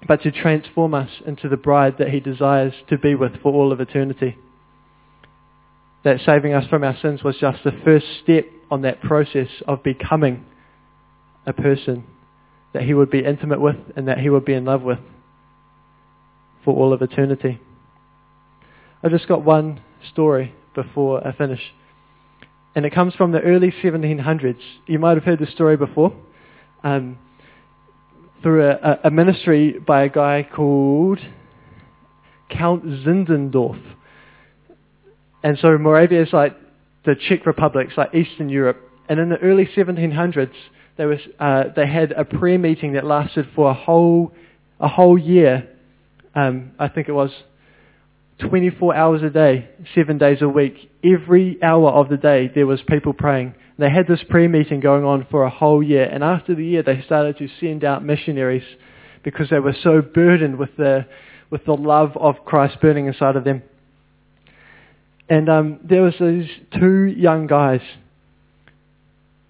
but 0.09 0.21
to 0.23 0.33
transform 0.33 0.93
us 0.93 1.11
into 1.25 1.49
the 1.49 1.57
bride 1.57 1.99
that 2.01 2.09
he 2.09 2.19
desires 2.19 2.73
to 2.89 2.99
be 2.99 3.15
with 3.15 3.41
for 3.41 3.53
all 3.53 3.71
of 3.71 3.81
eternity. 3.81 4.37
That 6.03 6.19
saving 6.27 6.53
us 6.53 6.67
from 6.67 6.83
our 6.83 6.97
sins 7.01 7.23
was 7.23 7.37
just 7.41 7.63
the 7.63 7.81
first 7.85 8.07
step 8.25 8.47
on 8.73 8.83
that 8.83 9.01
process 9.01 9.51
of 9.69 9.85
becoming 9.85 10.45
a 11.47 11.53
person 11.53 12.03
that 12.73 12.83
he 12.83 12.95
would 12.95 13.11
be 13.11 13.25
intimate 13.25 13.61
with 13.61 13.77
and 13.97 14.09
that 14.09 14.19
he 14.19 14.31
would 14.31 14.45
be 14.45 14.53
in 14.55 14.65
love 14.65 14.83
with 14.83 14.99
for 16.65 16.75
all 16.75 16.93
of 16.93 17.03
eternity. 17.03 17.61
I've 19.03 19.11
just 19.11 19.29
got 19.29 19.45
one 19.45 19.81
story 20.13 20.55
before 20.75 21.27
I 21.27 21.33
finish. 21.33 21.61
And 22.75 22.85
it 22.85 22.95
comes 22.95 23.15
from 23.15 23.33
the 23.33 23.41
early 23.41 23.73
1700s. 23.83 24.59
You 24.87 24.99
might 24.99 25.17
have 25.17 25.25
heard 25.25 25.39
the 25.39 25.47
story 25.47 25.77
before. 25.77 26.15
Um, 26.85 27.19
through 28.43 28.69
a, 28.71 29.01
a 29.05 29.11
ministry 29.11 29.79
by 29.85 30.05
a 30.05 30.09
guy 30.09 30.47
called 30.55 31.19
Count 32.51 32.85
Zinzendorf. 32.85 33.81
And 35.43 35.59
so 35.59 35.77
Moravia 35.79 36.23
is 36.23 36.33
like 36.33 36.57
the 37.05 37.15
Czech 37.15 37.47
Republic, 37.47 37.89
it's 37.89 37.99
like 37.99 38.15
Eastern 38.15 38.49
Europe. 38.49 38.79
And 39.09 39.19
in 39.19 39.29
the 39.31 39.39
early 39.39 39.67
1700s, 39.67 40.53
they, 40.99 41.05
uh, 41.39 41.65
they 41.75 41.87
had 41.87 42.13
a 42.13 42.25
prayer 42.25 42.59
meeting 42.59 42.93
that 42.93 43.05
lasted 43.05 43.49
for 43.55 43.71
a 43.71 43.75
whole, 43.75 44.33
a 44.79 44.89
whole 44.89 45.17
year. 45.17 45.69
Um, 46.35 46.73
I 46.79 46.89
think 46.89 47.09
it 47.09 47.13
was 47.13 47.31
24 48.41 48.95
hours 48.95 49.23
a 49.23 49.31
day, 49.31 49.69
seven 49.95 50.19
days 50.19 50.43
a 50.43 50.49
week. 50.49 50.91
Every 51.05 51.59
hour 51.63 51.91
of 51.91 52.09
the 52.09 52.17
day, 52.17 52.51
there 52.55 52.67
was 52.67 52.81
people 52.87 53.13
praying. 53.13 53.55
They 53.79 53.91
had 53.91 54.09
this 54.09 54.23
prayer 54.29 54.49
meeting 54.49 54.81
going 54.81 55.05
on 55.05 55.27
for 55.31 55.45
a 55.45 55.51
whole 55.51 55.83
year. 55.83 56.05
And 56.05 56.25
after 56.25 56.55
the 56.55 56.65
year, 56.65 56.83
they 56.83 57.01
started 57.07 57.39
to 57.39 57.49
send 57.61 57.85
out 57.85 58.05
missionaries 58.05 58.65
because 59.23 59.51
they 59.51 59.61
were 59.61 59.77
so 59.83 60.03
burdened 60.03 60.59
with 60.59 60.77
the, 60.77 61.07
with 61.49 61.65
the 61.65 61.75
love 61.75 62.17
of 62.17 62.45
Christ 62.45 62.81
burning 62.81 63.07
inside 63.07 63.37
of 63.37 63.45
them. 63.45 63.63
And 65.29 65.49
um, 65.49 65.81
there 65.85 66.03
was 66.03 66.15
these 66.19 66.49
two 66.79 67.05
young 67.05 67.47
guys, 67.47 67.83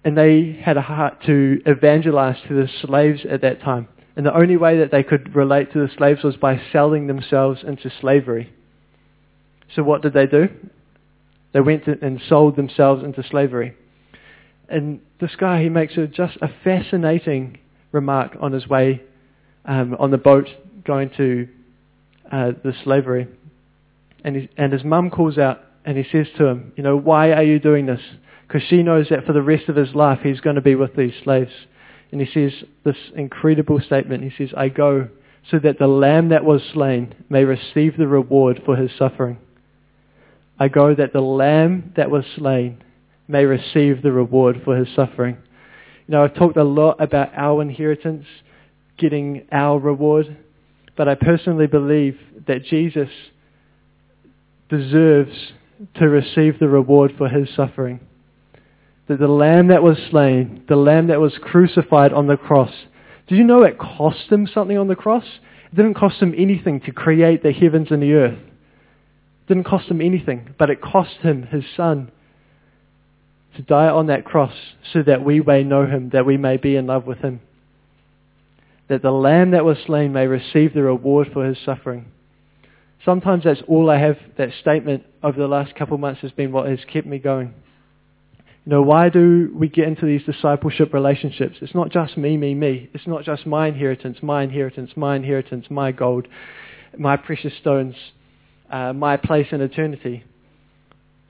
and 0.03 0.17
they 0.17 0.59
had 0.63 0.77
a 0.77 0.81
heart 0.81 1.23
to 1.25 1.61
evangelize 1.65 2.37
to 2.47 2.53
the 2.53 2.69
slaves 2.81 3.21
at 3.29 3.41
that 3.41 3.61
time. 3.61 3.87
And 4.15 4.25
the 4.25 4.35
only 4.35 4.57
way 4.57 4.79
that 4.79 4.91
they 4.91 5.03
could 5.03 5.35
relate 5.35 5.71
to 5.73 5.79
the 5.79 5.93
slaves 5.97 6.23
was 6.23 6.35
by 6.35 6.61
selling 6.71 7.07
themselves 7.07 7.61
into 7.65 7.91
slavery. 8.01 8.51
So 9.75 9.83
what 9.83 10.01
did 10.01 10.13
they 10.13 10.25
do? 10.25 10.49
They 11.53 11.61
went 11.61 11.87
and 11.87 12.21
sold 12.27 12.55
themselves 12.55 13.03
into 13.03 13.23
slavery. 13.23 13.75
And 14.67 15.01
this 15.19 15.35
guy, 15.35 15.63
he 15.63 15.69
makes 15.69 15.97
a, 15.97 16.07
just 16.07 16.37
a 16.41 16.49
fascinating 16.63 17.57
remark 17.91 18.37
on 18.39 18.51
his 18.51 18.67
way 18.67 19.01
um, 19.65 19.95
on 19.99 20.11
the 20.11 20.17
boat 20.17 20.47
going 20.85 21.09
to 21.17 21.47
uh, 22.31 22.51
the 22.63 22.73
slavery. 22.83 23.27
And, 24.23 24.35
he, 24.35 24.49
and 24.57 24.73
his 24.73 24.83
mum 24.83 25.09
calls 25.09 25.37
out 25.37 25.61
and 25.85 25.97
he 25.97 26.03
says 26.11 26.27
to 26.37 26.45
him, 26.45 26.73
you 26.75 26.83
know, 26.83 26.97
why 26.97 27.31
are 27.31 27.43
you 27.43 27.59
doing 27.59 27.85
this? 27.85 28.01
Because 28.49 28.67
she 28.67 28.81
knows 28.81 29.09
that 29.09 29.27
for 29.27 29.33
the 29.33 29.43
rest 29.43 29.69
of 29.69 29.75
his 29.75 29.93
life 29.93 30.21
he's 30.23 30.39
going 30.39 30.55
to 30.55 30.61
be 30.61 30.73
with 30.73 30.95
these 30.95 31.13
slaves. 31.23 31.51
And 32.11 32.19
he 32.19 32.27
says 32.33 32.63
this 32.83 32.97
incredible 33.15 33.79
statement. 33.79 34.23
He 34.23 34.31
says, 34.35 34.51
I 34.57 34.69
go 34.69 35.07
so 35.51 35.59
that 35.59 35.77
the 35.77 35.87
lamb 35.87 36.29
that 36.29 36.43
was 36.43 36.63
slain 36.73 37.13
may 37.29 37.43
receive 37.43 37.95
the 37.95 38.07
reward 38.07 38.63
for 38.65 38.75
his 38.75 38.89
suffering. 38.97 39.37
I 40.57 40.67
go 40.67 40.95
that 40.95 41.13
the 41.13 41.21
lamb 41.21 41.93
that 41.95 42.09
was 42.09 42.25
slain 42.35 42.83
may 43.27 43.45
receive 43.45 44.01
the 44.01 44.11
reward 44.11 44.63
for 44.65 44.75
his 44.75 44.87
suffering. 44.95 45.37
You 46.07 46.13
know, 46.15 46.23
I've 46.23 46.33
talked 46.33 46.57
a 46.57 46.63
lot 46.63 46.99
about 46.99 47.29
our 47.35 47.61
inheritance, 47.61 48.25
getting 48.97 49.45
our 49.51 49.77
reward, 49.77 50.37
but 50.97 51.07
I 51.07 51.13
personally 51.13 51.67
believe 51.67 52.17
that 52.47 52.65
Jesus 52.65 53.09
deserves 54.69 55.53
to 55.95 56.09
receive 56.09 56.57
the 56.57 56.67
reward 56.67 57.13
for 57.15 57.29
his 57.29 57.47
suffering. 57.55 57.99
That 59.09 59.19
the 59.19 59.27
lamb 59.27 59.69
that 59.69 59.81
was 59.81 59.97
slain, 60.11 60.63
the 60.69 60.75
lamb 60.75 61.07
that 61.07 61.19
was 61.19 61.33
crucified 61.41 62.13
on 62.13 62.27
the 62.27 62.37
cross, 62.37 62.71
did 63.27 63.39
you 63.39 63.43
know 63.43 63.63
it 63.63 63.79
cost 63.79 64.31
him 64.31 64.45
something 64.45 64.77
on 64.77 64.87
the 64.87 64.95
cross? 64.95 65.25
It 65.71 65.75
didn't 65.75 65.95
cost 65.95 66.21
him 66.21 66.35
anything 66.37 66.79
to 66.81 66.91
create 66.91 67.41
the 67.41 67.51
heavens 67.51 67.87
and 67.89 68.03
the 68.03 68.13
earth. 68.13 68.37
It 68.37 69.47
didn't 69.47 69.63
cost 69.63 69.89
him 69.89 69.99
anything, 69.99 70.53
but 70.59 70.69
it 70.69 70.79
cost 70.79 71.17
him 71.21 71.47
his 71.47 71.63
son 71.75 72.11
to 73.55 73.63
die 73.63 73.87
on 73.87 74.07
that 74.07 74.25
cross 74.25 74.53
so 74.93 75.01
that 75.01 75.25
we 75.25 75.41
may 75.41 75.63
know 75.63 75.87
him, 75.87 76.09
that 76.09 76.27
we 76.27 76.37
may 76.37 76.57
be 76.57 76.75
in 76.75 76.85
love 76.85 77.07
with 77.07 77.17
him. 77.17 77.41
That 78.89 79.01
the 79.01 79.11
lamb 79.11 79.51
that 79.51 79.65
was 79.65 79.77
slain 79.87 80.13
may 80.13 80.27
receive 80.27 80.75
the 80.75 80.83
reward 80.83 81.31
for 81.33 81.45
his 81.45 81.57
suffering. 81.65 82.05
Sometimes 83.03 83.43
that's 83.43 83.63
all 83.67 83.89
I 83.89 83.97
have, 83.97 84.17
that 84.37 84.49
statement 84.61 85.03
over 85.23 85.39
the 85.39 85.47
last 85.47 85.73
couple 85.73 85.95
of 85.95 85.99
months 85.99 86.21
has 86.21 86.31
been 86.31 86.51
what 86.51 86.69
has 86.69 86.79
kept 86.85 87.07
me 87.07 87.17
going. 87.17 87.55
Know, 88.69 88.83
why 88.83 89.09
do 89.09 89.51
we 89.55 89.67
get 89.67 89.87
into 89.87 90.05
these 90.05 90.21
discipleship 90.25 90.93
relationships? 90.93 91.55
It's 91.59 91.73
not 91.73 91.89
just 91.89 92.15
me, 92.17 92.37
me, 92.37 92.53
me. 92.53 92.87
It's 92.93 93.07
not 93.07 93.23
just 93.23 93.47
my 93.47 93.67
inheritance, 93.69 94.19
my 94.21 94.43
inheritance, 94.43 94.91
my 94.95 95.15
inheritance, 95.15 95.65
my 95.71 95.91
gold, 95.91 96.27
my 96.95 97.17
precious 97.17 97.53
stones, 97.59 97.95
uh, 98.69 98.93
my 98.93 99.17
place 99.17 99.47
in 99.51 99.61
eternity. 99.61 100.23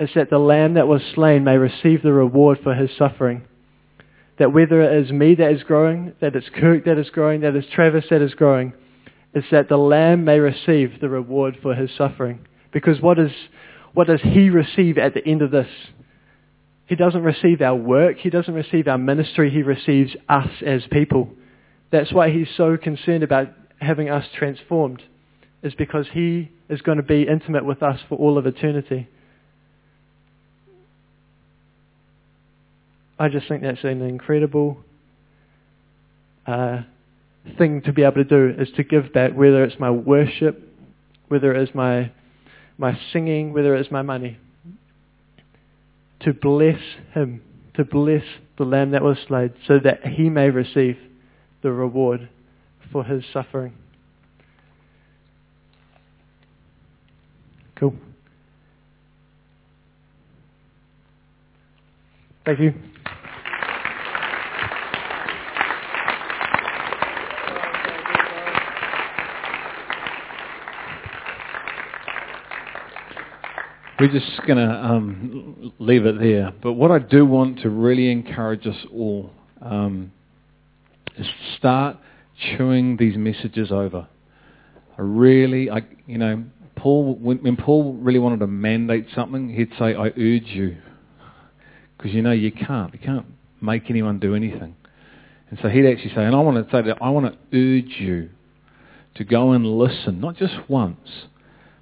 It's 0.01 0.13
that 0.15 0.29
the 0.29 0.37
lamb 0.37 0.73
that 0.73 0.89
was 0.89 1.01
slain 1.15 1.45
may 1.45 1.55
receive 1.55 2.03
the 2.03 2.11
reward 2.11 2.59
for 2.61 2.75
his 2.75 2.89
suffering. 2.97 3.43
That 4.37 4.51
whether 4.51 4.81
it 4.81 5.05
is 5.05 5.09
me 5.09 5.35
that 5.35 5.53
is 5.53 5.63
growing, 5.63 6.15
that 6.19 6.35
it's 6.35 6.49
Kirk 6.49 6.83
that 6.83 6.97
is 6.97 7.09
growing, 7.09 7.39
that 7.39 7.55
it's 7.55 7.69
Travis 7.73 8.03
that 8.09 8.21
is 8.21 8.33
growing, 8.33 8.73
is 9.33 9.45
that 9.49 9.69
the 9.69 9.77
Lamb 9.77 10.25
may 10.25 10.39
receive 10.39 10.99
the 10.99 11.07
reward 11.07 11.57
for 11.61 11.73
his 11.73 11.89
suffering. 11.97 12.45
Because 12.73 12.99
what, 12.99 13.17
is, 13.17 13.31
what 13.93 14.07
does 14.07 14.19
he 14.23 14.49
receive 14.49 14.97
at 14.97 15.13
the 15.13 15.25
end 15.25 15.41
of 15.41 15.51
this? 15.51 15.69
He 16.89 16.95
doesn't 16.95 17.21
receive 17.21 17.61
our 17.61 17.75
work. 17.75 18.17
He 18.17 18.31
doesn't 18.31 18.55
receive 18.55 18.87
our 18.87 18.97
ministry. 18.97 19.51
He 19.51 19.61
receives 19.61 20.15
us 20.27 20.49
as 20.65 20.81
people. 20.91 21.29
That's 21.91 22.11
why 22.11 22.31
he's 22.31 22.47
so 22.57 22.77
concerned 22.77 23.21
about 23.21 23.49
having 23.79 24.09
us 24.09 24.25
transformed, 24.35 25.03
is 25.61 25.75
because 25.75 26.07
he 26.11 26.49
is 26.67 26.81
going 26.81 26.97
to 26.97 27.03
be 27.03 27.27
intimate 27.27 27.63
with 27.63 27.83
us 27.83 27.99
for 28.09 28.17
all 28.17 28.39
of 28.39 28.47
eternity. 28.47 29.07
I 33.19 33.29
just 33.29 33.47
think 33.47 33.61
that's 33.61 33.83
an 33.83 34.01
incredible 34.01 34.77
uh, 36.47 36.81
thing 37.59 37.83
to 37.83 37.93
be 37.93 38.01
able 38.01 38.15
to 38.15 38.23
do 38.23 38.55
is 38.59 38.69
to 38.77 38.83
give 38.83 39.13
back, 39.13 39.33
whether 39.33 39.63
it's 39.63 39.79
my 39.79 39.91
worship, 39.91 40.59
whether 41.27 41.53
it 41.53 41.69
is 41.69 41.75
my, 41.75 42.11
my 42.79 42.99
singing, 43.13 43.53
whether 43.53 43.75
it 43.75 43.81
is 43.81 43.91
my 43.91 44.01
money. 44.01 44.39
To 46.21 46.33
bless 46.33 46.79
him, 47.13 47.41
to 47.75 47.85
bless 47.85 48.23
the 48.57 48.65
lamb 48.65 48.91
that 48.91 49.01
was 49.01 49.17
slain, 49.27 49.53
so 49.65 49.79
that 49.79 50.05
he 50.05 50.29
may 50.29 50.49
receive 50.49 50.97
the 51.61 51.71
reward 51.71 52.29
for 52.91 53.03
his 53.03 53.23
suffering. 53.31 53.73
Cool. 57.75 57.93
Thank 62.45 62.59
you. 62.59 62.73
We're 73.99 74.11
just 74.11 74.41
going 74.47 74.57
to 74.57 74.71
um, 74.71 75.73
leave 75.77 76.05
it 76.05 76.19
there. 76.19 76.53
But 76.63 76.73
what 76.73 76.89
I 76.89 76.99
do 76.99 77.25
want 77.25 77.59
to 77.63 77.69
really 77.69 78.09
encourage 78.09 78.65
us 78.65 78.77
all 78.93 79.29
um, 79.61 80.13
is 81.17 81.27
start 81.57 81.97
chewing 82.39 82.95
these 82.95 83.17
messages 83.17 83.73
over. 83.73 84.07
I 84.97 85.01
really, 85.01 85.69
I, 85.69 85.81
you 86.05 86.17
know, 86.17 86.45
Paul, 86.77 87.15
when, 87.15 87.39
when 87.39 87.57
Paul 87.57 87.93
really 87.95 88.19
wanted 88.19 88.39
to 88.39 88.47
mandate 88.47 89.07
something, 89.13 89.53
he'd 89.53 89.71
say, 89.77 89.95
I 89.95 90.07
urge 90.07 90.47
you. 90.47 90.77
Because 91.97 92.13
you 92.13 92.21
know 92.21 92.31
you 92.31 92.53
can't. 92.53 92.93
You 92.93 92.99
can't 92.99 93.25
make 93.59 93.89
anyone 93.89 94.19
do 94.19 94.33
anything. 94.33 94.77
And 95.49 95.59
so 95.61 95.67
he'd 95.67 95.85
actually 95.85 96.15
say, 96.15 96.23
and 96.23 96.35
I 96.35 96.39
want 96.39 96.65
to 96.65 96.71
say 96.71 96.81
that 96.83 96.99
I 97.01 97.09
want 97.09 97.25
to 97.25 97.57
urge 97.57 97.99
you 97.99 98.29
to 99.15 99.25
go 99.25 99.51
and 99.51 99.65
listen, 99.65 100.21
not 100.21 100.37
just 100.37 100.53
once, 100.69 101.25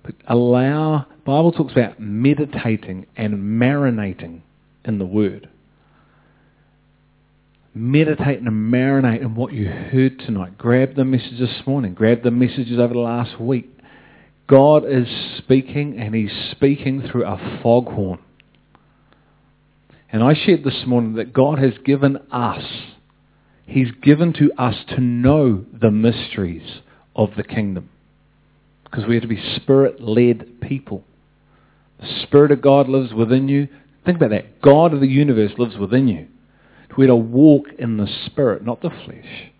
but 0.08 0.16
allow, 0.26 1.06
Bible 1.26 1.52
talks 1.52 1.74
about 1.74 2.00
meditating 2.00 3.08
and 3.18 3.34
marinating 3.62 4.40
in 4.86 5.00
the 5.00 5.06
Word. 5.06 5.50
Meditate 7.74 8.40
and 8.40 8.74
marinate 8.74 9.20
in 9.20 9.36
what 9.36 9.52
you 9.52 9.68
heard 9.68 10.18
tonight. 10.20 10.58
Grab 10.58 10.96
the 10.96 11.04
message 11.04 11.38
this 11.38 11.62
morning. 11.68 11.94
Grab 11.94 12.24
the 12.24 12.32
messages 12.32 12.80
over 12.80 12.94
the 12.94 13.00
last 13.02 13.38
week. 13.38 13.70
God 14.48 14.86
is 14.88 15.10
speaking 15.40 16.00
and 16.00 16.16
He's 16.16 16.32
speaking 16.52 17.02
through 17.02 17.26
a 17.26 17.60
foghorn. 17.62 18.20
And 20.10 20.24
I 20.24 20.36
shared 20.36 20.64
this 20.64 20.84
morning 20.88 21.16
that 21.16 21.34
God 21.34 21.60
has 21.60 21.74
given 21.84 22.16
us, 22.32 22.64
He's 23.66 23.92
given 24.02 24.32
to 24.36 24.54
us 24.58 24.76
to 24.92 25.02
know 25.02 25.66
the 25.74 25.92
mysteries 25.92 26.80
of 27.14 27.32
the 27.36 27.44
kingdom. 27.44 27.90
Because 28.90 29.06
we 29.06 29.16
have 29.16 29.24
to 29.24 29.28
be 29.28 29.42
spirit-led 29.58 30.62
people. 30.62 31.04
The 32.00 32.24
Spirit 32.24 32.52
of 32.52 32.62
God 32.62 32.88
lives 32.88 33.14
within 33.14 33.48
you. 33.48 33.68
Think 34.06 34.18
about 34.18 34.30
that. 34.30 34.62
God 34.62 34.94
of 34.94 35.02
the 35.02 35.08
universe 35.08 35.52
lives 35.58 35.78
within 35.78 36.08
you. 36.08 36.28
We're 36.98 37.08
to 37.08 37.16
walk 37.16 37.68
in 37.78 37.98
the 37.98 38.08
Spirit, 38.26 38.66
not 38.66 38.82
the 38.82 38.90
flesh. 38.90 39.52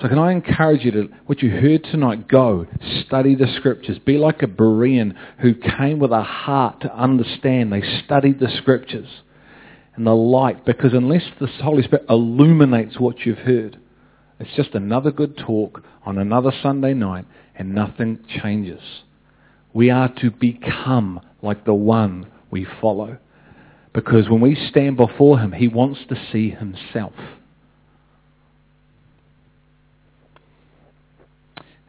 So 0.00 0.08
can 0.08 0.18
I 0.18 0.32
encourage 0.32 0.84
you 0.84 0.90
to, 0.90 1.08
what 1.26 1.40
you 1.42 1.50
heard 1.50 1.84
tonight, 1.84 2.28
go, 2.28 2.66
study 3.06 3.34
the 3.34 3.46
Scriptures. 3.56 3.98
Be 3.98 4.18
like 4.18 4.42
a 4.42 4.46
Berean 4.46 5.14
who 5.38 5.54
came 5.54 5.98
with 5.98 6.10
a 6.10 6.22
heart 6.22 6.80
to 6.80 6.94
understand. 6.94 7.72
They 7.72 7.82
studied 8.04 8.40
the 8.40 8.50
Scriptures 8.58 9.08
and 9.94 10.06
the 10.06 10.14
light, 10.14 10.64
because 10.64 10.92
unless 10.94 11.22
the 11.38 11.46
Holy 11.46 11.82
Spirit 11.84 12.06
illuminates 12.08 12.98
what 12.98 13.20
you've 13.20 13.38
heard, 13.38 13.78
It's 14.42 14.56
just 14.56 14.74
another 14.74 15.12
good 15.12 15.36
talk 15.36 15.84
on 16.04 16.18
another 16.18 16.50
Sunday 16.62 16.94
night 16.94 17.24
and 17.56 17.74
nothing 17.74 18.18
changes. 18.42 18.80
We 19.74 19.90
are 19.90 20.12
to 20.20 20.30
become 20.30 21.20
like 21.42 21.64
the 21.64 21.74
one 21.74 22.30
we 22.50 22.66
follow. 22.80 23.18
Because 23.92 24.28
when 24.28 24.40
we 24.40 24.54
stand 24.70 24.96
before 24.96 25.38
him, 25.38 25.52
he 25.52 25.68
wants 25.68 26.00
to 26.08 26.16
see 26.32 26.50
himself. 26.50 27.12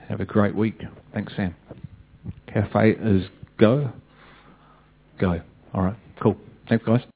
Have 0.09 0.19
a 0.19 0.25
great 0.25 0.55
week. 0.55 0.81
Thanks, 1.13 1.33
Sam. 1.35 1.55
Cafe 2.51 2.91
is 2.91 3.27
go. 3.57 3.91
Go. 5.17 5.41
All 5.73 5.81
right. 5.81 5.95
Cool. 6.21 6.37
Thanks, 6.67 6.85
guys. 6.85 7.12